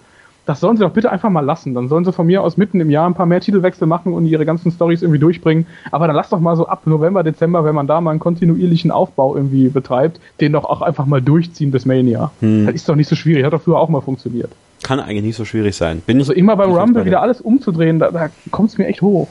Das 0.49 0.61
sollen 0.61 0.77
sie 0.77 0.83
doch 0.83 0.93
bitte 0.93 1.11
einfach 1.11 1.29
mal 1.29 1.45
lassen. 1.45 1.75
Dann 1.75 1.89
sollen 1.89 2.05
sie 2.05 2.11
von 2.11 2.25
mir 2.25 2.41
aus 2.41 2.57
mitten 2.57 2.81
im 2.81 2.89
Jahr 2.89 3.07
ein 3.07 3.13
paar 3.13 3.27
mehr 3.27 3.39
Titelwechsel 3.39 3.85
machen 3.85 4.13
und 4.13 4.25
ihre 4.25 4.47
ganzen 4.47 4.71
Stories 4.71 5.03
irgendwie 5.03 5.19
durchbringen. 5.19 5.67
Aber 5.91 6.07
dann 6.07 6.15
lass 6.15 6.29
doch 6.29 6.39
mal 6.39 6.55
so 6.55 6.65
ab 6.65 6.87
November, 6.87 7.21
Dezember, 7.21 7.63
wenn 7.65 7.75
man 7.75 7.85
da 7.85 8.01
mal 8.01 8.09
einen 8.09 8.19
kontinuierlichen 8.19 8.89
Aufbau 8.89 9.35
irgendwie 9.35 9.69
betreibt, 9.69 10.19
den 10.41 10.53
doch 10.53 10.65
auch 10.65 10.81
einfach 10.81 11.05
mal 11.05 11.21
durchziehen 11.21 11.69
bis 11.69 11.85
Mania. 11.85 12.31
Hm. 12.39 12.65
Das 12.65 12.73
ist 12.73 12.89
doch 12.89 12.95
nicht 12.95 13.07
so 13.07 13.15
schwierig. 13.15 13.45
Hat 13.45 13.53
doch 13.53 13.61
früher 13.61 13.77
auch 13.77 13.89
mal 13.89 14.01
funktioniert. 14.01 14.49
Kann 14.81 14.99
eigentlich 14.99 15.21
nicht 15.21 15.35
so 15.35 15.45
schwierig 15.45 15.75
sein. 15.75 16.01
Bin 16.07 16.17
ich, 16.17 16.23
Also 16.23 16.33
immer 16.33 16.55
beim 16.55 16.71
Rumble 16.71 17.05
wieder 17.05 17.21
alles 17.21 17.41
umzudrehen, 17.41 17.99
da, 17.99 18.09
da 18.09 18.29
kommt 18.49 18.71
es 18.71 18.79
mir 18.79 18.87
echt 18.87 19.03
hoch. 19.03 19.27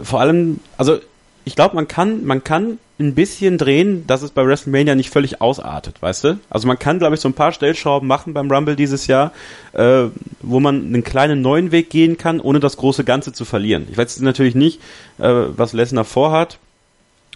Vor 0.00 0.20
allem, 0.20 0.60
also 0.76 0.98
ich 1.44 1.56
glaube, 1.56 1.74
man 1.74 1.88
kann, 1.88 2.24
man 2.24 2.44
kann 2.44 2.78
ein 3.00 3.14
bisschen 3.14 3.58
drehen, 3.58 4.06
dass 4.06 4.22
es 4.22 4.30
bei 4.30 4.46
WrestleMania 4.46 4.94
nicht 4.94 5.10
völlig 5.10 5.40
ausartet, 5.40 6.00
weißt 6.00 6.24
du? 6.24 6.38
Also 6.50 6.68
man 6.68 6.78
kann, 6.78 6.98
glaube 6.98 7.14
ich, 7.14 7.20
so 7.20 7.28
ein 7.28 7.34
paar 7.34 7.52
Stellschrauben 7.52 8.06
machen 8.06 8.34
beim 8.34 8.50
Rumble 8.50 8.76
dieses 8.76 9.06
Jahr, 9.06 9.32
äh, 9.72 10.04
wo 10.42 10.60
man 10.60 10.86
einen 10.86 11.04
kleinen 11.04 11.42
neuen 11.42 11.72
Weg 11.72 11.90
gehen 11.90 12.18
kann, 12.18 12.40
ohne 12.40 12.60
das 12.60 12.76
große 12.76 13.04
Ganze 13.04 13.32
zu 13.32 13.44
verlieren. 13.44 13.86
Ich 13.90 13.98
weiß 13.98 14.20
natürlich 14.20 14.54
nicht, 14.54 14.80
äh, 15.18 15.28
was 15.28 15.72
Lesnar 15.72 16.04
vorhat, 16.04 16.58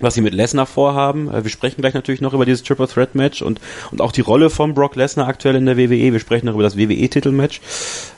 was 0.00 0.14
sie 0.14 0.20
mit 0.20 0.34
Lesnar 0.34 0.66
vorhaben. 0.66 1.32
Äh, 1.32 1.44
Wir 1.44 1.50
sprechen 1.50 1.80
gleich 1.80 1.94
natürlich 1.94 2.20
noch 2.20 2.34
über 2.34 2.44
dieses 2.44 2.62
Triple 2.62 2.88
Threat 2.88 3.14
Match 3.14 3.42
und, 3.42 3.60
und 3.90 4.00
auch 4.00 4.12
die 4.12 4.20
Rolle 4.20 4.50
von 4.50 4.74
Brock 4.74 4.96
Lesnar 4.96 5.28
aktuell 5.28 5.56
in 5.56 5.66
der 5.66 5.76
WWE. 5.76 6.12
Wir 6.12 6.20
sprechen 6.20 6.46
noch 6.46 6.54
über 6.54 6.62
das 6.62 6.76
WWE-Titelmatch. 6.76 7.60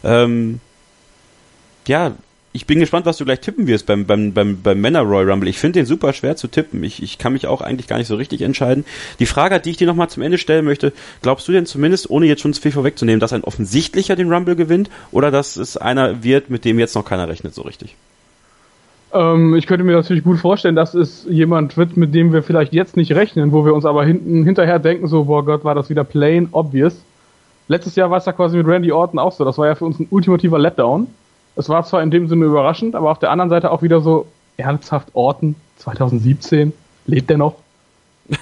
Ähm, 0.05 0.61
ja, 1.87 2.13
ich 2.57 2.67
bin 2.67 2.81
gespannt, 2.81 3.05
was 3.05 3.19
du 3.19 3.27
gleich 3.27 3.41
tippen 3.41 3.67
wirst 3.67 3.85
beim, 3.85 4.07
beim, 4.07 4.33
beim, 4.33 4.63
beim 4.63 4.81
Männer 4.81 5.03
Royal 5.03 5.31
Rumble. 5.31 5.49
Ich 5.49 5.59
finde 5.59 5.79
den 5.79 5.87
super 5.87 6.15
schwer 6.15 6.37
zu 6.37 6.49
tippen. 6.49 6.83
Ich, 6.83 7.03
ich 7.03 7.19
kann 7.19 7.35
mich 7.35 7.47
auch 7.47 7.61
eigentlich 7.61 7.87
gar 7.87 7.99
nicht 7.99 8.07
so 8.07 8.17
richtig 8.17 8.41
entscheiden. 8.41 8.87
Die 9.19 9.27
Frage, 9.27 9.61
die 9.61 9.71
ich 9.71 9.77
dir 9.77 9.87
nochmal 9.87 10.09
zum 10.09 10.23
Ende 10.23 10.39
stellen 10.39 10.65
möchte, 10.65 10.95
glaubst 11.21 11.47
du 11.47 11.53
denn 11.53 11.67
zumindest, 11.67 12.09
ohne 12.09 12.25
jetzt 12.25 12.41
schon 12.41 12.55
zu 12.55 12.63
viel 12.63 12.73
vorwegzunehmen, 12.73 13.21
dass 13.21 13.35
ein 13.35 13.45
offensichtlicher 13.45 14.17
den 14.17 14.33
Rumble 14.33 14.57
gewinnt 14.57 14.89
oder 15.13 15.31
dass 15.31 15.57
es 15.57 15.77
einer 15.77 16.25
wird, 16.25 16.49
mit 16.49 16.65
dem 16.65 16.79
jetzt 16.79 16.95
noch 16.95 17.05
keiner 17.05 17.29
rechnet 17.29 17.55
so 17.55 17.61
richtig? 17.61 17.95
Ähm, 19.13 19.55
ich 19.55 19.67
könnte 19.67 19.85
mir 19.85 19.93
natürlich 19.93 20.25
gut 20.25 20.39
vorstellen, 20.39 20.77
dass 20.77 20.95
es 20.95 21.27
jemand 21.29 21.77
wird, 21.77 21.99
mit 21.99 22.15
dem 22.15 22.33
wir 22.33 22.43
vielleicht 22.43 22.73
jetzt 22.73 22.97
nicht 22.97 23.13
rechnen, 23.13 23.53
wo 23.53 23.67
wir 23.67 23.75
uns 23.75 23.85
aber 23.85 24.07
hinten 24.07 24.45
hinterher 24.45 24.79
denken, 24.79 25.09
so, 25.09 25.25
boah 25.25 25.45
Gott, 25.45 25.63
war 25.63 25.75
das 25.75 25.91
wieder 25.91 26.05
plain 26.05 26.49
obvious. 26.53 27.05
Letztes 27.69 27.97
Jahr 27.97 28.11
war 28.11 28.17
es 28.17 28.25
ja 28.25 28.33
quasi 28.33 28.57
mit 28.57 28.67
Randy 28.67 28.93
Orton 28.93 29.19
auch 29.19 29.33
so. 29.33 29.45
Das 29.45 29.59
war 29.59 29.67
ja 29.67 29.75
für 29.75 29.85
uns 29.85 30.01
ein 30.01 30.07
ultimativer 30.11 30.59
Letdown. 30.59 31.09
Es 31.57 31.69
war 31.69 31.85
zwar 31.85 32.03
in 32.03 32.11
dem 32.11 32.29
Sinne 32.29 32.45
überraschend, 32.45 32.95
aber 32.95 33.11
auf 33.11 33.19
der 33.19 33.31
anderen 33.31 33.51
Seite 33.51 33.71
auch 33.73 33.83
wieder 33.83 34.01
so 34.01 34.27
ernsthaft 34.57 35.09
Orton 35.15 35.55
2017. 35.79 36.73
Lebt 37.07 37.31
der 37.31 37.39
noch? 37.39 37.57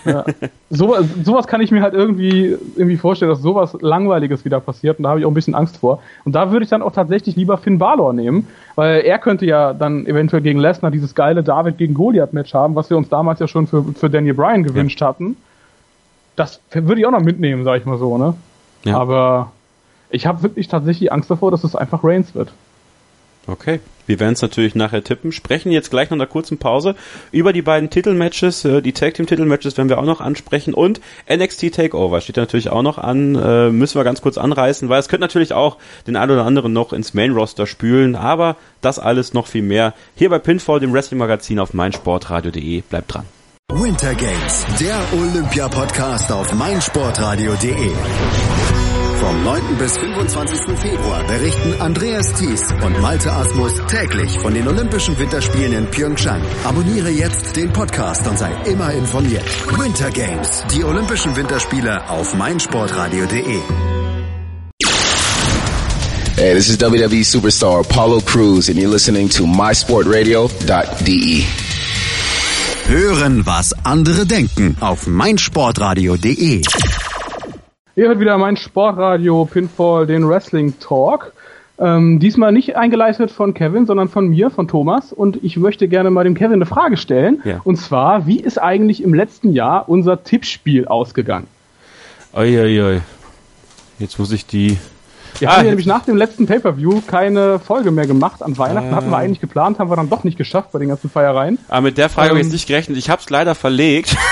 Ja. 0.05 0.25
sowas, 0.71 1.07
sowas 1.23 1.47
kann 1.47 1.61
ich 1.61 1.71
mir 1.71 1.83
halt 1.83 1.95
irgendwie, 1.95 2.57
irgendwie 2.77 2.97
vorstellen, 2.97 3.31
dass 3.31 3.43
sowas 3.43 3.77
Langweiliges 3.81 4.45
wieder 4.45 4.61
passiert 4.61 4.99
und 4.99 5.05
da 5.05 5.11
habe 5.11 5.21
ich 5.21 5.27
auch 5.27 5.31
ein 5.31 5.35
bisschen 5.35 5.55
Angst 5.55 5.77
vor. 5.79 6.01
Und 6.25 6.35
da 6.35 6.51
würde 6.51 6.65
ich 6.65 6.71
dann 6.71 6.83
auch 6.83 6.93
tatsächlich 6.93 7.37
lieber 7.37 7.59
Finn 7.59 7.79
Balor 7.79 8.13
nehmen, 8.13 8.49
weil 8.75 9.03
er 9.03 9.19
könnte 9.19 9.47
ja 9.47 9.73
dann 9.73 10.07
eventuell 10.07 10.43
gegen 10.43 10.59
Lesnar 10.59 10.91
dieses 10.91 11.15
geile 11.15 11.43
David 11.43 11.79
gegen 11.79 11.95
Goliath-Match 11.95 12.55
haben, 12.55 12.75
was 12.75 12.91
wir 12.91 12.97
uns 12.97 13.09
damals 13.09 13.41
ja 13.41 13.49
schon 13.49 13.67
für, 13.67 13.85
für 13.95 14.11
Daniel 14.11 14.35
Bryan 14.35 14.65
gewünscht 14.65 15.01
hatten. 15.03 15.37
Das 16.37 16.61
würde 16.73 17.01
ich 17.01 17.07
auch 17.07 17.13
noch 17.13 17.21
mitnehmen, 17.21 17.65
sag 17.65 17.79
ich 17.79 17.87
mal 17.87 17.99
so, 17.99 18.19
ne? 18.19 18.35
Ja. 18.85 18.99
Aber 18.99 19.53
ich 20.11 20.27
habe 20.27 20.43
wirklich 20.43 20.69
tatsächlich 20.69 21.13
Angst 21.13 21.31
davor, 21.31 21.51
dass 21.51 21.65
es 21.65 21.77
einfach 21.77 22.03
Reigns 22.03 22.35
wird. 22.35 22.53
Okay. 23.47 23.81
Wir 24.07 24.21
werden 24.21 24.35
es 24.35 24.43
natürlich 24.43 24.75
nachher 24.75 25.03
tippen. 25.03 25.33
Sprechen 25.33 25.73
jetzt 25.73 25.91
gleich 25.91 26.11
nach 26.11 26.17
einer 26.17 26.27
kurzen 26.27 26.59
Pause 26.59 26.95
über 27.33 27.53
die 27.53 27.63
beiden 27.63 27.91
Titelmatches. 27.91 28.65
Äh, 28.65 28.83
Die 28.83 28.93
Tag 28.93 29.15
Team 29.15 29.27
Titelmatches 29.27 29.77
werden 29.77 29.89
wir 29.89 29.99
auch 29.99 30.05
noch 30.05 30.21
ansprechen. 30.21 30.75
Und 30.75 31.01
NXT 31.29 31.75
Takeover 31.75 32.21
steht 32.21 32.37
natürlich 32.37 32.71
auch 32.71 32.83
noch 32.83 32.99
an. 32.99 33.35
Äh, 33.35 33.71
müssen 33.71 33.99
wir 33.99 34.05
ganz 34.05 34.21
kurz 34.21 34.39
anreißen, 34.39 34.89
weil 34.89 35.01
es 35.01 35.09
könnte 35.09 35.23
natürlich 35.23 35.53
auch 35.53 35.79
den 36.07 36.17
einen 36.17 36.33
oder 36.33 36.45
anderen 36.45 36.73
noch 36.73 36.93
ins 36.93 37.15
Main 37.15 37.33
Roster 37.33 37.67
spülen. 37.67 38.15
Aber 38.15 38.57
das 38.83 38.99
alles 38.99 39.33
noch 39.33 39.47
viel 39.47 39.63
mehr 39.63 39.95
hier 40.15 40.29
bei 40.29 40.39
Pinfall, 40.39 40.81
dem 40.81 40.93
Wrestling 40.93 41.19
Magazin 41.19 41.59
auf 41.59 41.73
meinsportradio.de. 41.73 42.83
Bleibt 42.83 43.15
dran. 43.15 43.25
Winter 43.73 44.15
Games, 44.15 44.67
der 44.79 45.01
Olympia-Podcast 45.19 46.31
auf 46.31 46.53
meinsportradio.de. 46.53 47.91
Vom 49.25 49.43
9. 49.43 49.79
bis 49.79 49.97
25. 49.97 50.79
Februar 50.79 51.25
berichten 51.25 51.81
Andreas 51.81 52.31
Thies 52.35 52.61
und 52.85 53.01
Malte 53.01 53.33
Asmus 53.33 53.73
täglich 53.89 54.39
von 54.39 54.53
den 54.53 54.69
Olympischen 54.69 55.19
Winterspielen 55.19 55.73
in 55.73 55.87
Pyeongchang. 55.87 56.43
Abonniere 56.63 57.09
jetzt 57.09 57.57
den 57.57 57.73
Podcast 57.73 58.27
und 58.27 58.39
sei 58.39 58.53
immer 58.67 58.93
informiert. 58.93 59.43
Winter 59.79 60.11
Games, 60.11 60.63
die 60.75 60.85
Olympischen 60.85 61.35
Winterspiele 61.35 62.07
auf 62.11 62.35
meinsportradio.de. 62.35 63.61
Hey, 66.37 66.55
this 66.55 66.69
is 66.69 66.79
WWE 66.79 67.25
superstar 67.25 67.81
Apollo 67.81 68.21
Cruz, 68.27 68.69
and 68.69 68.77
you're 68.77 68.93
listening 68.93 69.31
to 69.31 69.47
mysportradio.de. 69.47 71.45
Hören, 72.89 73.47
was 73.47 73.73
andere 73.85 74.27
denken 74.27 74.77
auf 74.81 75.07
meinsportradio.de. 75.07 76.61
Ihr 77.97 78.09
hört 78.09 78.19
wieder 78.21 78.37
mein 78.39 78.57
Sportradio 78.57 79.45
Pinfall, 79.45 80.07
den 80.07 80.29
Wrestling 80.29 80.75
Talk. 80.81 81.33
Ähm, 81.79 82.19
diesmal 82.21 82.53
nicht 82.53 82.77
eingeleitet 82.77 83.31
von 83.31 83.55
Kevin, 83.55 83.87
sondern 83.87 84.09
von 84.09 84.29
mir, 84.29 84.51
von 84.51 84.69
Thomas. 84.69 85.13
Und 85.13 85.43
ich 85.43 85.57
möchte 85.57 85.87
gerne 85.89 86.11
mal 86.11 86.25
dem 86.25 86.35
Kevin 86.35 86.55
eine 86.55 86.67
Frage 86.67 86.97
stellen. 86.97 87.41
Ja. 87.45 87.61
Und 87.65 87.77
zwar, 87.77 88.27
wie 88.27 88.41
ist 88.41 88.59
eigentlich 88.59 89.03
im 89.03 89.15
letzten 89.15 89.53
Jahr 89.53 89.89
unser 89.89 90.23
Tippspiel 90.23 90.87
ausgegangen? 90.87 91.47
Uiuiui. 92.33 93.01
Jetzt 93.99 94.19
muss 94.19 94.33
ich 94.33 94.45
die 94.47 94.77
Wir 95.39 95.49
Ah, 95.51 95.53
haben 95.57 95.65
ja 95.65 95.71
nämlich 95.71 95.87
nach 95.87 96.05
dem 96.05 96.17
letzten 96.17 96.47
Pay-Per-View 96.47 97.03
keine 97.09 97.59
Folge 97.61 97.91
mehr 97.93 98.07
gemacht. 98.09 98.43
An 98.43 98.57
Weihnachten 98.59 98.93
Ah. 98.93 98.97
hatten 98.97 99.11
wir 99.11 99.17
eigentlich 99.17 99.41
geplant, 99.41 99.79
haben 99.81 99.91
wir 99.91 99.97
dann 99.97 100.11
doch 100.11 100.23
nicht 100.25 100.37
geschafft 100.39 100.71
bei 100.73 100.79
den 100.81 100.89
ganzen 100.89 101.11
Feiereien. 101.11 101.59
Aber 101.69 101.81
mit 101.83 101.99
der 101.99 102.09
Frage 102.09 102.31
habe 102.31 102.39
ich 102.39 102.43
Ähm. 102.45 102.49
jetzt 102.49 102.53
nicht 102.55 102.67
gerechnet. 102.69 102.99
Ich 102.99 103.09
habe 103.11 103.21
es 103.21 103.31
leider 103.31 103.55
verlegt. 103.57 104.17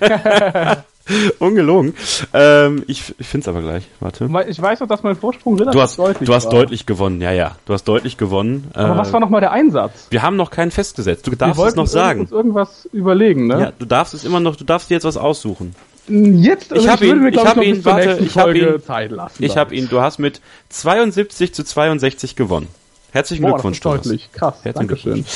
Ungelogen. 1.38 1.94
Ähm, 2.32 2.84
ich 2.86 3.14
ich 3.18 3.26
finde 3.26 3.42
es 3.44 3.48
aber 3.48 3.60
gleich. 3.62 3.84
Warte. 4.00 4.28
Ich 4.48 4.60
weiß 4.62 4.80
noch, 4.80 4.88
dass 4.88 5.02
mein 5.02 5.16
Vorsprung 5.16 5.54
relativ 5.58 5.72
Du 5.74 5.80
hast, 5.82 5.98
deutlich 5.98 6.26
du 6.28 6.34
hast 6.34 6.44
war. 6.46 6.52
deutlich 6.52 6.86
gewonnen, 6.86 7.20
ja, 7.20 7.32
ja. 7.32 7.56
Du 7.66 7.72
hast 7.72 7.84
deutlich 7.84 8.16
gewonnen. 8.16 8.70
Aber 8.74 8.94
Äh, 8.94 8.98
was 8.98 9.12
war 9.12 9.20
nochmal 9.20 9.40
der 9.40 9.50
Einsatz? 9.52 10.06
wir 10.10 10.22
haben 10.22 10.36
noch 10.36 10.50
keinen 10.50 10.70
festgesetzt. 10.70 11.26
Du 11.26 11.32
Wir 11.32 11.38
darfst 11.38 11.60
es 11.60 11.74
noch 11.74 11.86
sagen. 11.86 12.20
uns 12.20 12.30
irgendwas 12.32 12.88
überlegen, 12.92 13.46
ne? 13.48 13.60
Ja, 13.60 13.72
du 13.78 13.84
darfst 13.86 14.14
es 14.14 14.24
immer 14.24 14.40
noch, 14.40 14.56
du 14.56 14.64
darfst 14.64 14.90
dir 14.90 14.94
jetzt 14.94 15.04
was 15.04 15.16
aussuchen. 15.16 15.74
Jetzt, 16.08 16.72
also 16.72 16.84
Ich 16.84 16.90
hab 16.90 17.00
würde 17.00 17.14
ihn- 17.14 17.22
mir, 17.22 17.28
ich 17.28 17.34
glaub 17.34 17.56
ihn- 17.62 17.84
warte, 17.84 18.18
ich 18.20 18.36
hab 18.36 18.42
Folge 18.44 18.74
ihn- 18.74 18.82
Zeit 18.82 19.10
lassen. 19.12 19.42
Ich 19.44 19.56
habe 19.56 19.74
ihn, 19.74 19.88
du 19.88 20.00
hast 20.00 20.18
mit 20.18 20.40
72 20.68 21.54
zu 21.54 21.64
62 21.64 22.34
gewonnen. 22.36 22.66
Herzlichen 23.12 23.42
Boah, 23.42 23.50
das 23.52 23.54
Glückwunsch, 23.62 23.80
Thomas. 23.80 24.02
deutlich. 24.02 24.30
Krass, 24.32 24.54
Herzlichen 24.62 24.88
Dankeschön. 24.88 25.12
Glückwunsch. 25.14 25.32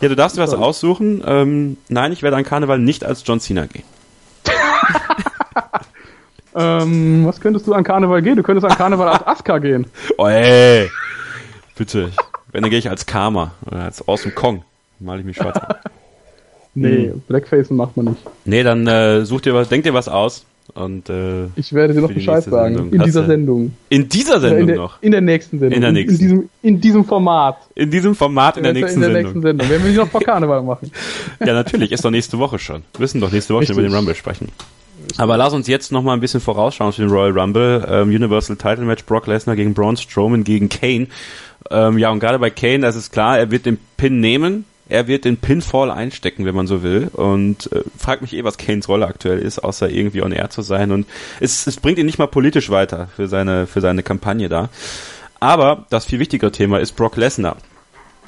Ja, 0.00 0.08
du 0.08 0.16
darfst 0.16 0.36
dir 0.36 0.40
was 0.42 0.54
aussuchen. 0.54 1.22
Ähm, 1.24 1.76
nein, 1.88 2.10
ich 2.10 2.22
werde 2.22 2.36
an 2.36 2.42
Karneval 2.44 2.78
nicht 2.78 3.04
als 3.04 3.22
John 3.24 3.38
Cena 3.38 3.66
gehen. 3.66 3.84
Ähm, 6.54 7.24
was 7.26 7.40
könntest 7.40 7.66
du 7.66 7.72
an 7.72 7.82
Karneval 7.82 8.20
gehen? 8.20 8.36
Du 8.36 8.42
könntest 8.42 8.70
an 8.70 8.76
Karneval 8.76 9.08
als 9.08 9.26
Asuka 9.26 9.58
gehen. 9.58 9.86
Oh, 10.18 10.26
ey. 10.26 10.90
Bitte. 11.76 12.10
Wenn, 12.52 12.60
dann 12.62 12.68
gehe 12.70 12.78
ich 12.78 12.90
als 12.90 13.06
Karma. 13.06 13.52
Oder 13.64 13.84
als 13.84 14.06
Awesome 14.06 14.34
Kong. 14.34 14.62
Mal 15.00 15.18
ich 15.18 15.24
mich 15.24 15.36
schwarz 15.36 15.56
an. 15.56 15.76
Nee, 16.74 17.10
Hm. 17.10 17.22
Blackfacen 17.28 17.76
macht 17.76 17.96
man 17.98 18.06
nicht. 18.06 18.18
Nee, 18.46 18.62
dann 18.62 18.86
äh, 18.86 19.26
such 19.26 19.42
dir 19.42 19.52
was, 19.54 19.68
denk 19.68 19.84
dir 19.84 19.92
was 19.92 20.08
aus. 20.08 20.46
Und 20.74 21.10
äh, 21.10 21.46
Ich 21.56 21.72
werde 21.74 21.92
dir 21.92 22.00
noch 22.00 22.10
Bescheid 22.12 22.42
sagen. 22.44 22.74
Sendung. 22.76 22.92
In 22.92 22.98
Hast 23.00 23.06
dieser 23.06 23.20
du- 23.22 23.26
Sendung. 23.26 23.74
in 23.90 24.08
dieser 24.08 24.40
Sendung 24.40 24.60
in 24.60 24.66
der, 24.68 24.76
noch. 24.76 25.02
in 25.02 25.12
der 25.12 25.20
nächsten 25.20 25.58
Sendung. 25.58 25.76
In 25.76 25.82
der 25.82 25.92
nächsten. 25.92 26.12
In, 26.14 26.18
diesem, 26.18 26.48
in 26.62 26.80
diesem 26.80 27.04
Format. 27.04 27.56
In 27.74 27.90
diesem 27.90 28.14
Format 28.14 28.56
in 28.56 28.62
der 28.62 28.72
nächsten 28.72 28.96
in 28.96 29.00
der 29.02 29.08
Sendung. 29.12 29.22
nächsten 29.22 29.42
Sendung. 29.42 29.68
Werden 29.68 29.84
wir 29.84 29.90
die 29.90 29.96
noch 29.98 30.08
vor 30.08 30.20
Karneval 30.22 30.62
machen. 30.62 30.90
Ja, 31.40 31.52
natürlich, 31.52 31.92
ist 31.92 32.04
doch 32.04 32.10
nächste 32.10 32.38
Woche 32.38 32.58
schon. 32.58 32.82
Wir 32.94 33.00
müssen 33.00 33.20
doch 33.20 33.32
nächste 33.32 33.54
Woche 33.54 33.66
schon 33.66 33.74
über 33.74 33.82
Richtig. 33.82 33.92
den 33.92 33.96
Rumble 33.98 34.14
sprechen. 34.14 34.48
Aber 35.18 35.36
lass 35.36 35.52
uns 35.52 35.66
jetzt 35.66 35.92
noch 35.92 36.02
mal 36.02 36.14
ein 36.14 36.20
bisschen 36.20 36.40
vorausschauen 36.40 36.92
für 36.92 37.02
den 37.02 37.10
Royal 37.10 37.38
Rumble. 37.38 37.86
Ähm, 37.88 38.08
Universal 38.08 38.56
Title 38.56 38.84
Match 38.84 39.04
Brock 39.04 39.26
Lesnar 39.26 39.56
gegen 39.56 39.74
Braun 39.74 39.96
Strowman 39.96 40.44
gegen 40.44 40.68
Kane. 40.68 41.08
Ähm, 41.70 41.98
ja, 41.98 42.10
und 42.10 42.20
gerade 42.20 42.38
bei 42.38 42.50
Kane, 42.50 42.80
das 42.80 42.96
ist 42.96 43.12
klar, 43.12 43.38
er 43.38 43.50
wird 43.50 43.66
den 43.66 43.78
Pin 43.96 44.20
nehmen. 44.20 44.64
Er 44.88 45.06
wird 45.06 45.24
den 45.24 45.38
Pinfall 45.38 45.90
einstecken, 45.90 46.44
wenn 46.44 46.54
man 46.54 46.66
so 46.66 46.82
will. 46.82 47.08
Und 47.12 47.72
äh, 47.72 47.82
fragt 47.96 48.20
mich 48.20 48.34
eh, 48.34 48.44
was 48.44 48.58
Kanes 48.58 48.88
Rolle 48.88 49.06
aktuell 49.06 49.38
ist, 49.38 49.60
außer 49.60 49.88
irgendwie 49.88 50.22
on 50.22 50.32
air 50.32 50.50
zu 50.50 50.62
sein. 50.62 50.90
Und 50.90 51.06
es, 51.40 51.66
es 51.66 51.78
bringt 51.78 51.98
ihn 51.98 52.06
nicht 52.06 52.18
mal 52.18 52.26
politisch 52.26 52.68
weiter 52.68 53.08
für 53.16 53.28
seine, 53.28 53.66
für 53.66 53.80
seine 53.80 54.02
Kampagne 54.02 54.48
da. 54.48 54.68
Aber 55.40 55.86
das 55.90 56.04
viel 56.04 56.18
wichtigere 56.18 56.52
Thema 56.52 56.78
ist 56.78 56.92
Brock 56.92 57.16
Lesnar. 57.16 57.56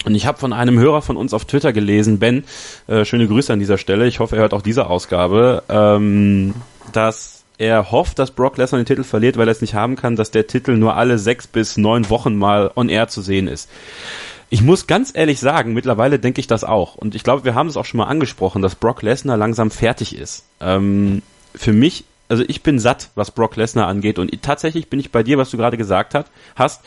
Und 0.04 0.14
ich 0.14 0.26
habe 0.26 0.38
von 0.38 0.52
einem 0.52 0.78
Hörer 0.78 1.02
von 1.02 1.16
uns 1.16 1.34
auf 1.34 1.44
Twitter 1.44 1.72
gelesen, 1.72 2.18
Ben, 2.18 2.44
äh, 2.86 3.04
schöne 3.04 3.26
Grüße 3.26 3.52
an 3.52 3.58
dieser 3.58 3.78
Stelle, 3.78 4.06
ich 4.06 4.20
hoffe, 4.20 4.36
er 4.36 4.42
hört 4.42 4.54
auch 4.54 4.62
diese 4.62 4.88
Ausgabe, 4.88 5.62
ähm, 5.68 6.54
dass 6.92 7.44
er 7.58 7.90
hofft, 7.90 8.18
dass 8.18 8.32
Brock 8.32 8.56
Lesnar 8.56 8.80
den 8.80 8.86
Titel 8.86 9.04
verliert, 9.04 9.36
weil 9.36 9.48
er 9.48 9.52
es 9.52 9.60
nicht 9.60 9.74
haben 9.74 9.96
kann, 9.96 10.16
dass 10.16 10.30
der 10.30 10.46
Titel 10.46 10.76
nur 10.76 10.96
alle 10.96 11.18
sechs 11.18 11.46
bis 11.46 11.76
neun 11.76 12.10
Wochen 12.10 12.36
mal 12.36 12.70
on 12.74 12.88
air 12.88 13.08
zu 13.08 13.22
sehen 13.22 13.48
ist. 13.48 13.70
Ich 14.50 14.62
muss 14.62 14.86
ganz 14.86 15.12
ehrlich 15.14 15.40
sagen, 15.40 15.72
mittlerweile 15.72 16.18
denke 16.18 16.40
ich 16.40 16.46
das 16.46 16.64
auch. 16.64 16.94
Und 16.94 17.14
ich 17.14 17.24
glaube, 17.24 17.44
wir 17.44 17.54
haben 17.54 17.68
es 17.68 17.76
auch 17.76 17.84
schon 17.84 17.98
mal 17.98 18.06
angesprochen, 18.06 18.62
dass 18.62 18.74
Brock 18.74 19.02
Lesnar 19.02 19.36
langsam 19.36 19.70
fertig 19.70 20.16
ist. 20.16 20.44
Ähm, 20.60 21.22
für 21.54 21.72
mich, 21.72 22.04
also 22.28 22.44
ich 22.46 22.62
bin 22.62 22.78
satt, 22.78 23.10
was 23.14 23.30
Brock 23.30 23.56
Lesnar 23.56 23.88
angeht. 23.88 24.18
Und 24.18 24.30
tatsächlich 24.42 24.88
bin 24.88 25.00
ich 25.00 25.10
bei 25.10 25.22
dir, 25.22 25.38
was 25.38 25.50
du 25.50 25.56
gerade 25.56 25.76
gesagt 25.76 26.14
hast. 26.56 26.82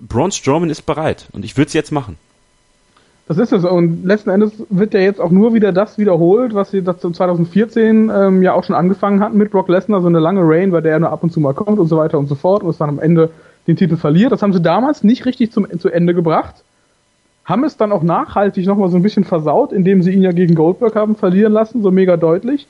Braun 0.00 0.32
Strowman 0.32 0.70
ist 0.70 0.82
bereit. 0.82 1.26
Und 1.32 1.44
ich 1.44 1.56
würde 1.56 1.68
es 1.68 1.72
jetzt 1.72 1.92
machen. 1.92 2.18
Das 3.28 3.38
ist 3.38 3.52
es. 3.52 3.64
Und 3.64 4.04
letzten 4.04 4.30
Endes 4.30 4.52
wird 4.68 4.94
ja 4.94 5.00
jetzt 5.00 5.20
auch 5.20 5.30
nur 5.30 5.54
wieder 5.54 5.72
das 5.72 5.96
wiederholt, 5.96 6.54
was 6.54 6.70
sie 6.70 6.82
das 6.82 6.98
2014 6.98 8.10
ähm, 8.14 8.42
ja 8.42 8.52
auch 8.54 8.64
schon 8.64 8.74
angefangen 8.74 9.20
hatten 9.20 9.38
mit 9.38 9.50
Brock 9.50 9.68
Lesnar, 9.68 10.00
so 10.00 10.08
eine 10.08 10.18
lange 10.18 10.42
Reign, 10.42 10.72
bei 10.72 10.80
der 10.80 10.92
er 10.92 11.00
nur 11.00 11.10
ab 11.10 11.22
und 11.22 11.32
zu 11.32 11.40
mal 11.40 11.54
kommt 11.54 11.78
und 11.78 11.86
so 11.86 11.96
weiter 11.96 12.18
und 12.18 12.26
so 12.26 12.34
fort 12.34 12.62
und 12.62 12.70
es 12.70 12.78
dann 12.78 12.88
am 12.88 12.98
Ende 12.98 13.30
den 13.66 13.76
Titel 13.76 13.96
verliert. 13.96 14.32
Das 14.32 14.42
haben 14.42 14.52
sie 14.52 14.60
damals 14.60 15.04
nicht 15.04 15.24
richtig 15.24 15.52
zum, 15.52 15.66
zu 15.78 15.88
Ende 15.88 16.14
gebracht. 16.14 16.64
Haben 17.44 17.64
es 17.64 17.76
dann 17.76 17.92
auch 17.92 18.02
nachhaltig 18.02 18.66
nochmal 18.66 18.90
so 18.90 18.96
ein 18.96 19.02
bisschen 19.02 19.24
versaut, 19.24 19.72
indem 19.72 20.02
sie 20.02 20.12
ihn 20.12 20.22
ja 20.22 20.32
gegen 20.32 20.54
Goldberg 20.54 20.94
haben 20.96 21.16
verlieren 21.16 21.52
lassen, 21.52 21.82
so 21.82 21.90
mega 21.90 22.16
deutlich. 22.16 22.66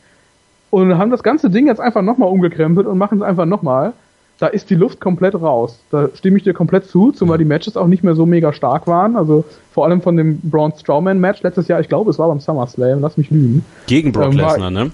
Und 0.70 0.96
haben 0.96 1.10
das 1.10 1.22
ganze 1.22 1.50
Ding 1.50 1.66
jetzt 1.66 1.80
einfach 1.80 2.02
nochmal 2.02 2.28
umgekrempelt 2.30 2.86
und 2.86 2.98
machen 2.98 3.18
es 3.18 3.24
einfach 3.24 3.46
nochmal. 3.46 3.92
Da 4.38 4.48
ist 4.48 4.70
die 4.70 4.74
Luft 4.74 5.00
komplett 5.00 5.34
raus. 5.34 5.78
Da 5.90 6.08
stimme 6.14 6.36
ich 6.36 6.42
dir 6.42 6.52
komplett 6.52 6.86
zu, 6.86 7.12
zumal 7.12 7.38
die 7.38 7.44
Matches 7.44 7.76
auch 7.76 7.86
nicht 7.86 8.02
mehr 8.02 8.14
so 8.14 8.26
mega 8.26 8.52
stark 8.52 8.86
waren. 8.86 9.16
Also 9.16 9.44
vor 9.72 9.84
allem 9.84 10.02
von 10.02 10.16
dem 10.16 10.40
Braun 10.42 10.72
Strowman 10.76 11.20
Match 11.20 11.42
letztes 11.42 11.68
Jahr, 11.68 11.80
ich 11.80 11.88
glaube, 11.88 12.10
es 12.10 12.18
war 12.18 12.28
beim 12.28 12.40
SummerSlam, 12.40 13.00
lass 13.00 13.16
mich 13.16 13.30
lügen. 13.30 13.64
Gegen 13.86 14.10
Brock 14.10 14.32
Ähm, 14.32 14.38
Lesnar, 14.38 14.70
ne? 14.70 14.90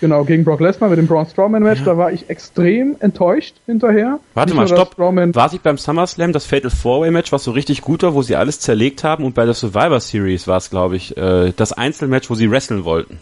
Genau, 0.00 0.24
gegen 0.24 0.44
Brock 0.44 0.60
Lesnar 0.60 0.90
mit 0.90 0.98
dem 0.98 1.06
Braun 1.06 1.26
Strowman 1.26 1.62
Match, 1.62 1.82
da 1.84 1.96
war 1.96 2.12
ich 2.12 2.30
extrem 2.30 2.96
enttäuscht 3.00 3.56
hinterher. 3.66 4.20
Warte 4.34 4.50
Nicht 4.50 4.56
mal, 4.56 4.68
nur, 4.68 4.76
stopp. 4.76 4.92
Strowman, 4.92 5.34
War 5.34 5.48
sich 5.48 5.60
beim 5.60 5.78
SummerSlam 5.78 6.32
das 6.32 6.46
Fatal 6.46 6.70
Four-Way 6.70 7.10
Match, 7.10 7.32
was 7.32 7.44
so 7.44 7.50
richtig 7.50 7.80
gut 7.80 8.02
war, 8.02 8.14
wo 8.14 8.22
sie 8.22 8.36
alles 8.36 8.60
zerlegt 8.60 9.02
haben 9.02 9.24
und 9.24 9.34
bei 9.34 9.44
der 9.44 9.54
Survivor 9.54 9.98
Series 9.98 10.46
war 10.46 10.58
es, 10.58 10.70
glaube 10.70 10.96
ich, 10.96 11.16
äh, 11.16 11.52
das 11.56 11.72
Einzelmatch, 11.72 12.30
wo 12.30 12.34
sie 12.34 12.50
wresteln 12.50 12.84
wollten. 12.84 13.18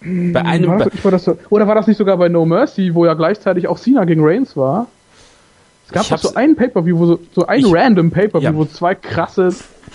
Bei 0.00 0.42
einem, 0.42 0.68
war 0.70 0.78
das, 0.78 1.04
war 1.04 1.10
das 1.10 1.24
so, 1.24 1.38
oder 1.50 1.66
war 1.66 1.74
das 1.74 1.86
nicht 1.86 1.96
sogar 1.96 2.16
bei 2.16 2.28
No 2.28 2.44
Mercy, 2.44 2.94
wo 2.94 3.06
ja 3.06 3.14
gleichzeitig 3.14 3.66
auch 3.68 3.78
Cena 3.78 4.04
gegen 4.04 4.22
Reigns 4.24 4.56
war? 4.56 4.86
Es 5.86 5.92
gab 5.92 6.08
doch 6.08 6.18
so 6.18 6.34
einen 6.34 6.56
Pay-Per-View, 6.56 6.98
wo 6.98 7.06
so, 7.06 7.18
so 7.34 7.46
ein 7.46 7.60
Ich- 7.60 7.72
random 7.72 8.10
Pay-Per-View, 8.10 8.44
Ja. 8.48 8.54
wo 8.54 8.64
zwei 8.64 8.94
krasse 8.94 9.50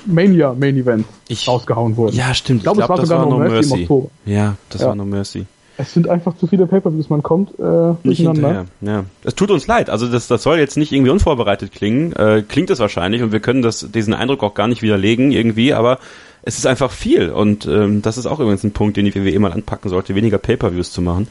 Mania-Main-Events 0.05 1.07
rausgehauen 1.47 1.97
wurden. 1.97 2.15
ja, 2.15 2.33
stimmt. 2.33 2.59
Ich 2.59 2.63
glaube, 2.63 2.81
es 2.81 2.89
war 2.89 2.97
das 2.97 3.09
sogar 3.09 3.25
war 3.25 3.29
No 3.29 3.37
Mercy 3.39 3.73
im 3.75 3.81
Oktober. 3.81 4.09
Ja, 4.25 4.55
das 4.69 4.81
Ja. 4.81 4.87
war 4.87 4.95
No 4.95 5.05
Mercy. 5.05 5.45
Es 5.77 5.93
sind 5.93 6.07
einfach 6.09 6.35
zu 6.37 6.47
viele 6.47 6.67
Pay-Per-Views, 6.67 7.09
man 7.09 7.23
kommt 7.23 7.57
äh, 7.59 7.93
Nicht 8.03 8.19
hinterher. 8.21 8.65
Ja. 8.81 9.05
Es 9.23 9.33
tut 9.35 9.49
uns 9.51 9.65
leid. 9.67 9.89
Also 9.89 10.07
das, 10.07 10.27
das 10.27 10.43
soll 10.43 10.59
jetzt 10.59 10.77
nicht 10.77 10.91
irgendwie 10.91 11.11
unvorbereitet 11.11 11.71
klingen. 11.71 12.13
Äh, 12.13 12.43
klingt 12.47 12.69
es 12.69 12.79
wahrscheinlich 12.79 13.23
und 13.23 13.31
wir 13.31 13.39
können 13.39 13.61
das, 13.61 13.89
diesen 13.91 14.13
Eindruck 14.13 14.43
auch 14.43 14.53
gar 14.53 14.67
nicht 14.67 14.81
widerlegen 14.81 15.31
irgendwie, 15.31 15.73
aber 15.73 15.97
es 16.43 16.57
ist 16.57 16.65
einfach 16.65 16.91
viel 16.91 17.29
und 17.29 17.65
ähm, 17.67 18.01
das 18.01 18.17
ist 18.17 18.25
auch 18.25 18.39
übrigens 18.39 18.63
ein 18.63 18.71
Punkt, 18.71 18.97
den 18.97 19.05
die 19.05 19.15
WWE 19.15 19.39
mal 19.39 19.51
anpacken 19.51 19.89
sollte, 19.89 20.15
weniger 20.15 20.37
Pay-Per-Views 20.37 20.91
zu 20.91 21.01
machen. 21.01 21.27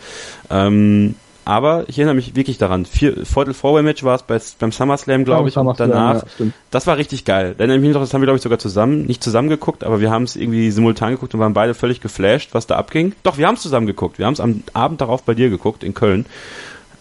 Ähm, 0.50 1.14
aber 1.44 1.84
ich 1.88 1.98
erinnere 1.98 2.14
mich 2.14 2.36
wirklich 2.36 2.58
daran. 2.58 2.84
Vier, 2.84 3.24
Fatal 3.24 3.54
Four-Way 3.54 3.82
Match 3.82 4.04
war 4.04 4.14
es 4.14 4.22
bei, 4.22 4.38
beim 4.58 4.72
SummerSlam, 4.72 5.24
glaube 5.24 5.48
ich, 5.48 5.56
und 5.56 5.80
danach. 5.80 6.22
ja, 6.38 6.46
das 6.70 6.86
war 6.86 6.96
richtig 6.96 7.24
geil. 7.24 7.54
Dann 7.56 7.70
erinnere 7.70 7.76
ich 7.78 7.82
mich 7.82 7.94
noch, 7.94 8.02
das 8.02 8.14
haben 8.14 8.20
wir, 8.20 8.26
glaube 8.26 8.36
ich, 8.36 8.42
sogar 8.42 8.58
zusammen, 8.58 9.06
nicht 9.06 9.24
zusammen 9.24 9.48
geguckt, 9.48 9.82
aber 9.82 10.00
wir 10.00 10.10
haben 10.10 10.24
es 10.24 10.36
irgendwie 10.36 10.70
simultan 10.70 11.12
geguckt 11.12 11.34
und 11.34 11.40
waren 11.40 11.54
beide 11.54 11.74
völlig 11.74 12.00
geflasht, 12.00 12.50
was 12.52 12.66
da 12.66 12.76
abging. 12.76 13.14
Doch, 13.22 13.38
wir 13.38 13.46
haben 13.46 13.56
es 13.56 13.62
zusammen 13.62 13.86
geguckt. 13.86 14.18
Wir 14.18 14.26
haben 14.26 14.34
es 14.34 14.40
am 14.40 14.62
Abend 14.74 15.00
darauf 15.00 15.22
bei 15.22 15.34
dir 15.34 15.50
geguckt, 15.50 15.82
in 15.82 15.94
Köln. 15.94 16.26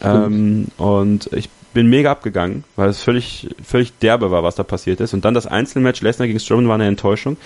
Ähm, 0.01 0.70
und 0.78 1.30
ich 1.34 1.49
bin 1.74 1.88
mega 1.88 2.12
abgegangen, 2.12 2.64
weil 2.76 2.89
es 2.89 3.01
völlig, 3.03 3.49
völlig 3.64 3.97
derbe 3.99 4.32
war, 4.32 4.41
was 4.43 4.55
da 4.55 4.64
passiert 4.64 5.01
ist. 5.01 5.14
Und 5.14 5.26
dann 5.26 5.34
das 5.34 5.45
Einzelmatch 5.45 6.01
Lesnar 6.01 6.28
gegen 6.28 6.39
Strowman 6.39 6.68
war 6.68 6.76
eine 6.76 6.88
Enttäuschung. 6.88 7.38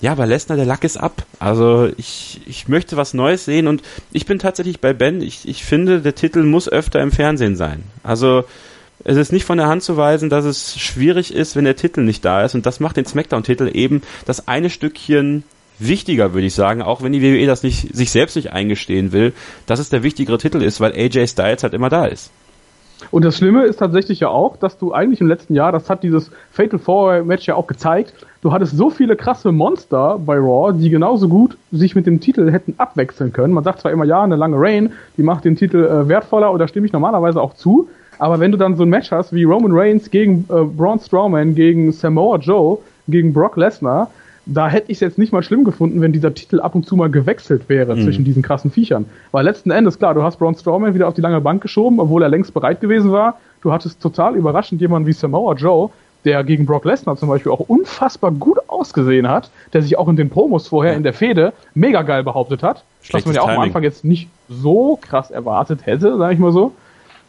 Ja, 0.00 0.12
aber 0.12 0.26
Lesnar, 0.26 0.56
der 0.56 0.66
Lack 0.66 0.84
ist 0.84 0.96
ab. 0.96 1.24
Also 1.40 1.90
ich, 1.96 2.40
ich 2.46 2.68
möchte 2.68 2.96
was 2.96 3.14
Neues 3.14 3.44
sehen 3.44 3.66
und 3.66 3.82
ich 4.12 4.26
bin 4.26 4.38
tatsächlich 4.38 4.80
bei 4.80 4.92
Ben. 4.92 5.20
Ich, 5.22 5.48
ich 5.48 5.64
finde, 5.64 6.00
der 6.00 6.14
Titel 6.14 6.44
muss 6.44 6.68
öfter 6.68 7.00
im 7.00 7.10
Fernsehen 7.10 7.56
sein. 7.56 7.82
Also 8.04 8.44
es 9.04 9.16
ist 9.16 9.32
nicht 9.32 9.44
von 9.44 9.58
der 9.58 9.66
Hand 9.66 9.82
zu 9.82 9.96
weisen, 9.96 10.30
dass 10.30 10.44
es 10.44 10.78
schwierig 10.78 11.34
ist, 11.34 11.56
wenn 11.56 11.64
der 11.64 11.76
Titel 11.76 12.02
nicht 12.02 12.24
da 12.24 12.44
ist. 12.44 12.54
Und 12.54 12.66
das 12.66 12.78
macht 12.78 12.96
den 12.96 13.06
Smackdown-Titel 13.06 13.70
eben 13.72 14.02
das 14.24 14.46
eine 14.46 14.70
Stückchen 14.70 15.42
wichtiger, 15.80 16.34
würde 16.34 16.46
ich 16.46 16.54
sagen, 16.54 16.82
auch 16.82 17.02
wenn 17.02 17.12
die 17.12 17.22
WWE 17.22 17.46
das 17.46 17.62
nicht, 17.62 17.94
sich 17.94 18.10
selbst 18.10 18.36
nicht 18.36 18.52
eingestehen 18.52 19.12
will, 19.12 19.32
dass 19.66 19.78
es 19.78 19.88
der 19.88 20.02
wichtigere 20.02 20.38
Titel 20.38 20.62
ist, 20.62 20.80
weil 20.80 20.92
AJ 20.92 21.28
Styles 21.28 21.62
halt 21.62 21.74
immer 21.74 21.88
da 21.88 22.06
ist. 22.06 22.30
Und 23.10 23.24
das 23.24 23.36
Schlimme 23.36 23.64
ist 23.64 23.78
tatsächlich 23.78 24.20
ja 24.20 24.28
auch, 24.28 24.56
dass 24.56 24.76
du 24.76 24.92
eigentlich 24.92 25.20
im 25.20 25.28
letzten 25.28 25.54
Jahr, 25.54 25.72
das 25.72 25.88
hat 25.88 26.02
dieses 26.02 26.30
Fatal 26.50 26.78
Four 26.78 27.22
Match 27.24 27.46
ja 27.46 27.54
auch 27.54 27.66
gezeigt, 27.66 28.12
du 28.42 28.52
hattest 28.52 28.76
so 28.76 28.90
viele 28.90 29.16
krasse 29.16 29.52
Monster 29.52 30.18
bei 30.18 30.36
Raw, 30.36 30.72
die 30.72 30.90
genauso 30.90 31.28
gut 31.28 31.56
sich 31.70 31.94
mit 31.94 32.06
dem 32.06 32.20
Titel 32.20 32.50
hätten 32.50 32.74
abwechseln 32.78 33.32
können. 33.32 33.54
Man 33.54 33.64
sagt 33.64 33.80
zwar 33.80 33.92
immer, 33.92 34.04
ja, 34.04 34.22
eine 34.22 34.36
lange 34.36 34.56
Reign, 34.58 34.92
die 35.16 35.22
macht 35.22 35.44
den 35.44 35.56
Titel 35.56 35.84
äh, 35.84 36.08
wertvoller, 36.08 36.50
und 36.50 36.58
da 36.58 36.68
stimme 36.68 36.86
ich 36.86 36.92
normalerweise 36.92 37.40
auch 37.40 37.54
zu. 37.54 37.88
Aber 38.18 38.40
wenn 38.40 38.50
du 38.50 38.58
dann 38.58 38.76
so 38.76 38.82
ein 38.82 38.88
Match 38.88 39.12
hast 39.12 39.32
wie 39.32 39.44
Roman 39.44 39.72
Reigns 39.72 40.10
gegen 40.10 40.44
äh, 40.48 40.64
Braun 40.64 40.98
Strowman, 40.98 41.54
gegen 41.54 41.92
Samoa 41.92 42.38
Joe, 42.38 42.78
gegen 43.06 43.32
Brock 43.32 43.56
Lesnar, 43.56 44.10
da 44.50 44.68
hätte 44.68 44.90
ich 44.90 44.96
es 44.96 45.00
jetzt 45.00 45.18
nicht 45.18 45.32
mal 45.32 45.42
schlimm 45.42 45.62
gefunden, 45.62 46.00
wenn 46.00 46.12
dieser 46.12 46.32
Titel 46.32 46.60
ab 46.60 46.74
und 46.74 46.86
zu 46.86 46.96
mal 46.96 47.10
gewechselt 47.10 47.68
wäre 47.68 47.96
zwischen 47.96 48.24
diesen 48.24 48.42
krassen 48.42 48.70
Viechern. 48.70 49.04
Weil 49.30 49.44
letzten 49.44 49.70
Endes, 49.70 49.98
klar, 49.98 50.14
du 50.14 50.22
hast 50.22 50.38
Braun 50.38 50.54
Strowman 50.54 50.94
wieder 50.94 51.06
auf 51.06 51.14
die 51.14 51.20
lange 51.20 51.40
Bank 51.40 51.60
geschoben, 51.60 52.00
obwohl 52.00 52.22
er 52.22 52.30
längst 52.30 52.54
bereit 52.54 52.80
gewesen 52.80 53.12
war. 53.12 53.38
Du 53.60 53.72
hattest 53.72 54.00
total 54.00 54.36
überraschend 54.36 54.80
jemanden 54.80 55.06
wie 55.06 55.12
Samoa 55.12 55.54
Joe, 55.54 55.90
der 56.24 56.44
gegen 56.44 56.64
Brock 56.64 56.86
Lesnar 56.86 57.16
zum 57.16 57.28
Beispiel 57.28 57.52
auch 57.52 57.60
unfassbar 57.60 58.32
gut 58.32 58.58
ausgesehen 58.68 59.28
hat, 59.28 59.50
der 59.74 59.82
sich 59.82 59.98
auch 59.98 60.08
in 60.08 60.16
den 60.16 60.30
Promos 60.30 60.66
vorher 60.66 60.94
in 60.94 61.02
der 61.02 61.12
Fehde 61.12 61.52
mega 61.74 62.00
geil 62.02 62.24
behauptet 62.24 62.62
hat. 62.62 62.84
was 63.00 63.06
Schlechtes 63.06 63.26
man 63.26 63.34
ja 63.34 63.42
auch 63.42 63.48
am 63.48 63.54
Timing. 63.54 63.68
Anfang 63.68 63.82
jetzt 63.82 64.04
nicht 64.04 64.28
so 64.48 64.98
krass 65.02 65.30
erwartet 65.30 65.84
hätte, 65.84 66.16
sag 66.16 66.32
ich 66.32 66.38
mal 66.38 66.52
so. 66.52 66.72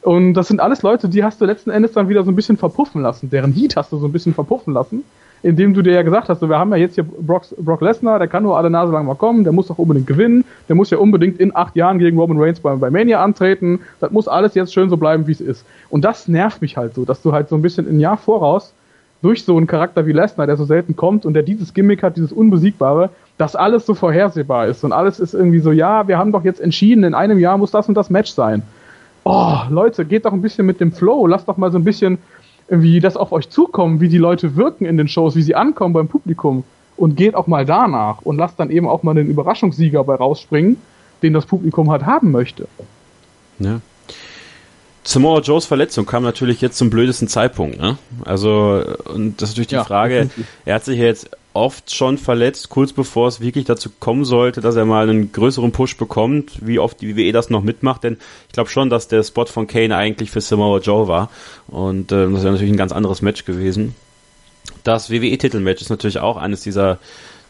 Und 0.01 0.35
das 0.35 0.47
sind 0.47 0.61
alles 0.61 0.81
Leute, 0.83 1.09
die 1.09 1.23
hast 1.23 1.41
du 1.41 1.45
letzten 1.45 1.69
Endes 1.69 1.91
dann 1.91 2.07
wieder 2.07 2.23
so 2.23 2.31
ein 2.31 2.35
bisschen 2.35 2.55
verpuffen 2.55 3.01
lassen. 3.01 3.29
Deren 3.29 3.51
Heat 3.51 3.75
hast 3.75 3.91
du 3.91 3.97
so 3.97 4.07
ein 4.07 4.13
bisschen 4.13 4.33
verpuffen 4.33 4.73
lassen, 4.73 5.03
indem 5.41 5.73
du 5.73 5.81
dir 5.81 5.93
ja 5.93 6.01
gesagt 6.01 6.29
hast, 6.29 6.39
so, 6.39 6.49
wir 6.49 6.59
haben 6.59 6.71
ja 6.71 6.77
jetzt 6.77 6.95
hier 6.95 7.03
Brock, 7.03 7.43
Brock 7.57 7.81
Lesnar, 7.81 8.19
der 8.19 8.27
kann 8.27 8.43
nur 8.43 8.57
alle 8.57 8.69
Nase 8.69 8.91
lang 8.91 9.05
mal 9.05 9.15
kommen, 9.15 9.43
der 9.43 9.53
muss 9.53 9.67
doch 9.67 9.77
unbedingt 9.77 10.07
gewinnen, 10.07 10.43
der 10.67 10.75
muss 10.75 10.89
ja 10.89 10.97
unbedingt 10.97 11.39
in 11.39 11.55
acht 11.55 11.75
Jahren 11.75 11.99
gegen 11.99 12.17
Roman 12.17 12.39
Reigns 12.39 12.59
bei, 12.59 12.75
bei 12.75 12.89
Mania 12.89 13.23
antreten. 13.23 13.79
Das 13.99 14.11
muss 14.11 14.27
alles 14.27 14.55
jetzt 14.55 14.73
schön 14.73 14.89
so 14.89 14.97
bleiben, 14.97 15.27
wie 15.27 15.31
es 15.31 15.41
ist. 15.41 15.65
Und 15.89 16.03
das 16.03 16.27
nervt 16.27 16.61
mich 16.61 16.77
halt 16.77 16.95
so, 16.95 17.05
dass 17.05 17.21
du 17.21 17.31
halt 17.31 17.49
so 17.49 17.55
ein 17.55 17.61
bisschen 17.61 17.87
ein 17.87 17.99
Jahr 17.99 18.17
voraus 18.17 18.73
durch 19.21 19.43
so 19.43 19.57
einen 19.57 19.67
Charakter 19.67 20.05
wie 20.05 20.13
Lesnar, 20.13 20.47
der 20.47 20.57
so 20.57 20.65
selten 20.65 20.95
kommt 20.95 21.25
und 21.25 21.33
der 21.33 21.43
dieses 21.43 21.73
Gimmick 21.73 22.03
hat, 22.03 22.15
dieses 22.15 22.31
Unbesiegbare, 22.31 23.09
dass 23.37 23.55
alles 23.55 23.85
so 23.85 23.93
vorhersehbar 23.93 24.67
ist 24.67 24.83
und 24.83 24.91
alles 24.91 25.19
ist 25.19 25.33
irgendwie 25.33 25.59
so, 25.59 25.71
ja, 25.71 26.07
wir 26.07 26.17
haben 26.17 26.31
doch 26.31 26.43
jetzt 26.43 26.61
entschieden, 26.61 27.03
in 27.03 27.13
einem 27.13 27.39
Jahr 27.39 27.57
muss 27.57 27.71
das 27.71 27.87
und 27.87 27.95
das 27.95 28.09
Match 28.09 28.31
sein. 28.31 28.63
Oh, 29.25 29.57
Leute, 29.69 30.05
geht 30.05 30.25
doch 30.25 30.33
ein 30.33 30.41
bisschen 30.41 30.65
mit 30.65 30.79
dem 30.79 30.91
Flow, 30.91 31.27
lasst 31.27 31.47
doch 31.47 31.57
mal 31.57 31.71
so 31.71 31.77
ein 31.77 31.83
bisschen 31.83 32.17
wie 32.69 32.99
das 32.99 33.17
auf 33.17 33.31
euch 33.31 33.49
zukommen, 33.49 33.99
wie 33.99 34.09
die 34.09 34.17
Leute 34.17 34.55
wirken 34.55 34.85
in 34.85 34.97
den 34.97 35.07
Shows, 35.07 35.35
wie 35.35 35.41
sie 35.41 35.55
ankommen 35.55 35.93
beim 35.93 36.07
Publikum 36.07 36.63
und 36.97 37.15
geht 37.15 37.35
auch 37.35 37.47
mal 37.47 37.65
danach 37.65 38.21
und 38.21 38.37
lasst 38.37 38.59
dann 38.59 38.69
eben 38.69 38.87
auch 38.87 39.03
mal 39.03 39.15
den 39.15 39.27
Überraschungssieger 39.27 40.03
bei 40.03 40.15
rausspringen, 40.15 40.77
den 41.23 41.33
das 41.33 41.45
Publikum 41.45 41.89
halt 41.89 42.05
haben 42.05 42.31
möchte. 42.31 42.67
Ja. 43.59 43.81
Samoa 45.03 45.39
Joes 45.39 45.65
Verletzung 45.65 46.05
kam 46.05 46.23
natürlich 46.23 46.61
jetzt 46.61 46.77
zum 46.77 46.89
blödesten 46.89 47.27
Zeitpunkt. 47.27 47.79
Ne? 47.79 47.97
Also, 48.25 48.83
und 49.05 49.41
das 49.41 49.49
ist 49.49 49.55
natürlich 49.55 49.69
die 49.69 49.75
ja, 49.75 49.83
Frage, 49.83 50.29
er 50.65 50.75
hat 50.75 50.85
sich 50.85 50.99
ja 50.99 51.05
jetzt 51.05 51.31
oft 51.53 51.93
schon 51.93 52.17
verletzt, 52.17 52.69
kurz 52.69 52.93
bevor 52.93 53.27
es 53.27 53.41
wirklich 53.41 53.65
dazu 53.65 53.89
kommen 53.99 54.23
sollte, 54.23 54.61
dass 54.61 54.75
er 54.75 54.85
mal 54.85 55.09
einen 55.09 55.31
größeren 55.31 55.71
Push 55.71 55.97
bekommt, 55.97 56.65
wie 56.65 56.79
oft 56.79 57.01
die 57.01 57.15
WWE 57.15 57.31
das 57.31 57.49
noch 57.49 57.63
mitmacht, 57.63 58.03
denn 58.03 58.17
ich 58.47 58.53
glaube 58.53 58.69
schon, 58.69 58.89
dass 58.89 59.07
der 59.07 59.23
Spot 59.23 59.45
von 59.45 59.67
Kane 59.67 59.95
eigentlich 59.95 60.31
für 60.31 60.41
Samoa 60.41 60.79
Joe 60.79 61.07
war 61.07 61.29
und 61.67 62.11
äh, 62.11 62.29
das 62.29 62.43
wäre 62.43 62.53
natürlich 62.53 62.73
ein 62.73 62.77
ganz 62.77 62.91
anderes 62.91 63.21
Match 63.21 63.45
gewesen. 63.45 63.95
Das 64.83 65.09
WWE-Titelmatch 65.09 65.81
ist 65.81 65.89
natürlich 65.89 66.19
auch 66.19 66.37
eines 66.37 66.61
dieser 66.61 66.99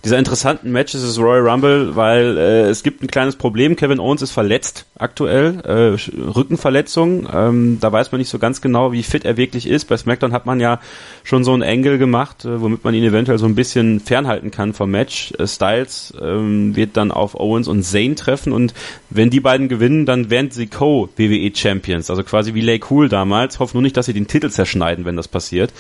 dieser 0.04 0.18
interessanten 0.18 0.72
Matches 0.72 1.04
ist 1.04 1.20
Royal 1.20 1.48
Rumble, 1.48 1.96
weil 1.96 2.38
äh, 2.38 2.70
es 2.70 2.84
gibt 2.84 3.04
ein 3.04 3.08
kleines 3.08 3.36
Problem. 3.36 3.76
Kevin 3.76 4.00
Owens 4.00 4.22
ist 4.22 4.32
verletzt 4.32 4.86
aktuell, 4.98 5.60
äh, 5.66 6.22
Rückenverletzung. 6.22 7.28
Ähm, 7.34 7.78
da 7.82 7.92
weiß 7.92 8.14
man 8.14 8.20
nicht 8.20 8.30
so 8.30 8.40
ganz 8.40 8.62
genau, 8.62 8.94
wie 8.94 9.04
fit 9.04 9.26
er 9.26 9.36
wirklich 9.36 9.68
ist. 9.68 9.86
Bei 9.86 9.98
SmackDown 9.98 10.32
hat 10.32 10.46
man 10.46 10.62
ja 10.62 10.80
schon 11.24 11.44
so 11.44 11.52
einen 11.52 11.64
Engel 11.64 11.98
gemacht, 11.98 12.46
äh, 12.46 12.62
womit 12.62 12.86
man 12.86 12.94
ihn 12.94 13.04
eventuell 13.04 13.38
so 13.38 13.46
ein 13.46 13.56
bisschen 13.56 14.00
fernhalten 14.00 14.52
kann 14.52 14.74
vom 14.74 14.90
Match. 14.90 15.34
Äh, 15.38 15.48
Styles 15.48 16.14
ähm, 16.22 16.78
wird 16.78 16.96
dann 16.96 17.12
auf 17.12 17.36
Owens 17.36 17.68
und 17.68 17.84
Zayn 17.84 18.16
treffen 18.16 18.54
und 18.54 18.74
wenn 19.10 19.30
die 19.30 19.42
beiden 19.42 19.68
gewinnen, 19.68 20.06
dann 20.06 20.30
werden 20.30 20.50
sie 20.52 20.68
Co-WWE 20.68 21.52
Champions, 21.54 22.10
also 22.10 22.24
quasi 22.24 22.54
wie 22.54 22.62
Lay 22.62 22.80
Cool 22.90 23.10
damals. 23.10 23.60
Hoffe 23.60 23.76
nur 23.76 23.82
nicht, 23.82 23.98
dass 23.98 24.06
sie 24.06 24.14
den 24.14 24.28
Titel 24.28 24.50
zerschneiden, 24.50 25.04
wenn 25.04 25.18
das 25.18 25.28
passiert. 25.28 25.74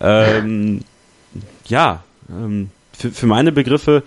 Ähm, 0.00 0.82
ja, 1.66 2.04
ähm, 2.30 2.70
für, 2.98 3.10
für 3.10 3.26
meine 3.26 3.52
Begriffe, 3.52 4.02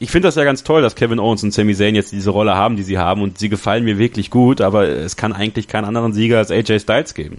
ich 0.00 0.10
finde 0.10 0.28
das 0.28 0.36
ja 0.36 0.44
ganz 0.44 0.62
toll, 0.62 0.82
dass 0.82 0.94
Kevin 0.94 1.18
Owens 1.18 1.42
und 1.42 1.52
Sami 1.52 1.74
Zayn 1.74 1.94
jetzt 1.94 2.12
diese 2.12 2.30
Rolle 2.30 2.54
haben, 2.54 2.76
die 2.76 2.84
sie 2.84 2.98
haben 2.98 3.22
und 3.22 3.38
sie 3.38 3.48
gefallen 3.48 3.84
mir 3.84 3.98
wirklich 3.98 4.30
gut, 4.30 4.60
aber 4.60 4.86
es 4.86 5.16
kann 5.16 5.32
eigentlich 5.32 5.66
keinen 5.66 5.86
anderen 5.86 6.12
Sieger 6.12 6.38
als 6.38 6.52
AJ 6.52 6.80
Styles 6.80 7.14
geben. 7.14 7.38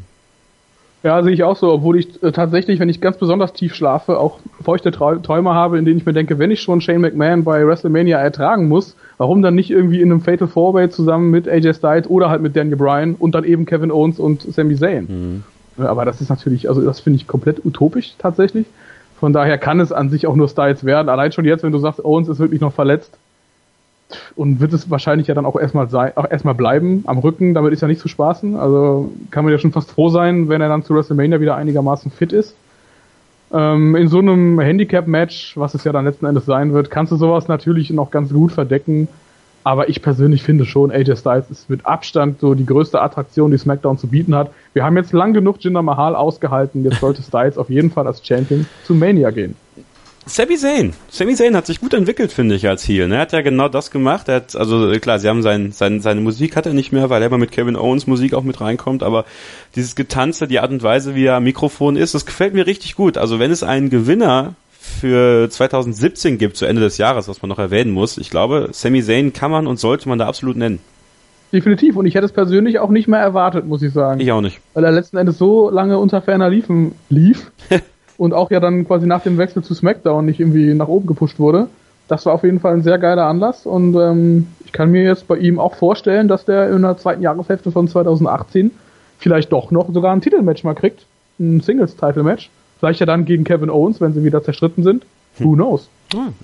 Ja, 1.01 1.24
sehe 1.24 1.32
ich 1.32 1.43
auch 1.43 1.55
so, 1.55 1.72
obwohl 1.72 1.97
ich 1.97 2.22
äh, 2.22 2.34
tatsächlich, 2.34 2.82
wenn 2.82 2.89
ich 2.89 2.99
ganz 2.99 3.16
besonders 3.16 3.53
tief 3.53 3.74
schlafe, 3.74 4.20
auch 4.20 4.39
feuchte 4.62 4.91
Träume 4.91 5.53
habe, 5.53 5.78
in 5.78 5.86
denen 5.86 5.97
ich 5.97 6.05
mir 6.05 6.12
denke, 6.12 6.39
wenn 6.39 6.51
ich 6.51 6.60
schon 6.62 6.82
Shane 6.82 6.99
McMahon 6.99 7.45
bei 7.45 7.66
WrestleMania 7.66 8.18
ertragen 8.18 8.68
muss, 8.68 8.97
warum 9.18 9.41
dann 9.41 9.55
nicht 9.55 9.72
irgendwie 9.72 10.01
in 10.01 10.12
einem 10.12 10.20
Fatal 10.20 10.49
Four 10.49 10.74
Way 10.74 10.89
zusammen 10.89 11.32
mit 11.32 11.47
AJ 11.47 11.76
Styles 11.76 12.10
oder 12.10 12.30
halt 12.30 12.41
mit 12.41 12.57
Daniel 12.57 12.76
Bryan 12.76 13.16
und 13.16 13.34
dann 13.34 13.45
eben 13.45 13.66
Kevin 13.66 13.91
Owens 13.91 14.20
und 14.20 14.41
Sami 14.41 14.76
Zayn. 14.76 15.43
Mhm. 15.78 15.86
Aber 15.86 16.03
das 16.03 16.20
ist 16.20 16.28
natürlich, 16.28 16.68
also 16.68 16.82
das 16.82 16.99
finde 16.99 17.16
ich 17.16 17.28
komplett 17.28 17.66
utopisch 17.66 18.16
tatsächlich. 18.18 18.66
Von 19.20 19.34
daher 19.34 19.57
kann 19.57 19.80
es 19.80 19.91
an 19.91 20.09
sich 20.09 20.28
auch 20.28 20.36
nur 20.36 20.47
Styles 20.47 20.86
werden. 20.86 21.09
Allein 21.09 21.32
schon 21.32 21.45
jetzt, 21.45 21.63
wenn 21.63 21.72
du 21.72 21.80
sagst, 21.80 22.03
Owens 22.03 22.30
ist 22.30 22.39
wirklich 22.39 22.61
noch 22.61 22.74
verletzt 22.74 23.17
und 24.36 24.59
wird 24.59 24.74
es 24.74 24.89
wahrscheinlich 24.89 25.28
ja 25.28 25.36
dann 25.36 25.45
auch 25.45 25.59
erstmal 25.59 25.89
sein, 25.89 26.13
auch 26.15 26.30
erstmal 26.30 26.55
bleiben 26.55 27.03
am 27.05 27.20
Rücken, 27.20 27.53
damit 27.53 27.74
ist 27.74 27.82
ja 27.82 27.88
nicht 27.88 28.01
zu 28.01 28.07
spaßen. 28.07 28.55
Also 28.55 29.11
kann 29.30 29.43
man 29.43 29.51
ja 29.53 29.59
schon 29.59 29.72
fast 29.72 29.91
froh 29.91 30.09
sein, 30.09 30.49
wenn 30.49 30.61
er 30.61 30.70
dann 30.70 30.84
zu 30.84 30.95
WrestleMania 30.95 31.39
wieder 31.39 31.55
einigermaßen 31.55 32.11
fit 32.11 32.34
ist. 32.34 32.55
Ähm, 33.51 33.95
in 33.95 34.07
so 34.07 34.20
einem 34.20 34.59
Handicap-Match, 34.59 35.57
was 35.57 35.74
es 35.74 35.84
ja 35.84 35.91
dann 35.91 36.05
letzten 36.05 36.26
Endes 36.26 36.45
sein 36.45 36.74
wird, 36.74 36.89
kannst 36.89 37.11
du 37.11 37.17
sowas 37.17 37.47
natürlich 37.47 37.89
noch 37.89 38.11
ganz 38.11 38.32
gut 38.32 38.51
verdecken. 38.51 39.07
Aber 39.70 39.88
ich 39.88 40.01
persönlich 40.01 40.41
finde 40.41 40.65
schon, 40.65 40.89
AJ 40.89 41.17
Styles 41.17 41.51
ist 41.51 41.70
mit 41.70 41.86
Abstand 41.86 42.39
so 42.39 42.55
die 42.55 42.65
größte 42.65 42.99
Attraktion, 42.99 43.51
die 43.51 43.59
SmackDown 43.59 43.99
zu 43.99 44.07
bieten 44.07 44.34
hat. 44.34 44.49
Wir 44.74 44.84
haben 44.84 44.97
jetzt 44.97 45.13
lang 45.13 45.32
genug 45.32 45.57
Jinder 45.59 45.84
Mahal 45.84 46.15
ausgehalten. 46.15 46.84
Jetzt 46.84 47.01
sollte 47.01 47.22
Styles 47.22 47.55
auf 47.55 47.70
jeden 47.70 47.91
Fall 47.91 48.07
als 48.07 48.26
Champion 48.26 48.65
zu 48.84 48.95
Mania 48.95 49.30
gehen. 49.30 49.53
Sami 50.26 50.57
Zayn. 50.57 50.93
Sami 51.11 51.36
Zayn 51.36 51.55
hat 51.55 51.67
sich 51.67 51.82
gut 51.82 51.93
entwickelt, 51.93 52.32
finde 52.32 52.55
ich, 52.55 52.67
als 52.67 52.88
Heel. 52.88 53.07
Ne? 53.07 53.17
Er 53.17 53.22
hat 53.22 53.32
ja 53.32 53.41
genau 53.41 53.70
das 53.70 53.91
gemacht. 53.91 54.28
Er 54.28 54.38
hat, 54.38 54.55
also 54.55 54.89
klar, 54.99 55.20
sie 55.20 55.30
haben 55.30 55.43
sein, 55.43 55.72
sein, 55.72 56.01
seine 56.01 56.22
Musik 56.22 56.55
hat 56.55 56.65
er 56.65 56.74
nicht 56.74 56.91
mehr, 56.91 57.11
weil 57.11 57.22
er 57.22 57.28
immer 57.28 57.38
mit 57.38 57.51
Kevin 57.51 57.76
Owens 57.76 58.07
Musik 58.07 58.34
auch 58.34 58.41
mit 58.41 58.59
reinkommt, 58.59 59.03
aber 59.03 59.24
dieses 59.76 59.95
Getanze, 59.95 60.47
die 60.47 60.59
Art 60.59 60.72
und 60.72 60.82
Weise, 60.82 61.13
wie 61.13 61.26
er 61.26 61.36
am 61.36 61.43
Mikrofon 61.43 61.95
ist, 61.95 62.15
das 62.15 62.26
gefällt 62.26 62.55
mir 62.55 62.65
richtig 62.65 62.95
gut. 62.95 63.20
Also 63.20 63.38
wenn 63.38 63.51
es 63.51 63.61
einen 63.61 63.91
Gewinner 63.91 64.55
für 64.90 65.50
2017 65.50 66.38
gibt, 66.38 66.58
zu 66.58 66.66
Ende 66.66 66.82
des 66.82 66.98
Jahres, 66.98 67.28
was 67.28 67.42
man 67.42 67.50
noch 67.50 67.60
erwähnen 67.60 67.92
muss. 67.92 68.18
Ich 68.18 68.30
glaube, 68.30 68.70
Sami 68.72 69.02
Zayn 69.02 69.34
kann 69.34 69.52
man 69.52 69.68
und 69.68 69.80
sollte 69.80 70.10
man 70.10 70.20
da 70.20 70.28
absolut 70.28 70.58
nennen. 70.58 70.80
Definitiv. 71.52 71.96
Und 71.96 72.06
ich 72.06 72.16
hätte 72.16 72.26
es 72.26 72.32
persönlich 72.32 72.80
auch 72.80 72.90
nicht 72.90 73.08
mehr 73.08 73.20
erwartet, 73.20 73.66
muss 73.66 73.82
ich 73.82 73.94
sagen. 73.94 74.20
Ich 74.20 74.32
auch 74.32 74.42
nicht. 74.42 74.60
Weil 74.74 74.84
er 74.84 74.92
letzten 74.92 75.18
Endes 75.18 75.38
so 75.38 75.70
lange 75.70 75.98
unter 75.98 76.22
ferner 76.22 76.50
Liefen 76.50 76.94
lief 77.10 77.52
und 78.18 78.34
auch 78.34 78.52
ja 78.52 78.60
dann 78.60 78.86
quasi 78.86 79.08
nach 79.08 79.24
dem 79.24 79.38
Wechsel 79.38 79.64
zu 79.64 79.74
SmackDown 79.74 80.26
nicht 80.26 80.40
irgendwie 80.40 80.74
nach 80.74 80.88
oben 80.88 81.08
gepusht 81.08 81.40
wurde. 81.40 81.68
Das 82.08 82.26
war 82.26 82.34
auf 82.34 82.44
jeden 82.44 82.60
Fall 82.60 82.74
ein 82.74 82.84
sehr 82.84 82.98
geiler 82.98 83.26
Anlass 83.26 83.68
und 83.68 83.96
ähm, 83.96 84.48
ich 84.66 84.72
kann 84.72 84.90
mir 84.90 85.04
jetzt 85.04 85.28
bei 85.28 85.38
ihm 85.38 85.60
auch 85.60 85.76
vorstellen, 85.76 86.28
dass 86.28 86.44
der 86.44 86.72
in 86.72 86.82
der 86.82 86.98
zweiten 86.98 87.22
Jahreshälfte 87.22 87.72
von 87.72 87.88
2018 87.88 88.72
vielleicht 89.20 89.52
doch 89.52 89.70
noch 89.70 89.94
sogar 89.94 90.14
ein 90.14 90.22
Titelmatch 90.22 90.64
mal 90.64 90.74
kriegt. 90.74 91.06
Ein 91.40 91.62
Singles-Title-Match. 91.62 92.50
Vielleicht 92.80 93.00
ja 93.00 93.06
dann 93.06 93.26
gegen 93.26 93.44
Kevin 93.44 93.70
Owens, 93.70 94.00
wenn 94.02 94.14
sie 94.14 94.24
wieder 94.24 94.44
zerstritten 94.44 94.84
sind. 94.84 95.06
Who 95.38 95.52
hm. 95.52 95.56
knows? 95.56 95.90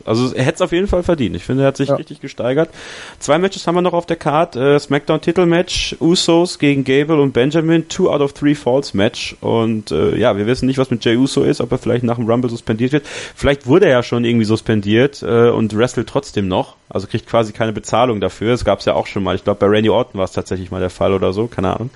Also 0.06 0.36
er 0.36 0.44
hätte 0.44 0.56
es 0.56 0.62
auf 0.62 0.72
jeden 0.72 0.88
Fall 0.88 1.02
verdient. 1.02 1.36
Ich 1.36 1.44
finde, 1.44 1.64
er 1.64 1.68
hat 1.68 1.78
sich 1.78 1.90
ja. 1.90 1.96
richtig 1.96 2.22
gesteigert. 2.22 2.70
Zwei 3.18 3.40
Matches 3.40 3.66
haben 3.66 3.74
wir 3.74 3.82
noch 3.82 3.94
auf 3.94 4.06
der 4.06 4.16
Card. 4.16 4.56
Äh, 4.56 4.80
Smackdown 4.80 5.22
Titelmatch, 5.22 5.96
Usos 6.00 6.60
gegen 6.60 6.84
Gable 6.84 7.20
und 7.20 7.34
Benjamin, 7.34 7.88
Two 7.88 8.12
out 8.12 8.22
of 8.22 8.34
Three 8.34 8.54
Falls 8.54 8.94
Match. 8.94 9.36
Und 9.42 9.92
äh, 9.92 10.16
ja, 10.18 10.38
wir 10.38 10.46
wissen 10.46 10.68
nicht, 10.68 10.78
was 10.78 10.92
mit 10.92 11.04
Jay 11.04 11.18
Uso 11.18 11.42
ist, 11.42 11.62
ob 11.62 11.72
er 11.72 11.80
vielleicht 11.80 12.04
nach 12.04 12.18
dem 12.18 12.30
Rumble 12.30 12.50
suspendiert 12.50 12.92
wird. 12.92 13.08
Vielleicht 13.08 13.66
wurde 13.66 13.86
er 13.86 13.92
ja 13.92 14.04
schon 14.04 14.24
irgendwie 14.24 14.46
suspendiert 14.46 15.24
äh, 15.24 15.50
und 15.50 15.76
wrestelt 15.76 16.08
trotzdem 16.08 16.48
noch. 16.48 16.76
Also 16.88 17.08
kriegt 17.08 17.28
quasi 17.28 17.52
keine 17.52 17.74
Bezahlung 17.74 18.22
dafür. 18.22 18.52
Das 18.52 18.66
gab 18.66 18.80
es 18.80 18.86
ja 18.86 18.94
auch 18.94 19.08
schon 19.08 19.24
mal. 19.24 19.36
Ich 19.36 19.44
glaube, 19.44 19.60
bei 19.60 19.68
Randy 19.68 19.90
Orton 19.90 20.20
war 20.20 20.26
es 20.26 20.32
tatsächlich 20.32 20.70
mal 20.70 20.80
der 20.80 20.92
Fall 20.92 21.12
oder 21.12 21.34
so. 21.34 21.48
Keine 21.48 21.74
Ahnung. 21.74 21.90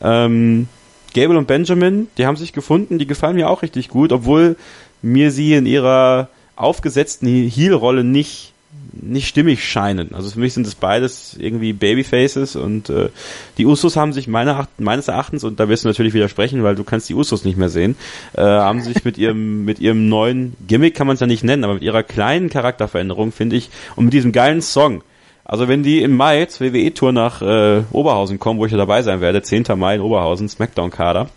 Ähm, 0.00 0.68
Gable 1.16 1.38
und 1.38 1.46
Benjamin, 1.46 2.08
die 2.18 2.26
haben 2.26 2.36
sich 2.36 2.52
gefunden, 2.52 2.98
die 2.98 3.06
gefallen 3.06 3.36
mir 3.36 3.48
auch 3.48 3.62
richtig 3.62 3.88
gut, 3.88 4.12
obwohl 4.12 4.56
mir 5.00 5.30
sie 5.30 5.54
in 5.54 5.64
ihrer 5.64 6.28
aufgesetzten 6.56 7.26
Heel-Rolle 7.28 8.04
nicht 8.04 8.52
nicht 8.92 9.28
stimmig 9.28 9.64
scheinen. 9.64 10.14
Also 10.14 10.30
für 10.30 10.40
mich 10.40 10.54
sind 10.54 10.66
es 10.66 10.74
beides 10.74 11.36
irgendwie 11.38 11.72
Babyfaces 11.72 12.56
und 12.56 12.88
äh, 12.88 13.10
die 13.58 13.66
Usos 13.66 13.96
haben 13.96 14.12
sich 14.12 14.26
meiner, 14.26 14.68
meines 14.78 15.08
Erachtens, 15.08 15.44
und 15.44 15.60
da 15.60 15.68
wirst 15.68 15.84
du 15.84 15.88
natürlich 15.88 16.14
widersprechen, 16.14 16.62
weil 16.62 16.76
du 16.76 16.84
kannst 16.84 17.08
die 17.08 17.14
Usos 17.14 17.44
nicht 17.44 17.58
mehr 17.58 17.68
sehen, 17.68 17.96
äh, 18.34 18.42
haben 18.42 18.82
sich 18.82 19.04
mit 19.04 19.18
ihrem, 19.18 19.64
mit 19.66 19.80
ihrem 19.80 20.08
neuen 20.08 20.54
Gimmick, 20.66 20.94
kann 20.94 21.06
man 21.06 21.14
es 21.14 21.20
ja 21.20 21.26
nicht 21.26 21.44
nennen, 21.44 21.64
aber 21.64 21.74
mit 21.74 21.82
ihrer 21.82 22.02
kleinen 22.02 22.48
Charakterveränderung, 22.48 23.32
finde 23.32 23.56
ich, 23.56 23.70
und 23.96 24.06
mit 24.06 24.14
diesem 24.14 24.32
geilen 24.32 24.62
Song, 24.62 25.02
also 25.46 25.68
wenn 25.68 25.82
die 25.82 26.02
im 26.02 26.16
Mai 26.16 26.44
zur 26.46 26.72
WWE-Tour 26.72 27.12
nach 27.12 27.40
äh, 27.40 27.82
Oberhausen 27.92 28.38
kommen, 28.38 28.58
wo 28.60 28.66
ich 28.66 28.72
ja 28.72 28.78
dabei 28.78 29.02
sein 29.02 29.20
werde, 29.20 29.42
10. 29.42 29.64
Mai 29.76 29.94
in 29.94 30.00
Oberhausen, 30.00 30.48
Smackdown-Kader, 30.48 31.28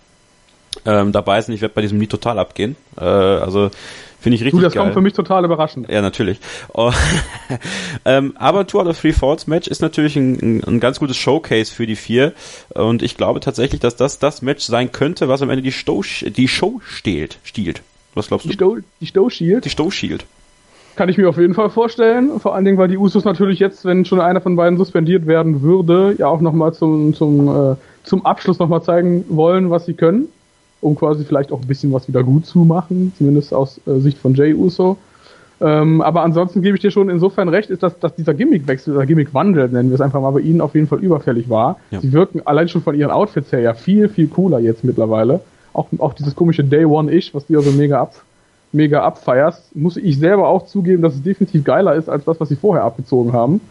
ähm, 0.86 1.12
dabei 1.12 1.41
sind, 1.41 1.53
ich 1.55 1.62
werde 1.62 1.76
bei 1.76 1.82
diesem 1.82 1.99
Lied 1.99 2.10
total 2.10 2.39
abgehen. 2.39 2.76
Äh, 2.97 3.03
also 3.03 3.70
Finde 4.20 4.36
ich 4.36 4.41
richtig 4.41 4.60
du, 4.60 4.64
das 4.64 4.74
geil. 4.74 4.84
kommt 4.84 4.93
für 4.93 5.01
mich 5.01 5.14
total 5.14 5.45
überraschend. 5.45 5.88
Ja, 5.89 6.01
natürlich. 6.01 6.39
Oh, 6.74 6.91
ähm, 8.05 8.34
aber 8.38 8.68
Two 8.68 8.82
out 8.82 8.88
of 8.88 8.99
Three 8.99 9.14
Falls 9.14 9.47
Match 9.47 9.68
ist 9.68 9.82
natürlich 9.82 10.18
ein, 10.18 10.34
ein, 10.41 10.64
ein, 10.66 10.80
ganz 10.82 10.99
gutes 10.99 11.16
Showcase 11.16 11.74
für 11.74 11.88
die 11.88 11.95
vier. 11.95 12.34
Und 12.70 13.01
ich 13.01 13.16
glaube 13.16 13.39
tatsächlich, 13.39 13.80
dass 13.80 13.95
das 13.95 14.20
das 14.20 14.41
Match 14.41 14.66
sein 14.66 14.91
könnte, 14.91 15.30
was 15.30 15.41
am 15.41 15.49
Ende 15.49 15.62
die, 15.62 15.72
Sto 15.72 16.03
die 16.24 16.49
Show 16.49 16.82
stehlt, 16.84 17.38
stiehlt. 17.43 17.82
Was 18.14 18.28
glaubst 18.28 18.45
du? 18.45 18.49
Die 18.49 18.55
Stow, 18.55 18.78
die 18.99 19.05
Stow 19.05 19.30
Shield? 19.30 19.64
Die 19.64 19.70
Stow 19.70 19.89
Shield. 19.89 20.26
Kann 21.00 21.08
ich 21.08 21.18
mir 21.18 21.30
auf 21.30 21.38
jeden 21.38 21.54
Fall 21.54 21.70
vorstellen. 21.70 22.41
Vor 22.41 22.54
allen 22.54 22.66
Dingen, 22.66 22.78
weil 22.78 22.89
die 22.89 22.97
Usos 22.97 23.24
natürlich 23.24 23.60
jetzt, 23.60 23.86
wenn 23.86 24.04
schon 24.04 24.20
einer 24.20 24.41
von 24.41 24.58
beiden 24.58 24.78
suspendiert 24.78 25.28
werden 25.28 25.62
würde, 25.62 26.14
ja 26.18 26.28
auch 26.28 26.41
nochmal 26.41 26.74
zum, 26.74 27.14
zum, 27.14 27.47
äh, 27.47 27.76
zum 28.04 28.26
Abschluss 28.26 28.60
nochmal 28.60 28.84
zeigen 28.84 29.24
wollen, 29.30 29.70
was 29.70 29.86
sie 29.86 29.93
können 29.93 30.28
um 30.82 30.95
quasi 30.95 31.24
vielleicht 31.24 31.54
auch 31.54 31.62
ein 31.62 31.68
bisschen 31.68 31.93
was 31.93 32.08
wieder 32.10 32.22
gut 32.22 32.45
zu 32.45 32.60
machen, 32.60 33.14
zumindest 33.18 33.54
aus 33.54 33.80
äh, 33.88 34.00
Sicht 34.00 34.18
von 34.18 34.34
Jay 34.34 34.54
Uso. 34.54 34.97
Ähm, 35.62 36.02
aber 36.02 36.22
ansonsten 36.24 36.62
gebe 36.62 36.76
ich 36.76 36.82
dir 36.82 36.91
schon 36.91 37.10
insofern 37.10 37.47
recht, 37.47 37.70
ist, 37.70 37.82
dass, 37.82 37.97
dass 38.00 38.14
dieser 38.16 38.34
Gimmickwechsel 38.34 38.93
oder 38.93 39.06
Gimmickwandel, 39.06 39.70
nennen 39.70 39.89
wir 39.89 39.95
es 39.95 40.02
einfach 40.02 40.20
mal, 40.20 40.32
bei 40.32 40.41
ihnen 40.41 40.60
auf 40.60 40.76
jeden 40.76 40.88
Fall 40.88 41.00
überfällig 41.00 41.50
war. 41.50 41.80
Ja. 41.91 42.02
Sie 42.02 42.12
wirken 42.12 42.41
allein 42.45 42.68
schon 42.68 42.82
von 42.82 42.93
ihren 42.93 43.12
Outfits 43.12 43.54
her 43.54 43.62
ja 43.62 43.74
viel, 43.74 44.10
viel 44.10 44.28
cooler 44.28 44.60
jetzt 44.60 44.84
mittlerweile. 44.84 45.39
Auch, 45.72 45.88
auch 46.00 46.14
dieses 46.14 46.36
komische 46.36 46.64
Day 46.64 46.84
One-Ish, 46.84 47.34
was 47.34 47.45
du 47.47 47.54
ja 47.54 47.62
so 47.62 47.72
mega, 47.72 48.02
ab, 48.02 48.16
mega 48.72 49.03
abfeierst, 49.03 49.76
muss 49.76 49.97
ich 49.97 50.20
selber 50.20 50.47
auch 50.47 50.65
zugeben, 50.65 51.01
dass 51.01 51.15
es 51.15 51.24
definitiv 51.24 51.63
geiler 51.63 51.95
ist 51.95 52.09
als 52.09 52.26
das, 52.26 52.39
was 52.39 52.49
sie 52.49 52.55
vorher 52.55 52.84
abgezogen 52.84 53.34
haben. 53.34 53.61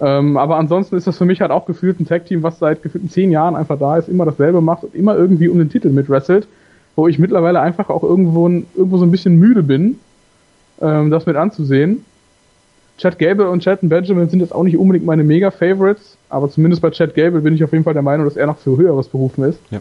Ähm, 0.00 0.36
aber 0.36 0.56
ansonsten 0.56 0.96
ist 0.96 1.06
das 1.06 1.18
für 1.18 1.24
mich 1.24 1.40
halt 1.40 1.50
auch 1.50 1.66
gefühlt 1.66 2.00
ein 2.00 2.06
Tag-Team, 2.06 2.42
was 2.42 2.58
seit 2.58 2.82
gefühlten 2.82 3.10
zehn 3.10 3.30
Jahren 3.30 3.54
einfach 3.54 3.78
da 3.78 3.98
ist, 3.98 4.08
immer 4.08 4.24
dasselbe 4.24 4.60
macht 4.60 4.84
und 4.84 4.94
immer 4.94 5.16
irgendwie 5.16 5.48
um 5.48 5.58
den 5.58 5.70
Titel 5.70 5.90
mitwrestelt, 5.90 6.48
wo 6.96 7.06
ich 7.08 7.18
mittlerweile 7.18 7.60
einfach 7.60 7.88
auch 7.88 8.02
irgendwo, 8.02 8.48
irgendwo 8.48 8.98
so 8.98 9.04
ein 9.04 9.10
bisschen 9.10 9.38
müde 9.38 9.62
bin, 9.62 10.00
ähm, 10.80 11.10
das 11.10 11.26
mit 11.26 11.36
anzusehen. 11.36 12.04
Chad 12.98 13.18
Gable 13.18 13.48
und 13.48 13.62
Chad 13.62 13.80
Benjamin 13.82 14.28
sind 14.28 14.40
jetzt 14.40 14.54
auch 14.54 14.64
nicht 14.64 14.76
unbedingt 14.76 15.06
meine 15.06 15.24
Mega-Favorites, 15.24 16.16
aber 16.28 16.50
zumindest 16.50 16.82
bei 16.82 16.90
Chad 16.90 17.14
Gable 17.14 17.40
bin 17.40 17.54
ich 17.54 17.64
auf 17.64 17.72
jeden 17.72 17.84
Fall 17.84 17.94
der 17.94 18.02
Meinung, 18.02 18.26
dass 18.26 18.36
er 18.36 18.46
noch 18.46 18.58
für 18.58 18.76
Höheres 18.76 19.08
berufen 19.08 19.44
ist. 19.44 19.58
Ja. 19.70 19.80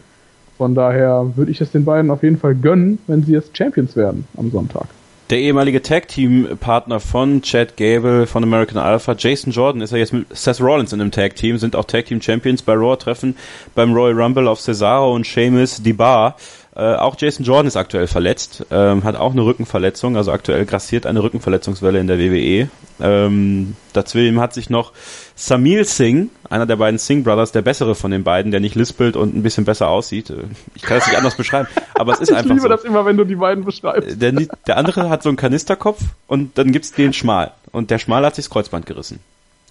Von 0.61 0.75
daher 0.75 1.31
würde 1.37 1.49
ich 1.49 1.59
es 1.59 1.71
den 1.71 1.85
beiden 1.85 2.11
auf 2.11 2.21
jeden 2.21 2.37
Fall 2.37 2.53
gönnen, 2.53 2.99
wenn 3.07 3.23
sie 3.23 3.31
jetzt 3.31 3.57
Champions 3.57 3.95
werden 3.95 4.27
am 4.37 4.51
Sonntag. 4.51 4.85
Der 5.31 5.39
ehemalige 5.39 5.81
Tag-Team-Partner 5.81 6.99
von 6.99 7.41
Chad 7.41 7.77
Gable 7.77 8.27
von 8.27 8.43
American 8.43 8.77
Alpha, 8.77 9.15
Jason 9.17 9.51
Jordan, 9.51 9.81
ist 9.81 9.89
ja 9.89 9.97
jetzt 9.97 10.13
mit 10.13 10.27
Seth 10.29 10.61
Rollins 10.61 10.93
in 10.93 11.01
einem 11.01 11.09
Tag-Team, 11.09 11.57
sind 11.57 11.75
auch 11.75 11.85
Tag-Team-Champions 11.85 12.61
bei 12.61 12.73
Raw, 12.73 12.95
treffen 12.95 13.35
beim 13.73 13.91
Royal 13.91 14.21
Rumble 14.21 14.47
auf 14.47 14.61
Cesaro 14.61 15.15
und 15.15 15.25
Sheamus 15.25 15.81
Bar. 15.97 16.35
Äh, 16.73 16.95
auch 16.95 17.15
Jason 17.19 17.45
Jordan 17.45 17.67
ist 17.67 17.75
aktuell 17.75 18.07
verletzt, 18.07 18.65
ähm, 18.71 19.03
hat 19.03 19.17
auch 19.17 19.33
eine 19.33 19.43
Rückenverletzung, 19.43 20.15
also 20.15 20.31
aktuell 20.31 20.65
grassiert 20.65 21.05
eine 21.05 21.21
Rückenverletzungswelle 21.21 21.99
in 21.99 22.07
der 22.07 22.17
WWE. 22.17 22.69
Ähm, 23.01 23.75
dazwischen 23.91 24.39
hat 24.39 24.53
sich 24.53 24.69
noch 24.69 24.93
Samil 25.35 25.83
Singh, 25.83 26.29
einer 26.49 26.65
der 26.65 26.77
beiden 26.77 26.97
Singh 26.97 27.23
Brothers, 27.23 27.51
der 27.51 27.61
bessere 27.61 27.93
von 27.93 28.11
den 28.11 28.23
beiden, 28.23 28.51
der 28.51 28.61
nicht 28.61 28.75
lispelt 28.75 29.17
und 29.17 29.35
ein 29.35 29.43
bisschen 29.43 29.65
besser 29.65 29.89
aussieht. 29.89 30.29
Äh, 30.29 30.43
ich 30.73 30.83
kann 30.83 30.97
das 30.97 31.07
nicht 31.07 31.17
anders 31.17 31.35
beschreiben, 31.35 31.67
aber 31.93 32.13
es 32.13 32.19
ist 32.21 32.31
einfach 32.31 32.43
so. 32.43 32.53
Ich 32.55 32.61
liebe 32.61 32.61
so. 32.61 32.67
das 32.69 32.85
immer, 32.85 33.05
wenn 33.05 33.17
du 33.17 33.25
die 33.25 33.35
beiden 33.35 33.65
beschreibst. 33.65 34.21
Der, 34.21 34.31
der 34.31 34.77
andere 34.77 35.09
hat 35.09 35.23
so 35.23 35.29
einen 35.29 35.37
Kanisterkopf 35.37 36.01
und 36.27 36.57
dann 36.57 36.71
gibt's 36.71 36.93
den 36.93 37.11
Schmal. 37.11 37.51
Und 37.73 37.91
der 37.91 37.99
Schmal 37.99 38.25
hat 38.25 38.35
sich 38.35 38.45
das 38.45 38.49
Kreuzband 38.49 38.85
gerissen. 38.85 39.19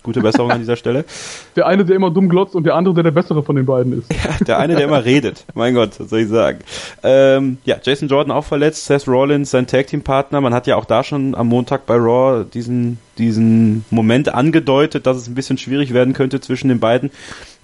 Gute 0.02 0.20
Besserung 0.20 0.50
an 0.50 0.60
dieser 0.60 0.76
Stelle. 0.76 1.04
Der 1.56 1.66
eine, 1.66 1.84
der 1.84 1.96
immer 1.96 2.10
dumm 2.10 2.28
glotzt 2.28 2.54
und 2.54 2.64
der 2.64 2.74
andere, 2.74 2.94
der 2.94 3.02
der 3.04 3.10
bessere 3.10 3.42
von 3.42 3.56
den 3.56 3.66
beiden 3.66 3.98
ist. 3.98 4.12
Ja, 4.12 4.44
der 4.44 4.58
eine, 4.58 4.76
der 4.76 4.84
immer 4.84 5.04
redet. 5.04 5.44
Mein 5.54 5.74
Gott, 5.74 5.98
was 5.98 6.10
soll 6.10 6.20
ich 6.20 6.28
sagen? 6.28 6.60
Ähm, 7.02 7.58
ja, 7.64 7.76
Jason 7.82 8.08
Jordan 8.08 8.30
auch 8.30 8.44
verletzt, 8.44 8.86
Seth 8.86 9.08
Rollins, 9.08 9.50
sein 9.50 9.66
Tag-Team-Partner. 9.66 10.40
Man 10.40 10.54
hat 10.54 10.66
ja 10.66 10.76
auch 10.76 10.84
da 10.84 11.02
schon 11.02 11.34
am 11.34 11.48
Montag 11.48 11.86
bei 11.86 11.96
Raw 11.96 12.44
diesen, 12.44 12.98
diesen 13.18 13.84
Moment 13.90 14.32
angedeutet, 14.32 15.06
dass 15.06 15.16
es 15.16 15.28
ein 15.28 15.34
bisschen 15.34 15.58
schwierig 15.58 15.92
werden 15.92 16.14
könnte 16.14 16.40
zwischen 16.40 16.68
den 16.68 16.80
beiden. 16.80 17.10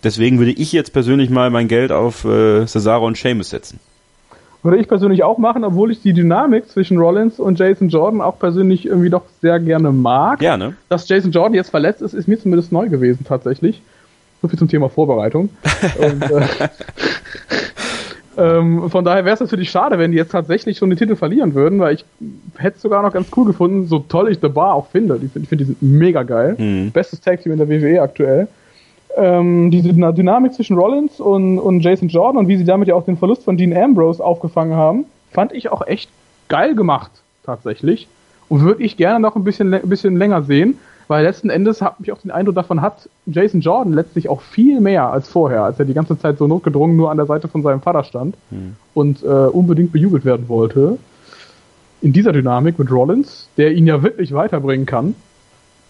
Deswegen 0.02 0.38
würde 0.38 0.52
ich 0.52 0.72
jetzt 0.72 0.92
persönlich 0.92 1.30
mal 1.30 1.50
mein 1.50 1.68
Geld 1.68 1.92
auf 1.92 2.24
äh, 2.24 2.66
Cesaro 2.66 3.06
und 3.06 3.16
Sheamus 3.16 3.50
setzen. 3.50 3.80
Würde 4.66 4.78
ich 4.78 4.88
persönlich 4.88 5.22
auch 5.22 5.38
machen, 5.38 5.62
obwohl 5.62 5.92
ich 5.92 6.02
die 6.02 6.12
Dynamik 6.12 6.68
zwischen 6.68 6.98
Rollins 6.98 7.38
und 7.38 7.56
Jason 7.56 7.88
Jordan 7.88 8.20
auch 8.20 8.36
persönlich 8.40 8.84
irgendwie 8.84 9.10
doch 9.10 9.22
sehr 9.40 9.60
gerne 9.60 9.92
mag. 9.92 10.40
Gerne. 10.40 10.74
Dass 10.88 11.08
Jason 11.08 11.30
Jordan 11.30 11.54
jetzt 11.54 11.70
verletzt 11.70 12.02
ist, 12.02 12.14
ist 12.14 12.26
mir 12.26 12.36
zumindest 12.36 12.72
neu 12.72 12.88
gewesen 12.88 13.24
tatsächlich. 13.24 13.80
So 14.42 14.48
viel 14.48 14.58
zum 14.58 14.66
Thema 14.66 14.88
Vorbereitung. 14.88 15.50
und, 15.98 16.20
äh, 16.20 16.68
ähm, 18.36 18.90
von 18.90 19.04
daher 19.04 19.24
wäre 19.24 19.34
es 19.34 19.40
natürlich 19.40 19.70
schade, 19.70 20.00
wenn 20.00 20.10
die 20.10 20.18
jetzt 20.18 20.32
tatsächlich 20.32 20.78
schon 20.78 20.90
den 20.90 20.98
Titel 20.98 21.14
verlieren 21.14 21.54
würden, 21.54 21.78
weil 21.78 21.94
ich 21.94 22.04
hätte 22.56 22.78
es 22.78 22.82
sogar 22.82 23.02
noch 23.02 23.12
ganz 23.12 23.28
cool 23.36 23.44
gefunden, 23.44 23.86
so 23.86 24.00
toll 24.00 24.32
ich 24.32 24.40
The 24.42 24.48
Bar 24.48 24.74
auch 24.74 24.88
finde. 24.88 25.20
Ich 25.22 25.30
finde, 25.30 25.48
find, 25.48 25.60
die 25.60 25.66
sind 25.66 25.80
mega 25.80 26.24
geil. 26.24 26.56
Mhm. 26.58 26.90
Bestes 26.90 27.20
Tag 27.20 27.40
Team 27.40 27.52
in 27.52 27.58
der 27.58 27.68
WWE 27.68 28.02
aktuell 28.02 28.48
ähm, 29.16 29.70
diese 29.70 29.92
Dynamik 29.92 30.54
zwischen 30.54 30.76
Rollins 30.76 31.20
und, 31.20 31.58
und 31.58 31.80
Jason 31.80 32.08
Jordan 32.08 32.38
und 32.38 32.48
wie 32.48 32.56
sie 32.56 32.64
damit 32.64 32.88
ja 32.88 32.94
auch 32.94 33.04
den 33.04 33.16
Verlust 33.16 33.44
von 33.44 33.56
Dean 33.56 33.76
Ambrose 33.76 34.22
aufgefangen 34.22 34.76
haben, 34.76 35.06
fand 35.30 35.52
ich 35.52 35.70
auch 35.70 35.86
echt 35.86 36.10
geil 36.48 36.74
gemacht, 36.74 37.10
tatsächlich. 37.44 38.08
Und 38.48 38.60
würde 38.60 38.82
ich 38.82 38.96
gerne 38.96 39.20
noch 39.20 39.34
ein 39.34 39.44
bisschen, 39.44 39.74
ein 39.74 39.88
bisschen 39.88 40.16
länger 40.16 40.42
sehen, 40.42 40.78
weil 41.08 41.24
letzten 41.24 41.50
Endes 41.50 41.82
habe 41.82 41.96
ich 42.02 42.12
auch 42.12 42.18
den 42.18 42.30
Eindruck 42.30 42.54
davon 42.54 42.80
hat 42.80 43.08
Jason 43.26 43.60
Jordan 43.60 43.92
letztlich 43.92 44.28
auch 44.28 44.40
viel 44.40 44.80
mehr 44.80 45.10
als 45.10 45.28
vorher, 45.28 45.62
als 45.62 45.78
er 45.78 45.84
die 45.84 45.94
ganze 45.94 46.18
Zeit 46.18 46.38
so 46.38 46.46
notgedrungen 46.46 46.96
nur 46.96 47.10
an 47.10 47.16
der 47.16 47.26
Seite 47.26 47.48
von 47.48 47.62
seinem 47.62 47.80
Vater 47.80 48.04
stand 48.04 48.36
hm. 48.50 48.76
und 48.94 49.22
äh, 49.22 49.26
unbedingt 49.26 49.92
bejubelt 49.92 50.24
werden 50.24 50.48
wollte. 50.48 50.98
In 52.02 52.12
dieser 52.12 52.32
Dynamik 52.32 52.78
mit 52.78 52.90
Rollins, 52.90 53.48
der 53.56 53.72
ihn 53.72 53.86
ja 53.86 54.02
wirklich 54.02 54.34
weiterbringen 54.34 54.86
kann, 54.86 55.14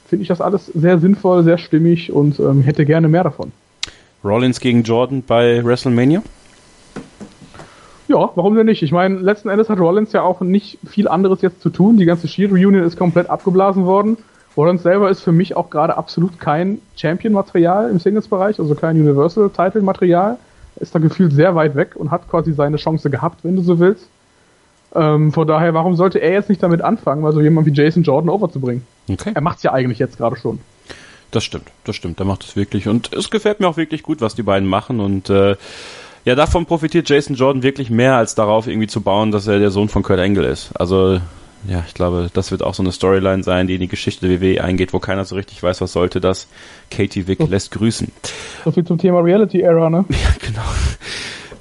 finde 0.07 0.23
ich 0.23 0.29
das 0.29 0.41
alles 0.41 0.67
sehr 0.67 0.99
sinnvoll, 0.99 1.45
sehr 1.45 1.59
stimmig 1.59 2.13
und 2.13 2.39
ähm, 2.41 2.63
hätte 2.63 2.85
gerne 2.85 3.09
mehr 3.09 3.25
davon. 3.25 3.53
Rollins 4.25 4.61
gegen 4.61 4.83
Jordan 4.83 5.23
bei 5.27 5.65
WrestleMania? 5.65 6.23
Ja, 8.09 8.31
warum 8.35 8.55
denn 8.55 8.67
nicht? 8.67 8.83
Ich 8.83 8.93
meine, 8.93 9.19
letzten 9.19 9.49
Endes 9.49 9.69
hat 9.69 9.81
Rollins 9.81 10.13
ja 10.13 10.23
auch 10.23 10.41
nicht 10.41 10.79
viel 10.87 11.09
anderes 11.09 11.43
jetzt 11.43 11.61
zu 11.61 11.71
tun. 11.71 11.97
Die 11.97 12.05
ganze 12.05 12.29
Shield 12.29 12.53
Reunion 12.53 12.85
ist 12.85 12.97
komplett 12.97 13.29
abgeblasen 13.29 13.85
worden. 13.85 14.17
Rollins 14.57 14.83
selber 14.83 15.11
ist 15.11 15.21
für 15.21 15.33
mich 15.33 15.57
auch 15.57 15.71
gerade 15.71 15.97
absolut 15.97 16.39
kein 16.39 16.81
Champion-Material 16.97 17.91
im 17.91 17.99
Singles-Bereich, 17.99 18.59
also 18.59 18.75
kein 18.75 18.99
Universal-Title-Material. 19.01 20.39
Ist 20.77 20.95
da 20.95 20.99
gefühlt 20.99 21.33
sehr 21.33 21.55
weit 21.55 21.75
weg 21.75 21.97
und 21.97 22.11
hat 22.11 22.29
quasi 22.31 22.53
seine 22.53 22.77
Chance 22.77 23.11
gehabt, 23.11 23.41
wenn 23.43 23.57
du 23.57 23.63
so 23.63 23.79
willst. 23.79 24.09
Ähm, 24.97 25.33
von 25.33 25.47
daher, 25.47 25.75
warum 25.75 25.95
sollte 25.95 26.19
er 26.19 26.33
jetzt 26.33 26.49
nicht 26.49 26.63
damit 26.63 26.81
anfangen, 26.83 27.23
mal 27.23 27.33
so 27.33 27.41
jemand 27.41 27.67
wie 27.67 27.73
Jason 27.73 28.03
Jordan 28.03 28.31
overzubringen? 28.31 28.85
Okay. 29.09 29.33
Er 29.35 29.41
macht 29.43 29.59
es 29.59 29.63
ja 29.63 29.73
eigentlich 29.73 29.99
jetzt 29.99 30.17
gerade 30.17 30.37
schon. 30.37 30.59
Das 31.31 31.45
stimmt, 31.45 31.67
das 31.85 31.97
stimmt. 31.97 32.19
Er 32.21 32.25
macht 32.27 32.45
es 32.45 32.57
wirklich. 32.57 32.89
Und 32.89 33.13
es 33.13 33.31
gefällt 33.31 33.61
mir 33.61 33.69
auch 33.69 33.77
wirklich 33.77 34.03
gut, 34.03 34.21
was 34.21 34.35
die 34.35 34.43
beiden 34.43 34.69
machen. 34.69 35.01
Und 35.01 35.29
äh, 35.29 35.57
ja, 36.25 36.35
davon 36.35 36.67
profitiert 36.67 37.09
Jason 37.09 37.37
Jordan 37.37 37.63
wirklich 37.63 37.91
mehr, 37.91 38.17
als 38.17 38.35
darauf 38.35 38.67
irgendwie 38.67 38.87
zu 38.87 39.01
bauen, 39.01 39.33
dass 39.33 39.47
er 39.47 39.59
der 39.59 39.71
Sohn 39.71 39.89
von 39.89 40.03
Kurt 40.03 40.21
Angle 40.21 40.47
ist. 40.47 40.71
Also 40.79 41.21
ja, 41.69 41.83
ich 41.87 41.95
glaube, 41.95 42.31
das 42.33 42.51
wird 42.51 42.63
auch 42.63 42.75
so 42.75 42.83
eine 42.83 42.93
Storyline 42.93 43.43
sein, 43.43 43.67
die 43.67 43.75
in 43.75 43.81
die 43.81 43.89
Geschichte 43.89 44.29
der 44.29 44.41
WWE 44.41 44.63
eingeht, 44.63 44.93
wo 44.93 44.99
keiner 44.99 45.25
so 45.25 45.35
richtig 45.35 45.63
weiß, 45.63 45.81
was 45.81 45.93
sollte 45.93 46.21
das. 46.21 46.47
Katie 46.91 47.27
Wick 47.27 47.41
lässt 47.49 47.73
grüßen. 47.73 48.13
So 48.65 48.71
viel 48.71 48.85
zum 48.85 48.99
Thema 48.99 49.21
Reality 49.21 49.61
Era, 49.63 49.91
ne? 49.91 50.05
Ja, 50.11 50.35
genau. 50.41 50.63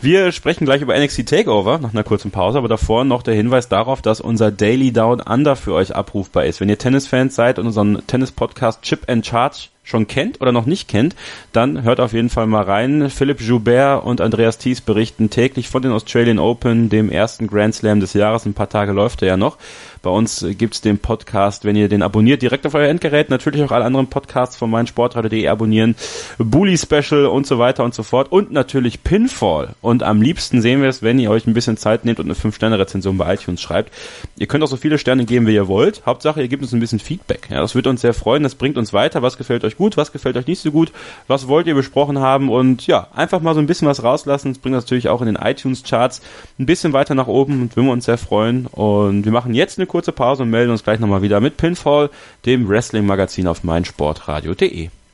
Wir 0.01 0.31
sprechen 0.31 0.65
gleich 0.65 0.81
über 0.81 0.97
NXT 0.97 1.27
Takeover 1.27 1.79
nach 1.79 1.93
einer 1.93 2.03
kurzen 2.03 2.31
Pause, 2.31 2.57
aber 2.57 2.67
davor 2.67 3.05
noch 3.05 3.23
der 3.23 3.33
Hinweis 3.33 3.69
darauf, 3.69 4.01
dass 4.01 4.21
unser 4.21 4.51
Daily 4.51 4.91
Down 4.91 5.21
Under 5.21 5.55
für 5.55 5.73
euch 5.73 5.95
abrufbar 5.95 6.45
ist. 6.45 6.61
Wenn 6.61 6.69
ihr 6.69 6.77
Tennisfans 6.77 7.35
seid 7.35 7.59
und 7.59 7.67
unseren 7.67 8.05
Tennis-Podcast 8.05 8.81
Chip 8.81 9.09
and 9.09 9.25
Charge 9.25 9.69
schon 9.85 10.07
kennt 10.07 10.41
oder 10.41 10.51
noch 10.51 10.65
nicht 10.65 10.87
kennt, 10.87 11.15
dann 11.53 11.83
hört 11.83 11.99
auf 11.99 12.13
jeden 12.13 12.29
Fall 12.29 12.47
mal 12.47 12.63
rein. 12.63 13.09
Philipp 13.09 13.39
Joubert 13.39 14.03
und 14.03 14.19
Andreas 14.19 14.57
Thies 14.57 14.81
berichten 14.81 15.29
täglich 15.29 15.69
von 15.69 15.81
den 15.81 15.91
Australian 15.91 16.39
Open, 16.39 16.89
dem 16.89 17.09
ersten 17.09 17.47
Grand 17.47 17.75
Slam 17.75 17.99
des 17.99 18.13
Jahres. 18.13 18.45
Ein 18.45 18.55
paar 18.55 18.69
Tage 18.69 18.91
läuft 18.91 19.21
er 19.21 19.29
ja 19.29 19.37
noch. 19.37 19.57
Bei 20.05 20.11
uns 20.11 20.45
gibt's 20.59 20.81
den 20.81 20.99
Podcast, 20.99 21.65
wenn 21.65 21.75
ihr 21.75 21.89
den 21.89 22.03
abonniert, 22.03 22.43
direkt 22.43 22.67
auf 22.67 22.75
euer 22.75 22.87
Endgerät. 22.87 23.31
Natürlich 23.31 23.63
auch 23.63 23.71
alle 23.71 23.85
anderen 23.85 24.05
Podcasts 24.05 24.55
von 24.55 24.69
meinsportradio.de 24.69 25.47
abonnieren. 25.47 25.95
Bully 26.37 26.77
Special 26.77 27.25
und 27.25 27.47
so 27.47 27.57
weiter 27.57 27.83
und 27.83 27.95
so 27.95 28.03
fort. 28.03 28.31
Und 28.31 28.51
natürlich 28.51 29.03
Pinfall. 29.03 29.69
Und 29.81 30.03
am 30.03 30.21
liebsten 30.21 30.61
sehen 30.61 30.83
wir 30.83 30.89
es, 30.89 31.01
wenn 31.01 31.17
ihr 31.17 31.31
euch 31.31 31.47
ein 31.47 31.55
bisschen 31.55 31.75
Zeit 31.77 32.05
nehmt 32.05 32.19
und 32.19 32.27
eine 32.27 32.35
5-Sterne-Rezension 32.35 33.17
bei 33.17 33.33
iTunes 33.33 33.61
schreibt. 33.61 33.91
Ihr 34.37 34.45
könnt 34.45 34.63
auch 34.63 34.67
so 34.67 34.77
viele 34.77 34.99
Sterne 34.99 35.25
geben, 35.25 35.47
wie 35.47 35.55
ihr 35.55 35.67
wollt. 35.67 36.03
Hauptsache, 36.05 36.39
ihr 36.39 36.49
gebt 36.49 36.61
uns 36.61 36.71
ein 36.71 36.79
bisschen 36.79 36.99
Feedback. 36.99 37.47
Ja, 37.49 37.61
das 37.61 37.73
wird 37.73 37.87
uns 37.87 38.01
sehr 38.01 38.13
freuen. 38.13 38.43
Das 38.43 38.53
bringt 38.53 38.77
uns 38.77 38.93
weiter. 38.93 39.23
Was 39.23 39.39
gefällt 39.39 39.63
euch 39.63 39.75
gut? 39.75 39.97
Was 39.97 40.11
gefällt 40.11 40.37
euch 40.37 40.45
nicht 40.45 40.61
so 40.61 40.69
gut? 40.69 40.91
Was 41.25 41.47
wollt 41.47 41.65
ihr 41.65 41.73
besprochen 41.73 42.19
haben? 42.19 42.51
Und 42.51 42.85
ja, 42.85 43.07
einfach 43.15 43.41
mal 43.41 43.55
so 43.55 43.59
ein 43.59 43.65
bisschen 43.65 43.87
was 43.87 44.03
rauslassen. 44.03 44.53
Das 44.53 44.59
bringt 44.59 44.75
uns 44.75 44.85
natürlich 44.85 45.09
auch 45.09 45.21
in 45.21 45.25
den 45.25 45.37
iTunes-Charts 45.37 46.21
ein 46.59 46.67
bisschen 46.67 46.93
weiter 46.93 47.15
nach 47.15 47.25
oben 47.25 47.59
und 47.63 47.75
würden 47.75 47.87
wir 47.87 47.93
uns 47.93 48.05
sehr 48.05 48.19
freuen. 48.19 48.67
Und 48.67 49.25
wir 49.25 49.31
machen 49.31 49.55
jetzt 49.55 49.79
eine 49.79 49.87
kurze 49.95 50.11
Pause 50.11 50.43
und 50.43 50.49
melden 50.49 50.71
uns 50.71 50.83
gleich 50.83 50.99
nochmal 50.99 51.21
wieder 51.21 51.39
mit 51.39 51.55
Pinfall, 51.55 52.09
dem 52.45 52.67
Wrestling-Magazin 52.67 53.47
auf 53.47 53.63
meinsportradio.de. 53.63 54.89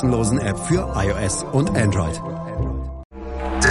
App 0.00 0.58
für 0.58 0.88
iOS 0.96 1.44
und 1.52 1.76
Android. 1.76 2.20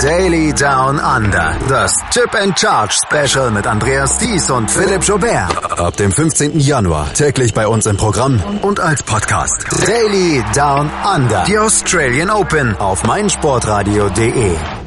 Daily 0.02 0.54
Down 0.54 1.00
Under. 1.00 1.56
Das 1.68 1.94
Chip 2.12 2.34
and 2.36 2.58
Charge 2.58 2.94
Special 3.06 3.52
mit 3.52 3.68
Andreas 3.68 4.18
Thies 4.18 4.50
und 4.50 4.70
Philipp 4.70 5.04
Jobert. 5.04 5.80
Ab 5.80 5.98
dem 5.98 6.12
15. 6.12 6.60
Januar 6.60 7.12
täglich 7.14 7.54
bei 7.54 7.68
uns 7.68 7.86
im 7.86 7.98
Programm 7.98 8.42
und 8.62 8.80
als 8.80 9.04
Podcast. 9.04 9.66
Daily 9.86 10.44
Down 10.56 10.90
Under. 11.16 11.44
Die 11.44 11.58
Australian 11.58 12.30
Open 12.30 12.76
auf 12.78 13.04
meinsportradio.de. 13.04 14.81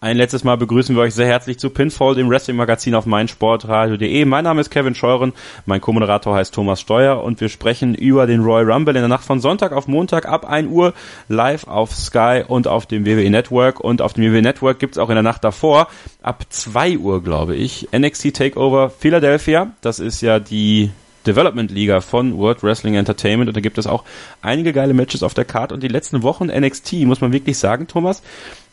Ein 0.00 0.16
letztes 0.16 0.44
Mal 0.44 0.54
begrüßen 0.54 0.94
wir 0.94 1.02
euch 1.02 1.14
sehr 1.14 1.26
herzlich 1.26 1.58
zu 1.58 1.70
Pinfall, 1.70 2.14
dem 2.14 2.30
Wrestling-Magazin 2.30 2.94
auf 2.94 3.04
meinsportradio.de. 3.04 4.24
Mein 4.26 4.44
Name 4.44 4.60
ist 4.60 4.70
Kevin 4.70 4.94
Scheuren, 4.94 5.32
mein 5.66 5.80
Co-Moderator 5.80 6.36
heißt 6.36 6.54
Thomas 6.54 6.80
Steuer 6.80 7.20
und 7.24 7.40
wir 7.40 7.48
sprechen 7.48 7.96
über 7.96 8.28
den 8.28 8.44
Royal 8.44 8.70
Rumble 8.70 8.94
in 8.94 9.02
der 9.02 9.08
Nacht 9.08 9.24
von 9.24 9.40
Sonntag 9.40 9.72
auf 9.72 9.88
Montag 9.88 10.28
ab 10.28 10.48
1 10.48 10.70
Uhr 10.70 10.94
live 11.28 11.66
auf 11.66 11.92
Sky 11.96 12.44
und 12.46 12.68
auf 12.68 12.86
dem 12.86 13.06
WWE 13.06 13.28
Network. 13.28 13.80
Und 13.80 14.00
auf 14.00 14.12
dem 14.12 14.32
WWE 14.32 14.40
Network 14.40 14.78
gibt's 14.78 14.98
auch 14.98 15.08
in 15.08 15.16
der 15.16 15.24
Nacht 15.24 15.42
davor, 15.42 15.88
ab 16.22 16.44
2 16.48 16.98
Uhr 16.98 17.20
glaube 17.20 17.56
ich, 17.56 17.88
NXT 17.92 18.36
Takeover 18.36 18.90
Philadelphia. 18.90 19.72
Das 19.80 19.98
ist 19.98 20.20
ja 20.20 20.38
die 20.38 20.90
Development 21.26 21.72
Liga 21.72 22.00
von 22.02 22.38
World 22.38 22.62
Wrestling 22.62 22.94
Entertainment 22.94 23.48
und 23.48 23.56
da 23.56 23.60
gibt 23.60 23.78
es 23.78 23.88
auch 23.88 24.04
einige 24.42 24.72
geile 24.72 24.94
Matches 24.94 25.24
auf 25.24 25.34
der 25.34 25.44
Karte 25.44 25.74
und 25.74 25.82
die 25.82 25.88
letzten 25.88 26.22
Wochen 26.22 26.46
NXT, 26.46 26.92
muss 27.04 27.20
man 27.20 27.32
wirklich 27.32 27.58
sagen, 27.58 27.88
Thomas, 27.88 28.22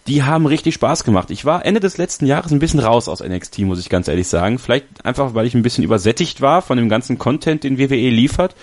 die 0.07 0.23
haben 0.23 0.45
richtig 0.45 0.75
Spaß 0.75 1.03
gemacht. 1.03 1.31
Ich 1.31 1.45
war 1.45 1.65
Ende 1.65 1.79
des 1.79 1.97
letzten 1.97 2.27
Jahres 2.27 2.51
ein 2.51 2.59
bisschen 2.59 2.79
raus 2.79 3.09
aus 3.09 3.23
NXT, 3.23 3.59
muss 3.59 3.79
ich 3.79 3.89
ganz 3.89 4.07
ehrlich 4.07 4.27
sagen. 4.27 4.59
Vielleicht 4.59 4.85
einfach, 5.03 5.33
weil 5.33 5.47
ich 5.47 5.55
ein 5.55 5.63
bisschen 5.63 5.83
übersättigt 5.83 6.41
war 6.41 6.61
von 6.61 6.77
dem 6.77 6.89
ganzen 6.89 7.17
Content, 7.17 7.63
den 7.63 7.79
WWE 7.79 8.09
liefert. 8.09 8.55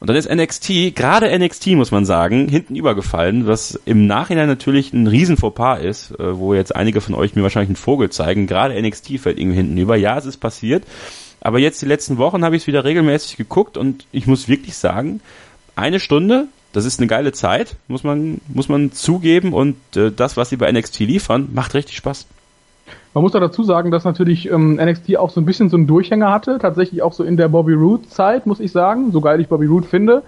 Und 0.00 0.08
dann 0.08 0.16
ist 0.16 0.32
NXT, 0.32 0.94
gerade 0.94 1.36
NXT 1.36 1.68
muss 1.68 1.90
man 1.90 2.04
sagen, 2.04 2.48
hinten 2.48 2.76
übergefallen, 2.76 3.46
was 3.46 3.78
im 3.84 4.06
Nachhinein 4.06 4.46
natürlich 4.46 4.92
ein 4.92 5.08
riesen 5.08 5.36
Fauxpas 5.36 5.80
ist, 5.80 6.12
äh, 6.12 6.38
wo 6.38 6.54
jetzt 6.54 6.74
einige 6.74 7.00
von 7.00 7.14
euch 7.14 7.34
mir 7.34 7.42
wahrscheinlich 7.42 7.70
einen 7.70 7.76
Vogel 7.76 8.08
zeigen. 8.10 8.46
Gerade 8.46 8.80
NXT 8.80 9.18
fällt 9.18 9.38
irgendwie 9.38 9.56
hinten 9.56 9.76
über. 9.76 9.96
Ja, 9.96 10.16
es 10.16 10.24
ist 10.24 10.38
passiert. 10.38 10.84
Aber 11.40 11.58
jetzt 11.58 11.82
die 11.82 11.86
letzten 11.86 12.16
Wochen 12.16 12.44
habe 12.44 12.56
ich 12.56 12.62
es 12.62 12.66
wieder 12.66 12.84
regelmäßig 12.84 13.36
geguckt 13.36 13.76
und 13.76 14.06
ich 14.12 14.26
muss 14.26 14.48
wirklich 14.48 14.76
sagen, 14.76 15.20
eine 15.76 16.00
Stunde 16.00 16.48
das 16.72 16.84
ist 16.84 17.00
eine 17.00 17.06
geile 17.06 17.32
Zeit, 17.32 17.76
muss 17.88 18.04
man, 18.04 18.40
muss 18.48 18.68
man 18.68 18.92
zugeben. 18.92 19.52
Und 19.52 19.76
äh, 19.96 20.10
das, 20.10 20.36
was 20.36 20.50
sie 20.50 20.56
bei 20.56 20.70
NXT 20.70 21.00
liefern, 21.00 21.48
macht 21.52 21.74
richtig 21.74 21.96
Spaß. 21.96 22.26
Man 23.14 23.22
muss 23.22 23.32
da 23.32 23.40
dazu 23.40 23.62
sagen, 23.62 23.90
dass 23.90 24.04
natürlich 24.04 24.50
ähm, 24.50 24.76
NXT 24.76 25.16
auch 25.16 25.30
so 25.30 25.40
ein 25.40 25.44
bisschen 25.44 25.70
so 25.70 25.76
einen 25.76 25.86
Durchhänger 25.86 26.30
hatte. 26.30 26.58
Tatsächlich 26.60 27.02
auch 27.02 27.12
so 27.12 27.24
in 27.24 27.36
der 27.36 27.48
Bobby 27.48 27.72
Roode-Zeit, 27.72 28.46
muss 28.46 28.60
ich 28.60 28.72
sagen. 28.72 29.12
So 29.12 29.20
geil 29.20 29.40
ich 29.40 29.48
Bobby 29.48 29.66
Roode 29.66 29.86
finde. 29.86 30.22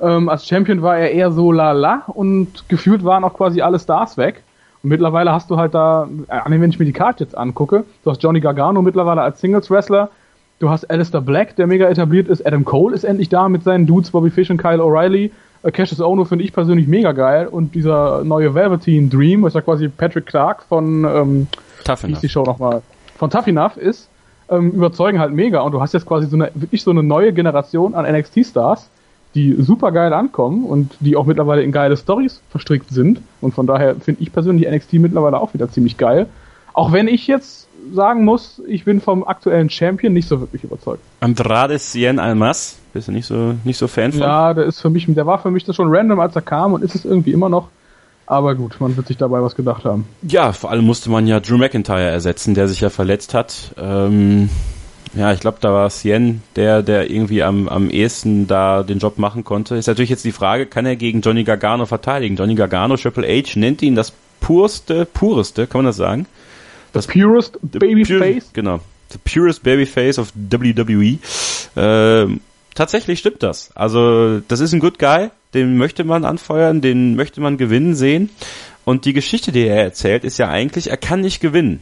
Ähm, 0.00 0.28
als 0.28 0.46
Champion 0.46 0.82
war 0.82 0.98
er 0.98 1.12
eher 1.12 1.30
so 1.30 1.52
lala 1.52 2.02
und 2.08 2.68
gefühlt 2.68 3.04
waren 3.04 3.24
auch 3.24 3.34
quasi 3.34 3.60
alle 3.60 3.78
Stars 3.78 4.16
weg. 4.16 4.42
Und 4.82 4.90
mittlerweile 4.90 5.32
hast 5.32 5.50
du 5.50 5.56
halt 5.56 5.74
da, 5.74 6.08
äh, 6.28 6.50
wenn 6.50 6.70
ich 6.70 6.78
mir 6.78 6.84
die 6.84 6.92
Karte 6.92 7.24
jetzt 7.24 7.38
angucke, 7.38 7.84
du 8.02 8.10
hast 8.10 8.22
Johnny 8.22 8.40
Gargano 8.40 8.82
mittlerweile 8.82 9.22
als 9.22 9.40
Singles-Wrestler, 9.40 10.10
du 10.58 10.68
hast 10.68 10.90
Alistair 10.90 11.20
Black, 11.20 11.56
der 11.56 11.66
mega 11.66 11.88
etabliert 11.88 12.28
ist, 12.28 12.46
Adam 12.46 12.64
Cole 12.64 12.94
ist 12.94 13.04
endlich 13.04 13.28
da 13.28 13.48
mit 13.48 13.62
seinen 13.64 13.86
Dudes, 13.86 14.10
Bobby 14.10 14.30
Fish 14.30 14.50
und 14.50 14.58
Kyle 14.58 14.82
O'Reilly. 14.82 15.30
Äh, 15.64 15.72
Cassius 15.72 16.00
Ono 16.00 16.24
finde 16.24 16.44
ich 16.44 16.52
persönlich 16.52 16.86
mega 16.86 17.12
geil 17.12 17.48
und 17.48 17.74
dieser 17.74 18.22
neue 18.22 18.54
Velveteen 18.54 19.10
Dream, 19.10 19.42
was 19.42 19.54
ja 19.54 19.60
quasi 19.60 19.88
Patrick 19.88 20.26
Clark 20.26 20.62
von 20.62 21.04
ähm, 21.04 21.46
Tough 21.84 22.04
Enough. 22.04 22.20
die 22.20 22.28
Show 22.28 22.44
nochmal 22.44 22.82
von 23.16 23.30
Tough 23.30 23.46
Enough 23.46 23.76
ist, 23.76 24.08
ähm, 24.50 24.72
überzeugen 24.72 25.18
halt 25.18 25.32
mega 25.32 25.60
und 25.60 25.72
du 25.72 25.80
hast 25.80 25.94
jetzt 25.94 26.06
quasi 26.06 26.26
so 26.26 26.36
eine 26.36 26.50
wirklich 26.54 26.82
so 26.82 26.90
eine 26.90 27.02
neue 27.02 27.32
Generation 27.32 27.94
an 27.94 28.04
NXT 28.04 28.46
Stars, 28.46 28.88
die 29.34 29.54
super 29.58 29.90
geil 29.90 30.12
ankommen 30.12 30.64
und 30.64 30.96
die 31.00 31.16
auch 31.16 31.26
mittlerweile 31.26 31.62
in 31.62 31.72
geile 31.72 31.96
Stories 31.96 32.40
verstrickt 32.50 32.90
sind 32.90 33.20
und 33.40 33.54
von 33.54 33.66
daher 33.66 33.96
finde 33.96 34.22
ich 34.22 34.32
persönlich 34.32 34.70
NXT 34.70 34.94
mittlerweile 34.94 35.40
auch 35.40 35.54
wieder 35.54 35.70
ziemlich 35.70 35.96
geil. 35.96 36.26
Auch 36.72 36.92
wenn 36.92 37.08
ich 37.08 37.26
jetzt 37.26 37.63
sagen 37.92 38.24
muss, 38.24 38.60
ich 38.66 38.84
bin 38.84 39.00
vom 39.00 39.24
aktuellen 39.24 39.70
Champion 39.70 40.12
nicht 40.12 40.28
so 40.28 40.40
wirklich 40.40 40.64
überzeugt. 40.64 41.02
Andrade 41.20 41.78
Cien 41.78 42.18
Almas, 42.18 42.78
bist 42.92 43.08
du 43.08 43.12
nicht 43.12 43.26
so, 43.26 43.54
nicht 43.64 43.76
so 43.76 43.88
Fan 43.88 44.12
von? 44.12 44.20
Ja, 44.20 44.54
der 44.54 44.64
ist 44.64 44.80
für 44.80 44.90
mich, 44.90 45.06
der 45.08 45.26
war 45.26 45.38
für 45.38 45.50
mich 45.50 45.64
das 45.64 45.76
schon 45.76 45.94
random, 45.94 46.20
als 46.20 46.36
er 46.36 46.42
kam 46.42 46.72
und 46.72 46.82
ist 46.82 46.94
es 46.94 47.04
irgendwie 47.04 47.32
immer 47.32 47.48
noch. 47.48 47.68
Aber 48.26 48.54
gut, 48.54 48.76
man 48.80 48.96
wird 48.96 49.06
sich 49.06 49.18
dabei 49.18 49.42
was 49.42 49.54
gedacht 49.54 49.84
haben. 49.84 50.06
Ja, 50.22 50.52
vor 50.52 50.70
allem 50.70 50.84
musste 50.84 51.10
man 51.10 51.26
ja 51.26 51.40
Drew 51.40 51.58
McIntyre 51.58 52.08
ersetzen, 52.08 52.54
der 52.54 52.68
sich 52.68 52.80
ja 52.80 52.88
verletzt 52.88 53.34
hat. 53.34 53.74
Ähm, 53.76 54.48
ja, 55.14 55.32
ich 55.32 55.40
glaube, 55.40 55.58
da 55.60 55.72
war 55.72 55.90
Cien 55.90 56.42
der, 56.56 56.82
der 56.82 57.10
irgendwie 57.10 57.42
am, 57.42 57.68
am 57.68 57.90
ehesten 57.90 58.46
da 58.46 58.82
den 58.82 58.98
Job 58.98 59.18
machen 59.18 59.44
konnte. 59.44 59.76
Ist 59.76 59.86
natürlich 59.86 60.10
jetzt 60.10 60.24
die 60.24 60.32
Frage, 60.32 60.66
kann 60.66 60.86
er 60.86 60.96
gegen 60.96 61.20
Johnny 61.20 61.44
Gargano 61.44 61.86
verteidigen? 61.86 62.36
Johnny 62.36 62.54
Gargano, 62.54 62.96
Triple 62.96 63.26
H 63.28 63.58
nennt 63.58 63.82
ihn 63.82 63.94
das 63.94 64.12
purste, 64.40 65.04
pureste, 65.04 65.66
kann 65.66 65.80
man 65.80 65.86
das 65.86 65.96
sagen? 65.96 66.26
Das 66.94 67.06
purest 67.06 67.58
Babyface? 67.60 68.50
Genau. 68.52 68.80
The 69.10 69.18
purest 69.22 69.62
Babyface 69.62 70.18
of 70.18 70.32
WWE. 70.34 71.18
Ähm, 71.76 72.40
tatsächlich 72.74 73.18
stimmt 73.18 73.42
das. 73.42 73.70
Also, 73.74 74.40
das 74.40 74.60
ist 74.60 74.72
ein 74.72 74.80
Good 74.80 74.98
Guy, 74.98 75.28
den 75.52 75.76
möchte 75.76 76.04
man 76.04 76.24
anfeuern, 76.24 76.80
den 76.80 77.16
möchte 77.16 77.40
man 77.40 77.58
gewinnen 77.58 77.94
sehen. 77.94 78.30
Und 78.84 79.04
die 79.04 79.12
Geschichte, 79.12 79.50
die 79.50 79.66
er 79.66 79.82
erzählt, 79.82 80.24
ist 80.24 80.38
ja 80.38 80.48
eigentlich, 80.48 80.88
er 80.88 80.96
kann 80.96 81.20
nicht 81.20 81.40
gewinnen. 81.40 81.80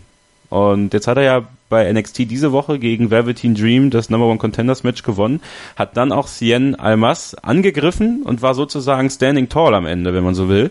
Und 0.48 0.92
jetzt 0.94 1.06
hat 1.06 1.16
er 1.18 1.22
ja 1.22 1.48
bei 1.68 1.90
NXT 1.90 2.30
diese 2.30 2.52
Woche 2.52 2.78
gegen 2.78 3.10
Velveteen 3.10 3.54
Dream 3.54 3.90
das 3.90 4.10
Number 4.10 4.26
One 4.26 4.38
Contenders 4.38 4.82
Match 4.82 5.02
gewonnen, 5.02 5.40
hat 5.76 5.96
dann 5.96 6.12
auch 6.12 6.28
Cien 6.28 6.74
Almas 6.74 7.34
angegriffen 7.34 8.22
und 8.22 8.42
war 8.42 8.54
sozusagen 8.54 9.08
standing 9.08 9.48
tall 9.48 9.74
am 9.74 9.86
Ende, 9.86 10.12
wenn 10.12 10.24
man 10.24 10.34
so 10.34 10.48
will. 10.48 10.70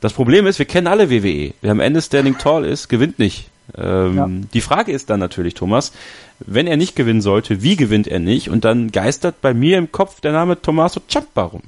Das 0.00 0.12
Problem 0.12 0.46
ist, 0.46 0.58
wir 0.58 0.66
kennen 0.66 0.86
alle 0.86 1.10
WWE. 1.10 1.54
Wer 1.62 1.70
am 1.70 1.80
Ende 1.80 2.02
standing 2.02 2.36
tall 2.36 2.66
ist, 2.66 2.88
gewinnt 2.88 3.18
nicht. 3.18 3.48
Ähm, 3.76 4.16
ja. 4.16 4.28
Die 4.52 4.60
Frage 4.60 4.92
ist 4.92 5.10
dann 5.10 5.20
natürlich, 5.20 5.54
Thomas, 5.54 5.92
wenn 6.40 6.66
er 6.66 6.76
nicht 6.76 6.96
gewinnen 6.96 7.22
sollte, 7.22 7.62
wie 7.62 7.76
gewinnt 7.76 8.06
er 8.06 8.18
nicht? 8.18 8.50
Und 8.50 8.64
dann 8.64 8.90
geistert 8.90 9.36
bei 9.40 9.54
mir 9.54 9.78
im 9.78 9.90
Kopf 9.92 10.20
der 10.20 10.32
Name 10.32 10.60
Tommaso 10.60 11.00
Ciampa 11.08 11.44
rum. 11.44 11.62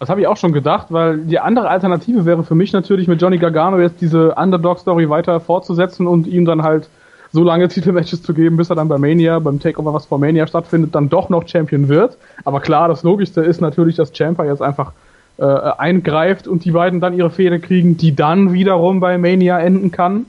Das 0.00 0.08
habe 0.08 0.20
ich 0.20 0.26
auch 0.26 0.36
schon 0.36 0.52
gedacht, 0.52 0.88
weil 0.90 1.18
die 1.18 1.38
andere 1.38 1.68
Alternative 1.68 2.26
wäre 2.26 2.44
für 2.44 2.54
mich 2.54 2.72
natürlich 2.72 3.08
mit 3.08 3.22
Johnny 3.22 3.38
Gargano 3.38 3.78
jetzt 3.78 4.00
diese 4.00 4.34
Underdog-Story 4.34 5.08
weiter 5.08 5.40
fortzusetzen 5.40 6.06
und 6.06 6.26
ihm 6.26 6.44
dann 6.44 6.62
halt 6.62 6.88
so 7.32 7.44
lange 7.44 7.68
Titelmatches 7.68 8.22
zu 8.22 8.34
geben, 8.34 8.56
bis 8.56 8.70
er 8.70 8.76
dann 8.76 8.88
bei 8.88 8.98
Mania, 8.98 9.38
beim 9.38 9.60
Takeover, 9.60 9.94
was 9.94 10.06
vor 10.06 10.18
Mania 10.18 10.46
stattfindet, 10.46 10.94
dann 10.94 11.08
doch 11.08 11.28
noch 11.28 11.48
Champion 11.48 11.88
wird. 11.88 12.18
Aber 12.44 12.60
klar, 12.60 12.88
das 12.88 13.02
Logischste 13.02 13.42
ist 13.42 13.60
natürlich, 13.60 13.96
dass 13.96 14.12
Champa 14.12 14.44
jetzt 14.44 14.62
einfach 14.62 14.92
äh, 15.38 15.44
eingreift 15.44 16.48
und 16.48 16.64
die 16.64 16.72
beiden 16.72 17.00
dann 17.00 17.16
ihre 17.16 17.30
Fehde 17.30 17.60
kriegen, 17.60 17.96
die 17.96 18.14
dann 18.14 18.52
wiederum 18.52 19.00
bei 19.00 19.16
Mania 19.16 19.58
enden 19.58 19.90
kann 19.90 20.26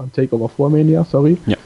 beim 0.00 0.12
Takeover 0.12 0.48
vor 0.48 0.70
Mania, 0.70 1.04
sorry. 1.04 1.36
Ja. 1.46 1.56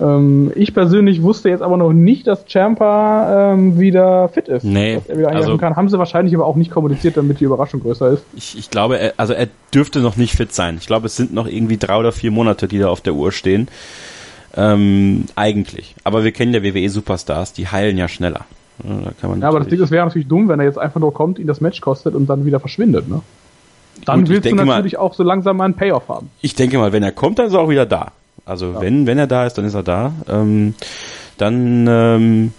Ähm, 0.00 0.50
ich 0.56 0.74
persönlich 0.74 1.22
wusste 1.22 1.50
jetzt 1.50 1.62
aber 1.62 1.76
noch 1.76 1.92
nicht, 1.92 2.26
dass 2.26 2.46
Champa 2.46 3.52
ähm, 3.52 3.78
wieder 3.78 4.28
fit 4.30 4.48
ist. 4.48 4.64
Nee. 4.64 4.96
Dass 4.96 5.06
er 5.06 5.18
wieder 5.18 5.28
also, 5.28 5.56
kann. 5.58 5.76
Haben 5.76 5.88
sie 5.88 5.98
wahrscheinlich 5.98 6.34
aber 6.34 6.46
auch 6.46 6.56
nicht 6.56 6.70
kommuniziert, 6.70 7.16
damit 7.16 7.40
die 7.40 7.44
Überraschung 7.44 7.80
größer 7.80 8.10
ist. 8.10 8.24
Ich, 8.34 8.58
ich 8.58 8.70
glaube, 8.70 8.98
er, 8.98 9.14
also 9.18 9.34
er 9.34 9.48
dürfte 9.72 10.00
noch 10.00 10.16
nicht 10.16 10.34
fit 10.34 10.52
sein. 10.52 10.78
Ich 10.80 10.86
glaube, 10.86 11.06
es 11.06 11.16
sind 11.16 11.32
noch 11.32 11.46
irgendwie 11.46 11.76
drei 11.76 11.96
oder 11.96 12.10
vier 12.10 12.30
Monate, 12.30 12.66
die 12.66 12.78
da 12.78 12.88
auf 12.88 13.02
der 13.02 13.14
Uhr 13.14 13.30
stehen. 13.30 13.68
Ähm, 14.56 15.26
eigentlich. 15.36 15.94
Aber 16.04 16.24
wir 16.24 16.32
kennen 16.32 16.54
ja 16.54 16.62
WWE 16.62 16.88
Superstars, 16.88 17.52
die 17.52 17.68
heilen 17.68 17.98
ja 17.98 18.08
schneller. 18.08 18.46
Ja, 18.82 19.12
ja 19.38 19.48
aber 19.48 19.60
das 19.60 19.68
Ding 19.68 19.80
ist, 19.80 19.92
wäre 19.92 20.06
natürlich 20.06 20.26
dumm, 20.26 20.48
wenn 20.48 20.58
er 20.58 20.66
jetzt 20.66 20.78
einfach 20.78 21.00
nur 21.00 21.14
kommt, 21.14 21.38
ihn 21.38 21.46
das 21.46 21.60
Match 21.60 21.80
kostet 21.80 22.14
und 22.14 22.26
dann 22.26 22.44
wieder 22.44 22.58
verschwindet, 22.58 23.08
ne? 23.08 23.20
Dann 24.04 24.20
Gut, 24.20 24.28
willst 24.30 24.50
du 24.50 24.54
natürlich 24.54 24.94
mal, 24.94 24.98
auch 24.98 25.14
so 25.14 25.22
langsam 25.22 25.56
mal 25.56 25.64
einen 25.64 25.74
Payoff 25.74 26.08
haben. 26.08 26.30
Ich 26.40 26.54
denke 26.54 26.78
mal, 26.78 26.92
wenn 26.92 27.02
er 27.02 27.12
kommt, 27.12 27.38
dann 27.38 27.46
ist 27.46 27.54
er 27.54 27.60
auch 27.60 27.70
wieder 27.70 27.86
da. 27.86 28.12
Also 28.44 28.72
ja. 28.72 28.80
wenn, 28.80 29.06
wenn 29.06 29.18
er 29.18 29.26
da 29.26 29.46
ist, 29.46 29.54
dann 29.54 29.64
ist 29.64 29.74
er 29.74 29.82
da. 29.82 30.12
Ähm, 30.28 30.74
dann 31.38 31.86
ähm, 31.88 32.52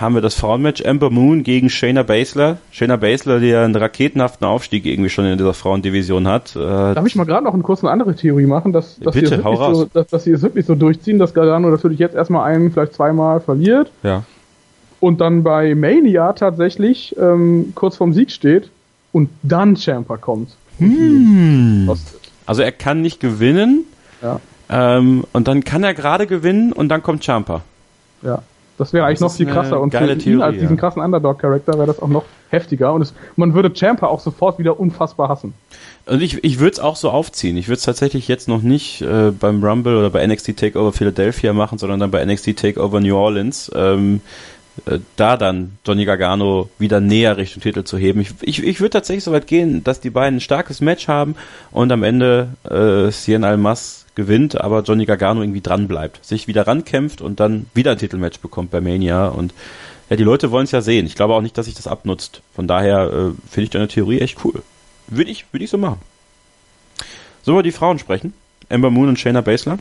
haben 0.00 0.14
wir 0.14 0.20
das 0.20 0.34
Frauenmatch 0.34 0.84
Amber 0.84 1.10
Moon 1.10 1.42
gegen 1.42 1.68
Shayna 1.68 2.02
Baszler. 2.02 2.58
Shayna 2.70 2.96
Baszler, 2.96 3.40
die 3.40 3.48
ja 3.48 3.64
einen 3.64 3.76
raketenhaften 3.76 4.46
Aufstieg 4.46 4.86
irgendwie 4.86 5.10
schon 5.10 5.26
in 5.26 5.36
dieser 5.38 5.54
Frauendivision 5.54 6.26
hat. 6.28 6.54
Äh, 6.56 6.58
Darf 6.58 7.06
ich 7.06 7.16
mal 7.16 7.24
gerade 7.24 7.44
noch 7.44 7.54
eine 7.54 7.62
kurze 7.62 7.88
andere 7.90 8.14
Theorie 8.14 8.46
machen, 8.46 8.72
dass, 8.72 8.98
dass, 8.98 9.14
Bitte, 9.14 9.28
sie 9.28 9.34
es 9.34 9.44
wirklich 9.44 9.76
so, 9.76 9.84
dass, 9.92 10.06
dass 10.06 10.24
sie 10.24 10.32
es 10.32 10.42
wirklich 10.42 10.66
so 10.66 10.74
durchziehen, 10.74 11.18
dass 11.18 11.34
Gargano 11.34 11.68
natürlich 11.70 11.98
jetzt 11.98 12.14
erstmal 12.14 12.50
einen, 12.50 12.70
vielleicht 12.72 12.94
zweimal 12.94 13.40
verliert. 13.40 13.90
Ja. 14.02 14.24
Und 15.00 15.20
dann 15.20 15.42
bei 15.42 15.74
Mania 15.74 16.32
tatsächlich 16.34 17.16
ähm, 17.18 17.72
kurz 17.74 17.96
vorm 17.96 18.12
Sieg 18.12 18.30
steht 18.30 18.70
und 19.12 19.30
dann 19.42 19.76
Champa 19.76 20.18
kommt. 20.18 20.50
Hm. 20.80 21.90
Also 22.46 22.62
er 22.62 22.72
kann 22.72 23.00
nicht 23.02 23.20
gewinnen. 23.20 23.84
Ja. 24.22 24.40
Ähm, 24.68 25.24
und 25.32 25.48
dann 25.48 25.64
kann 25.64 25.84
er 25.84 25.94
gerade 25.94 26.26
gewinnen 26.26 26.72
und 26.72 26.88
dann 26.88 27.02
kommt 27.02 27.24
Champa. 27.24 27.62
Ja. 28.22 28.42
Das 28.80 28.94
wäre 28.94 29.04
eigentlich 29.04 29.18
das 29.18 29.32
noch 29.32 29.36
viel 29.36 29.44
krasser. 29.44 29.78
Und 29.78 29.92
für 29.92 29.98
Theorie, 29.98 30.30
ihn 30.30 30.40
als 30.40 30.58
diesen 30.58 30.78
krassen 30.78 31.02
Underdog-Charakter 31.02 31.74
wäre 31.74 31.86
das 31.86 32.00
auch 32.00 32.08
noch 32.08 32.24
heftiger. 32.48 32.94
Und 32.94 33.02
es, 33.02 33.12
man 33.36 33.52
würde 33.52 33.74
Champa 33.74 34.06
auch 34.06 34.20
sofort 34.20 34.58
wieder 34.58 34.80
unfassbar 34.80 35.28
hassen. 35.28 35.52
Und 36.06 36.22
ich, 36.22 36.42
ich 36.42 36.60
würde 36.60 36.72
es 36.72 36.80
auch 36.80 36.96
so 36.96 37.10
aufziehen. 37.10 37.58
Ich 37.58 37.68
würde 37.68 37.76
es 37.76 37.82
tatsächlich 37.82 38.26
jetzt 38.26 38.48
noch 38.48 38.62
nicht 38.62 39.02
äh, 39.02 39.32
beim 39.32 39.62
Rumble 39.62 39.98
oder 39.98 40.08
bei 40.08 40.26
NXT 40.26 40.56
Takeover 40.56 40.94
Philadelphia 40.94 41.52
machen, 41.52 41.76
sondern 41.76 42.00
dann 42.00 42.10
bei 42.10 42.24
NXT 42.24 42.56
Takeover 42.56 43.00
New 43.00 43.14
Orleans. 43.14 43.70
Ähm, 43.74 44.22
äh, 44.22 44.59
da 45.16 45.36
dann 45.36 45.78
Johnny 45.86 46.04
Gargano 46.04 46.68
wieder 46.78 47.00
näher 47.00 47.36
Richtung 47.36 47.62
Titel 47.62 47.84
zu 47.84 47.98
heben. 47.98 48.20
Ich, 48.20 48.30
ich, 48.42 48.62
ich 48.62 48.80
würde 48.80 48.90
tatsächlich 48.90 49.24
so 49.24 49.32
weit 49.32 49.46
gehen, 49.46 49.84
dass 49.84 50.00
die 50.00 50.10
beiden 50.10 50.38
ein 50.38 50.40
starkes 50.40 50.80
Match 50.80 51.08
haben 51.08 51.34
und 51.70 51.90
am 51.92 52.02
Ende 52.02 52.48
äh, 52.64 53.10
Cien 53.10 53.44
Almas 53.44 54.06
gewinnt, 54.14 54.60
aber 54.60 54.82
Johnny 54.82 55.06
Gargano 55.06 55.40
irgendwie 55.40 55.60
dran 55.60 55.88
bleibt, 55.88 56.24
sich 56.24 56.46
wieder 56.48 56.66
rankämpft 56.66 57.20
und 57.20 57.40
dann 57.40 57.66
wieder 57.74 57.92
ein 57.92 57.98
Titelmatch 57.98 58.40
bekommt 58.40 58.70
bei 58.70 58.80
Mania 58.80 59.28
und 59.28 59.54
ja, 60.10 60.16
die 60.16 60.24
Leute 60.24 60.50
wollen 60.50 60.64
es 60.64 60.72
ja 60.72 60.82
sehen. 60.82 61.06
Ich 61.06 61.14
glaube 61.14 61.34
auch 61.34 61.40
nicht, 61.40 61.56
dass 61.56 61.66
sich 61.66 61.76
das 61.76 61.86
abnutzt. 61.86 62.42
Von 62.54 62.66
daher 62.66 63.04
äh, 63.04 63.48
finde 63.48 63.62
ich 63.62 63.70
deine 63.70 63.86
Theorie 63.86 64.20
echt 64.20 64.44
cool. 64.44 64.62
Würde 65.06 65.30
ich, 65.30 65.46
würde 65.52 65.64
ich 65.64 65.70
so 65.70 65.78
machen. 65.78 66.00
Sollen 67.42 67.56
wir 67.56 67.62
die 67.62 67.70
Frauen 67.70 67.98
sprechen? 68.00 68.34
Ember 68.68 68.90
Moon 68.90 69.08
und 69.08 69.20
Shayna 69.20 69.40
Baszler? 69.40 69.78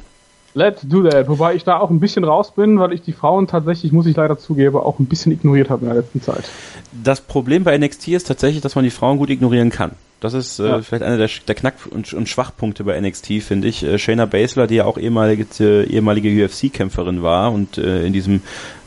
Let's 0.54 0.82
do 0.84 1.08
that. 1.08 1.28
Wobei 1.28 1.56
ich 1.56 1.64
da 1.64 1.80
auch 1.80 1.90
ein 1.90 2.00
bisschen 2.00 2.24
raus 2.24 2.52
bin, 2.52 2.80
weil 2.80 2.94
ich 2.94 3.02
die 3.02 3.14
Frauen 3.14 3.48
tatsächlich, 3.48 3.92
muss 3.92 4.06
ich 4.06 4.16
leider 4.16 4.38
zugeben, 4.38 4.78
auch 4.78 5.00
ein 5.00 5.06
bisschen 5.06 5.32
ignoriert 5.32 5.70
habe 5.70 5.82
in 5.82 5.88
der 5.88 6.02
letzten 6.02 6.22
Zeit. 6.22 6.50
Das 6.92 7.22
Problem 7.22 7.64
bei 7.64 7.78
NXT 7.78 8.10
ist 8.10 8.28
tatsächlich, 8.28 8.62
dass 8.62 8.76
man 8.76 8.84
die 8.84 8.90
Frauen 8.90 9.18
gut 9.18 9.30
ignorieren 9.30 9.70
kann. 9.70 9.92
Das 10.20 10.34
ist 10.34 10.60
äh, 10.60 10.68
ja. 10.68 10.82
vielleicht 10.82 11.04
einer 11.04 11.18
der, 11.18 11.30
der 11.48 11.56
Knack- 11.56 11.88
und, 11.90 12.14
und, 12.14 12.28
Schwachpunkte 12.28 12.84
bei 12.84 13.00
NXT, 13.00 13.42
finde 13.42 13.70
ich. 13.70 13.84
Äh, 13.84 13.98
Shayna 13.98 14.26
Baszler, 14.26 14.68
die 14.68 14.76
ja 14.76 14.86
auch 14.86 14.98
ehemalige, 14.98 15.46
äh, 15.64 15.86
ehemalige 15.86 16.44
UFC-Kämpferin 16.44 17.24
war 17.24 17.54
und 17.54 17.78
äh, 17.78 18.06
in 18.06 18.12
diesem 18.12 18.42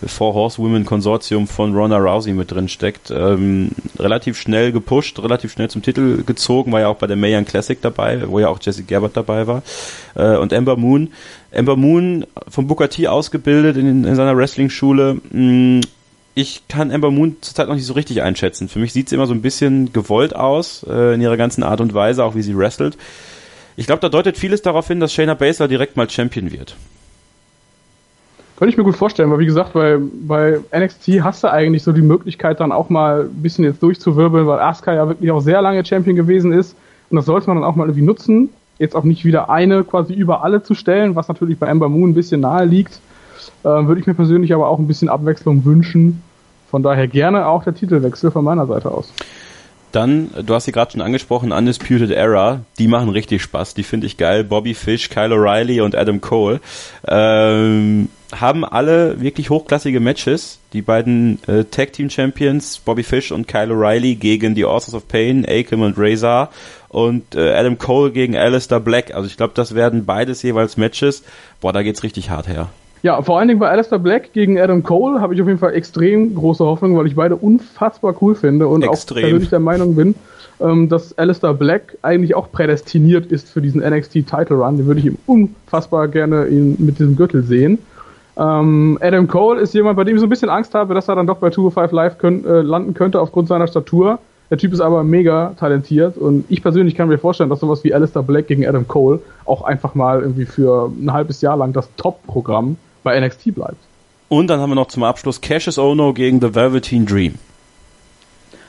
Four 0.06 0.34
Horsewomen-Konsortium 0.34 1.46
von 1.46 1.74
Ronda 1.74 1.96
Rousey 1.96 2.34
mit 2.34 2.50
drin 2.50 2.68
steckt, 2.68 3.10
ähm, 3.10 3.70
relativ 3.98 4.38
schnell 4.38 4.72
gepusht, 4.72 5.18
relativ 5.20 5.52
schnell 5.52 5.70
zum 5.70 5.80
Titel 5.80 6.22
gezogen, 6.22 6.70
war 6.72 6.80
ja 6.80 6.88
auch 6.88 6.96
bei 6.96 7.06
der 7.06 7.16
Mayan 7.16 7.46
Classic 7.46 7.80
dabei, 7.80 8.28
wo 8.28 8.38
ja 8.38 8.48
auch 8.48 8.58
Jesse 8.60 8.82
Gabbard 8.82 9.16
dabei 9.16 9.46
war. 9.46 9.62
Äh, 10.14 10.36
und 10.36 10.52
Ember 10.52 10.76
Moon, 10.76 11.12
Ember 11.50 11.76
Moon 11.76 12.26
vom 12.48 12.66
Booker 12.66 12.90
T 12.90 13.08
ausgebildet 13.08 13.78
in, 13.78 14.04
in 14.04 14.14
seiner 14.14 14.36
Wrestling-Schule, 14.36 15.14
mm, 15.30 15.80
ich 16.34 16.66
kann 16.68 16.90
Ember 16.90 17.10
Moon 17.10 17.36
zurzeit 17.40 17.68
noch 17.68 17.74
nicht 17.74 17.86
so 17.86 17.92
richtig 17.92 18.22
einschätzen. 18.22 18.68
Für 18.68 18.78
mich 18.78 18.92
sieht 18.92 19.08
sie 19.08 19.16
immer 19.16 19.26
so 19.26 19.34
ein 19.34 19.42
bisschen 19.42 19.92
gewollt 19.92 20.34
aus, 20.34 20.84
äh, 20.88 21.14
in 21.14 21.20
ihrer 21.20 21.36
ganzen 21.36 21.62
Art 21.62 21.80
und 21.80 21.92
Weise, 21.94 22.24
auch 22.24 22.34
wie 22.34 22.42
sie 22.42 22.56
wrestelt. 22.56 22.96
Ich 23.76 23.86
glaube, 23.86 24.00
da 24.00 24.08
deutet 24.08 24.36
vieles 24.36 24.62
darauf 24.62 24.88
hin, 24.88 25.00
dass 25.00 25.12
Shayna 25.12 25.34
Baszler 25.34 25.68
direkt 25.68 25.96
mal 25.96 26.08
Champion 26.08 26.52
wird. 26.52 26.76
Könnte 28.56 28.70
ich 28.70 28.78
mir 28.78 28.84
gut 28.84 28.96
vorstellen, 28.96 29.30
weil 29.30 29.40
wie 29.40 29.46
gesagt, 29.46 29.72
bei, 29.72 29.98
bei 29.98 30.60
NXT 30.72 31.22
hast 31.22 31.42
du 31.42 31.50
eigentlich 31.50 31.82
so 31.82 31.92
die 31.92 32.02
Möglichkeit, 32.02 32.60
dann 32.60 32.70
auch 32.70 32.90
mal 32.90 33.22
ein 33.22 33.42
bisschen 33.42 33.64
jetzt 33.64 33.82
durchzuwirbeln, 33.82 34.46
weil 34.46 34.60
Asuka 34.60 34.94
ja 34.94 35.08
wirklich 35.08 35.30
auch 35.32 35.40
sehr 35.40 35.60
lange 35.62 35.84
Champion 35.84 36.16
gewesen 36.16 36.52
ist. 36.52 36.76
Und 37.10 37.16
das 37.16 37.26
sollte 37.26 37.48
man 37.48 37.56
dann 37.56 37.64
auch 37.64 37.76
mal 37.76 37.84
irgendwie 37.84 38.06
nutzen. 38.06 38.50
Jetzt 38.78 38.94
auch 38.94 39.04
nicht 39.04 39.24
wieder 39.24 39.50
eine 39.50 39.84
quasi 39.84 40.12
über 40.12 40.44
alle 40.44 40.62
zu 40.62 40.74
stellen, 40.74 41.16
was 41.16 41.28
natürlich 41.28 41.58
bei 41.58 41.66
Ember 41.66 41.88
Moon 41.88 42.10
ein 42.10 42.14
bisschen 42.14 42.40
nahe 42.40 42.64
liegt. 42.64 43.00
Ähm, 43.64 43.88
Würde 43.88 44.00
ich 44.00 44.06
mir 44.06 44.14
persönlich 44.14 44.52
aber 44.54 44.68
auch 44.68 44.78
ein 44.78 44.86
bisschen 44.86 45.08
Abwechslung 45.08 45.64
wünschen. 45.64 46.22
Von 46.70 46.82
daher 46.82 47.08
gerne 47.08 47.46
auch 47.46 47.64
der 47.64 47.74
Titelwechsel 47.74 48.30
von 48.30 48.44
meiner 48.44 48.66
Seite 48.66 48.90
aus. 48.90 49.12
Dann, 49.92 50.30
du 50.46 50.54
hast 50.54 50.64
sie 50.64 50.72
gerade 50.72 50.92
schon 50.92 51.02
angesprochen, 51.02 51.52
Undisputed 51.52 52.10
Era, 52.10 52.60
die 52.78 52.88
machen 52.88 53.10
richtig 53.10 53.42
Spaß, 53.42 53.74
die 53.74 53.82
finde 53.82 54.06
ich 54.06 54.16
geil. 54.16 54.42
Bobby 54.42 54.72
Fish, 54.72 55.10
Kyle 55.10 55.34
O'Reilly 55.34 55.82
und 55.82 55.94
Adam 55.94 56.22
Cole 56.22 56.60
ähm, 57.06 58.08
haben 58.34 58.64
alle 58.64 59.20
wirklich 59.20 59.50
hochklassige 59.50 60.00
Matches. 60.00 60.60
Die 60.72 60.80
beiden 60.80 61.38
äh, 61.46 61.64
Tag 61.64 61.92
Team 61.92 62.08
Champions, 62.08 62.78
Bobby 62.78 63.02
Fish 63.02 63.32
und 63.32 63.46
Kyle 63.46 63.70
O'Reilly 63.70 64.14
gegen 64.16 64.54
die 64.54 64.64
Authors 64.64 64.94
of 64.94 65.08
Pain, 65.08 65.44
Akam 65.46 65.82
und 65.82 65.98
Razor 65.98 66.48
und 66.88 67.34
äh, 67.34 67.52
Adam 67.52 67.76
Cole 67.76 68.12
gegen 68.12 68.34
Alistair 68.34 68.80
Black. 68.80 69.14
Also 69.14 69.26
ich 69.26 69.36
glaube, 69.36 69.52
das 69.54 69.74
werden 69.74 70.06
beides 70.06 70.42
jeweils 70.42 70.78
Matches. 70.78 71.22
Boah, 71.60 71.74
da 71.74 71.82
geht's 71.82 72.02
richtig 72.02 72.30
hart 72.30 72.48
her. 72.48 72.70
Ja, 73.02 73.20
vor 73.20 73.38
allen 73.38 73.48
Dingen 73.48 73.58
bei 73.58 73.68
Alistair 73.68 73.98
Black 73.98 74.32
gegen 74.32 74.60
Adam 74.60 74.84
Cole 74.84 75.20
habe 75.20 75.34
ich 75.34 75.42
auf 75.42 75.48
jeden 75.48 75.58
Fall 75.58 75.74
extrem 75.74 76.36
große 76.36 76.64
Hoffnung, 76.64 76.96
weil 76.96 77.08
ich 77.08 77.16
beide 77.16 77.34
unfassbar 77.34 78.14
cool 78.20 78.36
finde 78.36 78.68
und 78.68 78.84
extrem. 78.84 79.16
auch 79.16 79.20
persönlich 79.22 79.48
der 79.50 79.58
Meinung 79.58 79.96
bin, 79.96 80.14
ähm, 80.60 80.88
dass 80.88 81.18
Alistair 81.18 81.52
Black 81.52 81.98
eigentlich 82.02 82.36
auch 82.36 82.52
prädestiniert 82.52 83.26
ist 83.26 83.48
für 83.48 83.60
diesen 83.60 83.80
NXT 83.80 84.12
Title 84.26 84.56
Run. 84.56 84.76
Den 84.76 84.86
würde 84.86 85.00
ich 85.00 85.06
ihm 85.06 85.18
unfassbar 85.26 86.06
gerne 86.06 86.46
ihn 86.46 86.76
mit 86.78 87.00
diesem 87.00 87.16
Gürtel 87.16 87.42
sehen. 87.42 87.78
Ähm, 88.36 88.98
Adam 89.00 89.26
Cole 89.26 89.60
ist 89.60 89.74
jemand, 89.74 89.96
bei 89.96 90.04
dem 90.04 90.14
ich 90.14 90.20
so 90.20 90.26
ein 90.26 90.30
bisschen 90.30 90.48
Angst 90.48 90.72
habe, 90.72 90.94
dass 90.94 91.08
er 91.08 91.16
dann 91.16 91.26
doch 91.26 91.38
bei 91.38 91.50
205 91.50 91.90
Live 91.90 92.18
können, 92.18 92.44
äh, 92.44 92.62
landen 92.62 92.94
könnte 92.94 93.20
aufgrund 93.20 93.48
seiner 93.48 93.66
Statur. 93.66 94.20
Der 94.50 94.58
Typ 94.58 94.72
ist 94.72 94.80
aber 94.80 95.02
mega 95.02 95.54
talentiert 95.58 96.16
und 96.18 96.44
ich 96.48 96.62
persönlich 96.62 96.94
kann 96.94 97.08
mir 97.08 97.18
vorstellen, 97.18 97.50
dass 97.50 97.60
sowas 97.60 97.82
wie 97.82 97.94
Alistair 97.94 98.22
Black 98.22 98.46
gegen 98.46 98.66
Adam 98.66 98.86
Cole 98.86 99.18
auch 99.44 99.62
einfach 99.62 99.94
mal 99.94 100.20
irgendwie 100.20 100.44
für 100.44 100.92
ein 101.00 101.12
halbes 101.12 101.40
Jahr 101.40 101.56
lang 101.56 101.72
das 101.72 101.88
Top-Programm 101.96 102.76
bei 103.02 103.18
NXT 103.18 103.54
bleibt. 103.54 103.76
Und 104.28 104.48
dann 104.48 104.60
haben 104.60 104.70
wir 104.70 104.76
noch 104.76 104.88
zum 104.88 105.02
Abschluss 105.02 105.40
Cassius 105.40 105.78
Ono 105.78 106.12
gegen 106.12 106.40
The 106.40 106.54
Velveteen 106.54 107.04
Dream. 107.04 107.34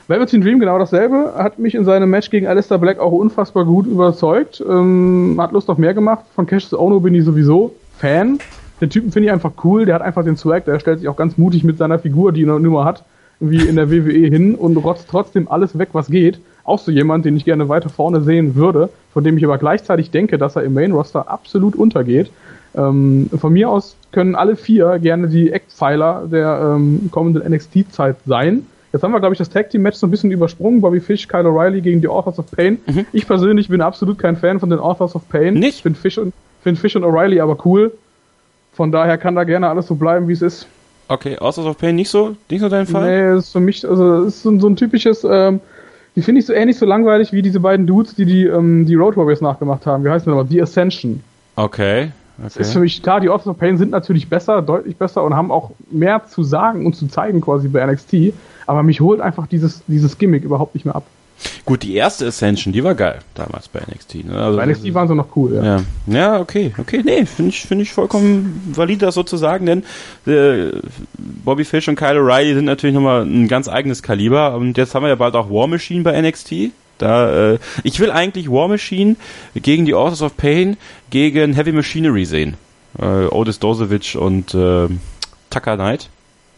Velveteen 0.06 0.42
Dream 0.42 0.60
genau 0.60 0.78
dasselbe, 0.78 1.32
hat 1.38 1.58
mich 1.58 1.74
in 1.74 1.86
seinem 1.86 2.10
Match 2.10 2.28
gegen 2.28 2.46
Alistair 2.46 2.76
Black 2.76 2.98
auch 2.98 3.12
unfassbar 3.12 3.64
gut 3.64 3.86
überzeugt, 3.86 4.62
ähm, 4.68 5.38
hat 5.40 5.52
Lust 5.52 5.70
auf 5.70 5.78
mehr 5.78 5.94
gemacht. 5.94 6.24
Von 6.34 6.46
Cassius 6.46 6.78
Ono 6.78 7.00
bin 7.00 7.14
ich 7.14 7.24
sowieso 7.24 7.74
Fan. 7.98 8.38
Den 8.82 8.90
Typen 8.90 9.12
finde 9.12 9.28
ich 9.28 9.32
einfach 9.32 9.52
cool, 9.64 9.86
der 9.86 9.94
hat 9.94 10.02
einfach 10.02 10.24
den 10.24 10.36
Swag, 10.36 10.66
der 10.66 10.78
stellt 10.80 10.98
sich 10.98 11.08
auch 11.08 11.16
ganz 11.16 11.38
mutig 11.38 11.64
mit 11.64 11.78
seiner 11.78 11.98
Figur, 11.98 12.32
die 12.32 12.44
er 12.44 12.58
nur 12.58 12.84
hat, 12.84 13.04
wie 13.40 13.66
in 13.66 13.76
der 13.76 13.90
WWE 13.90 14.28
hin 14.28 14.54
und 14.56 14.76
rotzt 14.76 15.08
trotzdem 15.08 15.48
alles 15.48 15.78
weg, 15.78 15.90
was 15.92 16.08
geht. 16.08 16.38
Auch 16.64 16.78
so 16.78 16.90
jemand, 16.90 17.24
den 17.24 17.36
ich 17.36 17.46
gerne 17.46 17.70
weiter 17.70 17.88
vorne 17.88 18.20
sehen 18.20 18.56
würde, 18.56 18.90
von 19.14 19.24
dem 19.24 19.38
ich 19.38 19.44
aber 19.44 19.56
gleichzeitig 19.56 20.10
denke, 20.10 20.36
dass 20.36 20.56
er 20.56 20.64
im 20.64 20.74
Main 20.74 20.92
Roster 20.92 21.30
absolut 21.30 21.76
untergeht. 21.76 22.30
Ähm, 22.76 23.30
von 23.38 23.52
mir 23.52 23.70
aus 23.70 23.96
können 24.12 24.34
alle 24.34 24.56
vier 24.56 24.98
gerne 24.98 25.28
die 25.28 25.50
Eckpfeiler 25.52 26.26
der 26.30 26.74
ähm, 26.76 27.08
kommenden 27.10 27.50
NXT-Zeit 27.52 28.16
sein. 28.26 28.66
Jetzt 28.92 29.02
haben 29.02 29.10
wir, 29.10 29.18
glaube 29.18 29.34
ich, 29.34 29.38
das 29.38 29.50
Tag 29.50 29.70
Team 29.70 29.82
Match 29.82 29.96
so 29.96 30.06
ein 30.06 30.10
bisschen 30.10 30.30
übersprungen. 30.30 30.80
Bobby 30.80 31.00
Fish, 31.00 31.26
Kyle 31.26 31.48
O'Reilly 31.48 31.80
gegen 31.80 32.00
die 32.00 32.06
Authors 32.06 32.38
of 32.38 32.48
Pain. 32.52 32.78
Mhm. 32.86 33.06
Ich 33.12 33.26
persönlich 33.26 33.68
bin 33.68 33.80
absolut 33.80 34.18
kein 34.18 34.36
Fan 34.36 34.60
von 34.60 34.70
den 34.70 34.78
Authors 34.78 35.16
of 35.16 35.28
Pain. 35.28 35.54
Nicht? 35.54 35.82
Finde 35.82 35.98
Fish 35.98 36.16
und, 36.16 36.32
find 36.62 36.78
Fish 36.78 36.94
und 36.94 37.04
O'Reilly 37.04 37.42
aber 37.42 37.58
cool. 37.64 37.92
Von 38.72 38.92
daher 38.92 39.18
kann 39.18 39.34
da 39.34 39.42
gerne 39.42 39.68
alles 39.68 39.88
so 39.88 39.96
bleiben, 39.96 40.28
wie 40.28 40.32
es 40.32 40.42
ist. 40.42 40.68
Okay, 41.08 41.36
Authors 41.38 41.66
of 41.66 41.76
Pain 41.76 41.96
nicht 41.96 42.08
so, 42.08 42.36
nicht 42.48 42.60
so 42.60 42.68
dein 42.68 42.86
Fall? 42.86 43.32
Nee, 43.32 43.38
ist 43.38 43.52
für 43.52 43.60
mich, 43.60 43.86
also 43.86 44.22
ist 44.24 44.42
so, 44.42 44.58
so 44.58 44.68
ein 44.68 44.76
typisches, 44.76 45.24
ähm, 45.24 45.60
die 46.16 46.22
finde 46.22 46.40
ich 46.40 46.46
so 46.46 46.52
ähnlich 46.52 46.78
so 46.78 46.86
langweilig 46.86 47.32
wie 47.32 47.42
diese 47.42 47.60
beiden 47.60 47.86
Dudes, 47.86 48.14
die 48.14 48.24
die, 48.24 48.46
ähm, 48.46 48.86
die 48.86 48.94
Road 48.94 49.16
Warriors 49.16 49.40
nachgemacht 49.40 49.86
haben. 49.86 50.04
Wie 50.04 50.08
heißen 50.08 50.24
die 50.24 50.30
nochmal? 50.30 50.46
The 50.48 50.62
Ascension. 50.62 51.22
Okay. 51.56 52.12
Okay. 52.38 52.60
ist 52.60 52.72
für 52.72 52.80
mich 52.80 53.02
klar, 53.02 53.20
die 53.20 53.28
Authors 53.28 53.46
of 53.46 53.58
Pain 53.58 53.76
sind 53.76 53.90
natürlich 53.90 54.28
besser, 54.28 54.60
deutlich 54.60 54.96
besser 54.96 55.22
und 55.22 55.34
haben 55.34 55.50
auch 55.50 55.70
mehr 55.90 56.24
zu 56.26 56.42
sagen 56.42 56.84
und 56.84 56.94
zu 56.96 57.06
zeigen 57.06 57.40
quasi 57.40 57.68
bei 57.68 57.84
NXT, 57.86 58.34
aber 58.66 58.82
mich 58.82 59.00
holt 59.00 59.20
einfach 59.20 59.46
dieses, 59.46 59.82
dieses 59.86 60.18
Gimmick 60.18 60.42
überhaupt 60.42 60.74
nicht 60.74 60.84
mehr 60.84 60.96
ab. 60.96 61.04
Gut, 61.64 61.82
die 61.82 61.94
erste 61.94 62.26
Ascension, 62.26 62.72
die 62.72 62.84
war 62.84 62.94
geil 62.94 63.18
damals 63.34 63.68
bei 63.68 63.80
NXT. 63.80 64.26
Ne? 64.26 64.38
Also 64.38 64.58
bei 64.58 64.66
NXT 64.66 64.94
waren 64.94 65.08
sie 65.08 65.14
noch 65.14 65.36
cool, 65.36 65.54
ja. 65.54 65.64
Ja, 65.64 65.82
ja 66.06 66.40
okay, 66.40 66.72
okay, 66.78 67.02
nee, 67.04 67.24
finde 67.26 67.50
ich, 67.50 67.62
finde 67.62 67.82
ich 67.82 67.92
vollkommen 67.92 68.72
valid, 68.74 69.02
das 69.02 69.14
sozusagen, 69.14 69.66
denn 69.66 69.84
äh, 70.26 70.72
Bobby 71.44 71.64
Fish 71.64 71.88
und 71.88 71.96
Kyle 71.96 72.20
O'Reilly 72.20 72.54
sind 72.54 72.64
natürlich 72.64 72.94
nochmal 72.94 73.22
ein 73.22 73.48
ganz 73.48 73.68
eigenes 73.68 74.02
Kaliber 74.02 74.54
und 74.56 74.76
jetzt 74.76 74.94
haben 74.94 75.02
wir 75.02 75.08
ja 75.08 75.14
bald 75.14 75.34
auch 75.34 75.50
War 75.50 75.66
Machine 75.66 76.02
bei 76.02 76.20
NXT. 76.20 76.72
Da, 76.98 77.52
äh, 77.52 77.58
ich 77.82 78.00
will 78.00 78.10
eigentlich 78.10 78.50
War 78.50 78.68
Machine 78.68 79.16
gegen 79.54 79.84
die 79.84 79.94
Authors 79.94 80.22
of 80.22 80.36
Pain 80.36 80.76
gegen 81.10 81.54
Heavy 81.54 81.72
Machinery 81.72 82.24
sehen. 82.24 82.56
Äh, 82.98 83.26
Otis 83.26 83.58
Dosevich 83.58 84.16
und 84.16 84.54
äh, 84.54 84.88
Tucker 85.50 85.76
Knight. 85.76 86.08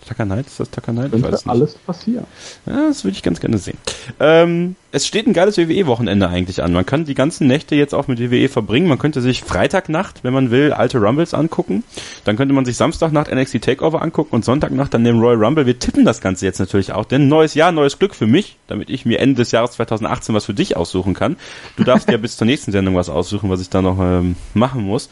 Tucker 0.06 0.24
Knight, 0.24 0.46
ist 0.46 0.60
das 0.60 0.70
Tucker 0.70 0.92
Knight? 0.92 1.10
Könnte 1.10 1.36
ich 1.36 1.46
alles 1.46 1.74
passieren. 1.74 2.24
Ja, 2.64 2.88
das 2.88 3.04
würde 3.04 3.16
ich 3.16 3.22
ganz 3.22 3.40
gerne 3.40 3.58
sehen. 3.58 3.76
Ähm, 4.20 4.76
es 4.92 5.06
steht 5.06 5.26
ein 5.26 5.32
geiles 5.32 5.58
WWE-Wochenende 5.58 6.28
eigentlich 6.28 6.62
an. 6.62 6.72
Man 6.72 6.86
kann 6.86 7.04
die 7.04 7.14
ganzen 7.14 7.46
Nächte 7.46 7.74
jetzt 7.74 7.94
auch 7.94 8.08
mit 8.08 8.18
WWE 8.18 8.48
verbringen. 8.48 8.88
Man 8.88 8.98
könnte 8.98 9.20
sich 9.20 9.42
Freitagnacht, 9.42 10.24
wenn 10.24 10.32
man 10.32 10.50
will, 10.50 10.72
alte 10.72 10.98
Rumbles 10.98 11.34
angucken. 11.34 11.84
Dann 12.24 12.36
könnte 12.36 12.54
man 12.54 12.64
sich 12.64 12.76
Samstagnacht 12.76 13.30
NXT 13.30 13.62
Takeover 13.62 14.00
angucken 14.00 14.34
und 14.34 14.44
Sonntagnacht 14.44 14.94
dann 14.94 15.04
den 15.04 15.18
Royal 15.18 15.44
Rumble. 15.44 15.66
Wir 15.66 15.78
tippen 15.78 16.04
das 16.04 16.20
Ganze 16.20 16.46
jetzt 16.46 16.60
natürlich 16.60 16.92
auch, 16.92 17.04
denn 17.04 17.28
neues 17.28 17.54
Jahr, 17.54 17.72
neues 17.72 17.98
Glück 17.98 18.14
für 18.14 18.26
mich, 18.26 18.56
damit 18.68 18.88
ich 18.88 19.04
mir 19.04 19.18
Ende 19.18 19.36
des 19.36 19.52
Jahres 19.52 19.72
2018 19.72 20.34
was 20.34 20.46
für 20.46 20.54
dich 20.54 20.76
aussuchen 20.76 21.14
kann. 21.14 21.36
Du 21.76 21.84
darfst 21.84 22.08
ja 22.10 22.16
bis 22.16 22.36
zur 22.36 22.46
nächsten 22.46 22.72
Sendung 22.72 22.94
was 22.94 23.10
aussuchen, 23.10 23.50
was 23.50 23.60
ich 23.60 23.68
da 23.68 23.82
noch 23.82 23.98
ähm, 24.00 24.36
machen 24.54 24.82
muss. 24.82 25.10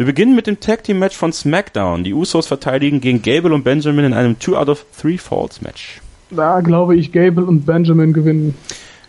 Wir 0.00 0.06
beginnen 0.06 0.34
mit 0.34 0.46
dem 0.46 0.60
Tag 0.60 0.82
Team 0.82 0.98
Match 0.98 1.14
von 1.14 1.30
SmackDown. 1.30 2.04
Die 2.04 2.14
Usos 2.14 2.46
verteidigen 2.46 3.02
gegen 3.02 3.20
Gable 3.20 3.52
und 3.52 3.64
Benjamin 3.64 4.06
in 4.06 4.14
einem 4.14 4.40
2 4.40 4.56
out 4.56 4.70
of 4.70 4.86
3 4.98 5.18
Falls 5.18 5.60
Match. 5.60 6.00
Da 6.30 6.62
glaube 6.62 6.96
ich, 6.96 7.12
Gable 7.12 7.44
und 7.44 7.66
Benjamin 7.66 8.14
gewinnen. 8.14 8.54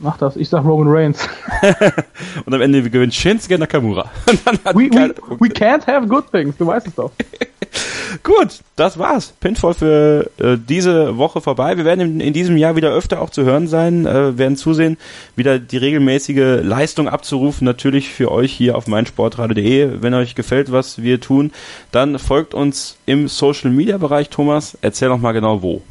Mach 0.00 0.16
das. 0.18 0.36
Ich 0.36 0.48
sag 0.48 0.64
Roman 0.64 0.88
Reigns. 0.88 1.28
Und 2.44 2.52
am 2.52 2.60
Ende 2.60 2.88
gewinnt 2.90 3.14
Shinsuke 3.14 3.58
Nakamura. 3.58 4.10
We, 4.74 4.90
we, 4.90 5.14
we 5.38 5.48
can't 5.48 5.86
have 5.86 6.06
good 6.06 6.30
things. 6.32 6.56
Du 6.56 6.66
weißt 6.66 6.88
es 6.88 6.94
doch. 6.94 7.12
Gut, 8.22 8.60
das 8.76 8.98
war's. 8.98 9.32
Pinfall 9.40 9.74
für 9.74 10.30
äh, 10.38 10.56
diese 10.56 11.16
Woche 11.16 11.40
vorbei. 11.40 11.76
Wir 11.76 11.84
werden 11.84 12.00
in, 12.00 12.20
in 12.20 12.32
diesem 12.32 12.56
Jahr 12.56 12.76
wieder 12.76 12.92
öfter 12.92 13.20
auch 13.20 13.30
zu 13.30 13.44
hören 13.44 13.66
sein, 13.66 14.06
äh, 14.06 14.38
werden 14.38 14.56
zusehen, 14.56 14.96
wieder 15.36 15.58
die 15.58 15.76
regelmäßige 15.76 16.62
Leistung 16.62 17.08
abzurufen, 17.08 17.64
natürlich 17.64 18.08
für 18.10 18.30
euch 18.30 18.52
hier 18.52 18.76
auf 18.76 18.86
meinsportradio.de. 18.86 20.02
Wenn 20.02 20.14
euch 20.14 20.34
gefällt, 20.34 20.70
was 20.72 21.02
wir 21.02 21.20
tun, 21.20 21.52
dann 21.92 22.18
folgt 22.18 22.54
uns 22.54 22.96
im 23.06 23.28
Social 23.28 23.70
Media 23.70 23.98
Bereich. 23.98 24.28
Thomas, 24.28 24.76
erzähl 24.80 25.08
noch 25.08 25.18
mal 25.18 25.32
genau 25.32 25.62
wo. 25.62 25.82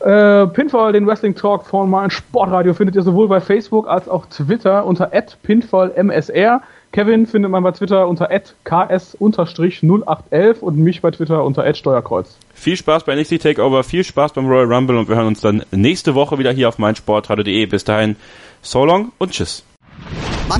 Äh, 0.00 0.46
Pinfall, 0.48 0.92
den 0.92 1.06
Wrestling 1.06 1.34
Talk 1.34 1.64
von 1.66 1.88
mein 1.88 2.10
Sportradio, 2.10 2.74
findet 2.74 2.96
ihr 2.96 3.02
sowohl 3.02 3.28
bei 3.28 3.40
Facebook 3.40 3.88
als 3.88 4.06
auch 4.08 4.26
Twitter 4.26 4.84
unter 4.84 5.10
@pinfallmsr. 5.42 6.60
Kevin 6.92 7.26
findet 7.26 7.50
man 7.50 7.62
bei 7.64 7.72
Twitter 7.72 8.06
unter 8.06 8.30
@ks_0811 8.30 10.60
und 10.60 10.78
mich 10.78 11.00
bei 11.00 11.10
Twitter 11.10 11.42
unter 11.42 11.74
@steuerkreuz. 11.74 12.36
Viel 12.54 12.76
Spaß 12.76 13.02
bei 13.04 13.16
NXT 13.16 13.42
Takeover, 13.42 13.82
viel 13.82 14.04
Spaß 14.04 14.32
beim 14.32 14.46
Royal 14.46 14.72
Rumble 14.72 14.98
und 14.98 15.08
wir 15.08 15.16
hören 15.16 15.26
uns 15.26 15.40
dann 15.40 15.64
nächste 15.72 16.14
Woche 16.14 16.38
wieder 16.38 16.52
hier 16.52 16.68
auf 16.68 16.78
meinsportradio.de. 16.78 17.66
Bis 17.66 17.82
dahin, 17.82 18.14
so 18.62 18.84
long 18.84 19.10
und 19.18 19.32
tschüss. 19.32 19.64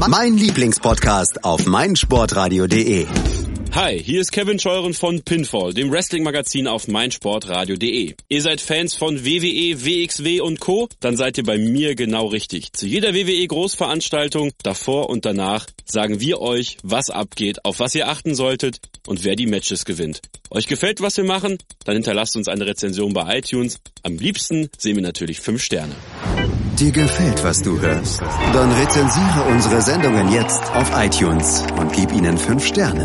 Mein 0.08 0.36
Lieblingspodcast 0.36 1.44
auf 1.44 1.66
meinsportradio.de. 1.66 3.06
Hi, 3.74 4.00
hier 4.00 4.20
ist 4.20 4.30
Kevin 4.30 4.60
Scheuren 4.60 4.94
von 4.94 5.22
Pinfall, 5.22 5.74
dem 5.74 5.90
Wrestling-Magazin 5.90 6.68
auf 6.68 6.86
meinsportradio.de. 6.86 8.14
Ihr 8.28 8.40
seid 8.40 8.60
Fans 8.60 8.94
von 8.94 9.24
WWE, 9.24 9.84
WXW 9.84 10.42
und 10.42 10.60
Co? 10.60 10.88
Dann 11.00 11.16
seid 11.16 11.38
ihr 11.38 11.44
bei 11.44 11.58
mir 11.58 11.96
genau 11.96 12.26
richtig. 12.26 12.72
Zu 12.72 12.86
jeder 12.86 13.14
WWE-Großveranstaltung, 13.14 14.52
davor 14.62 15.10
und 15.10 15.24
danach, 15.24 15.66
sagen 15.86 16.20
wir 16.20 16.40
euch, 16.40 16.76
was 16.84 17.10
abgeht, 17.10 17.64
auf 17.64 17.80
was 17.80 17.96
ihr 17.96 18.06
achten 18.06 18.36
solltet 18.36 18.78
und 19.08 19.24
wer 19.24 19.34
die 19.34 19.48
Matches 19.48 19.84
gewinnt. 19.84 20.20
Euch 20.50 20.68
gefällt, 20.68 21.00
was 21.00 21.16
wir 21.16 21.24
machen? 21.24 21.58
Dann 21.84 21.96
hinterlasst 21.96 22.36
uns 22.36 22.46
eine 22.46 22.66
Rezension 22.66 23.12
bei 23.12 23.38
iTunes. 23.38 23.80
Am 24.04 24.16
liebsten 24.16 24.68
sehen 24.78 24.94
wir 24.94 25.02
natürlich 25.02 25.40
5 25.40 25.60
Sterne. 25.60 25.96
Dir 26.78 26.92
gefällt, 26.92 27.42
was 27.42 27.60
du 27.60 27.80
hörst? 27.80 28.20
Dann 28.20 28.70
rezensiere 28.70 29.42
unsere 29.50 29.82
Sendungen 29.82 30.30
jetzt 30.30 30.62
auf 30.76 30.92
iTunes 30.94 31.64
und 31.76 31.92
gib 31.92 32.12
ihnen 32.12 32.38
5 32.38 32.64
Sterne. 32.64 33.04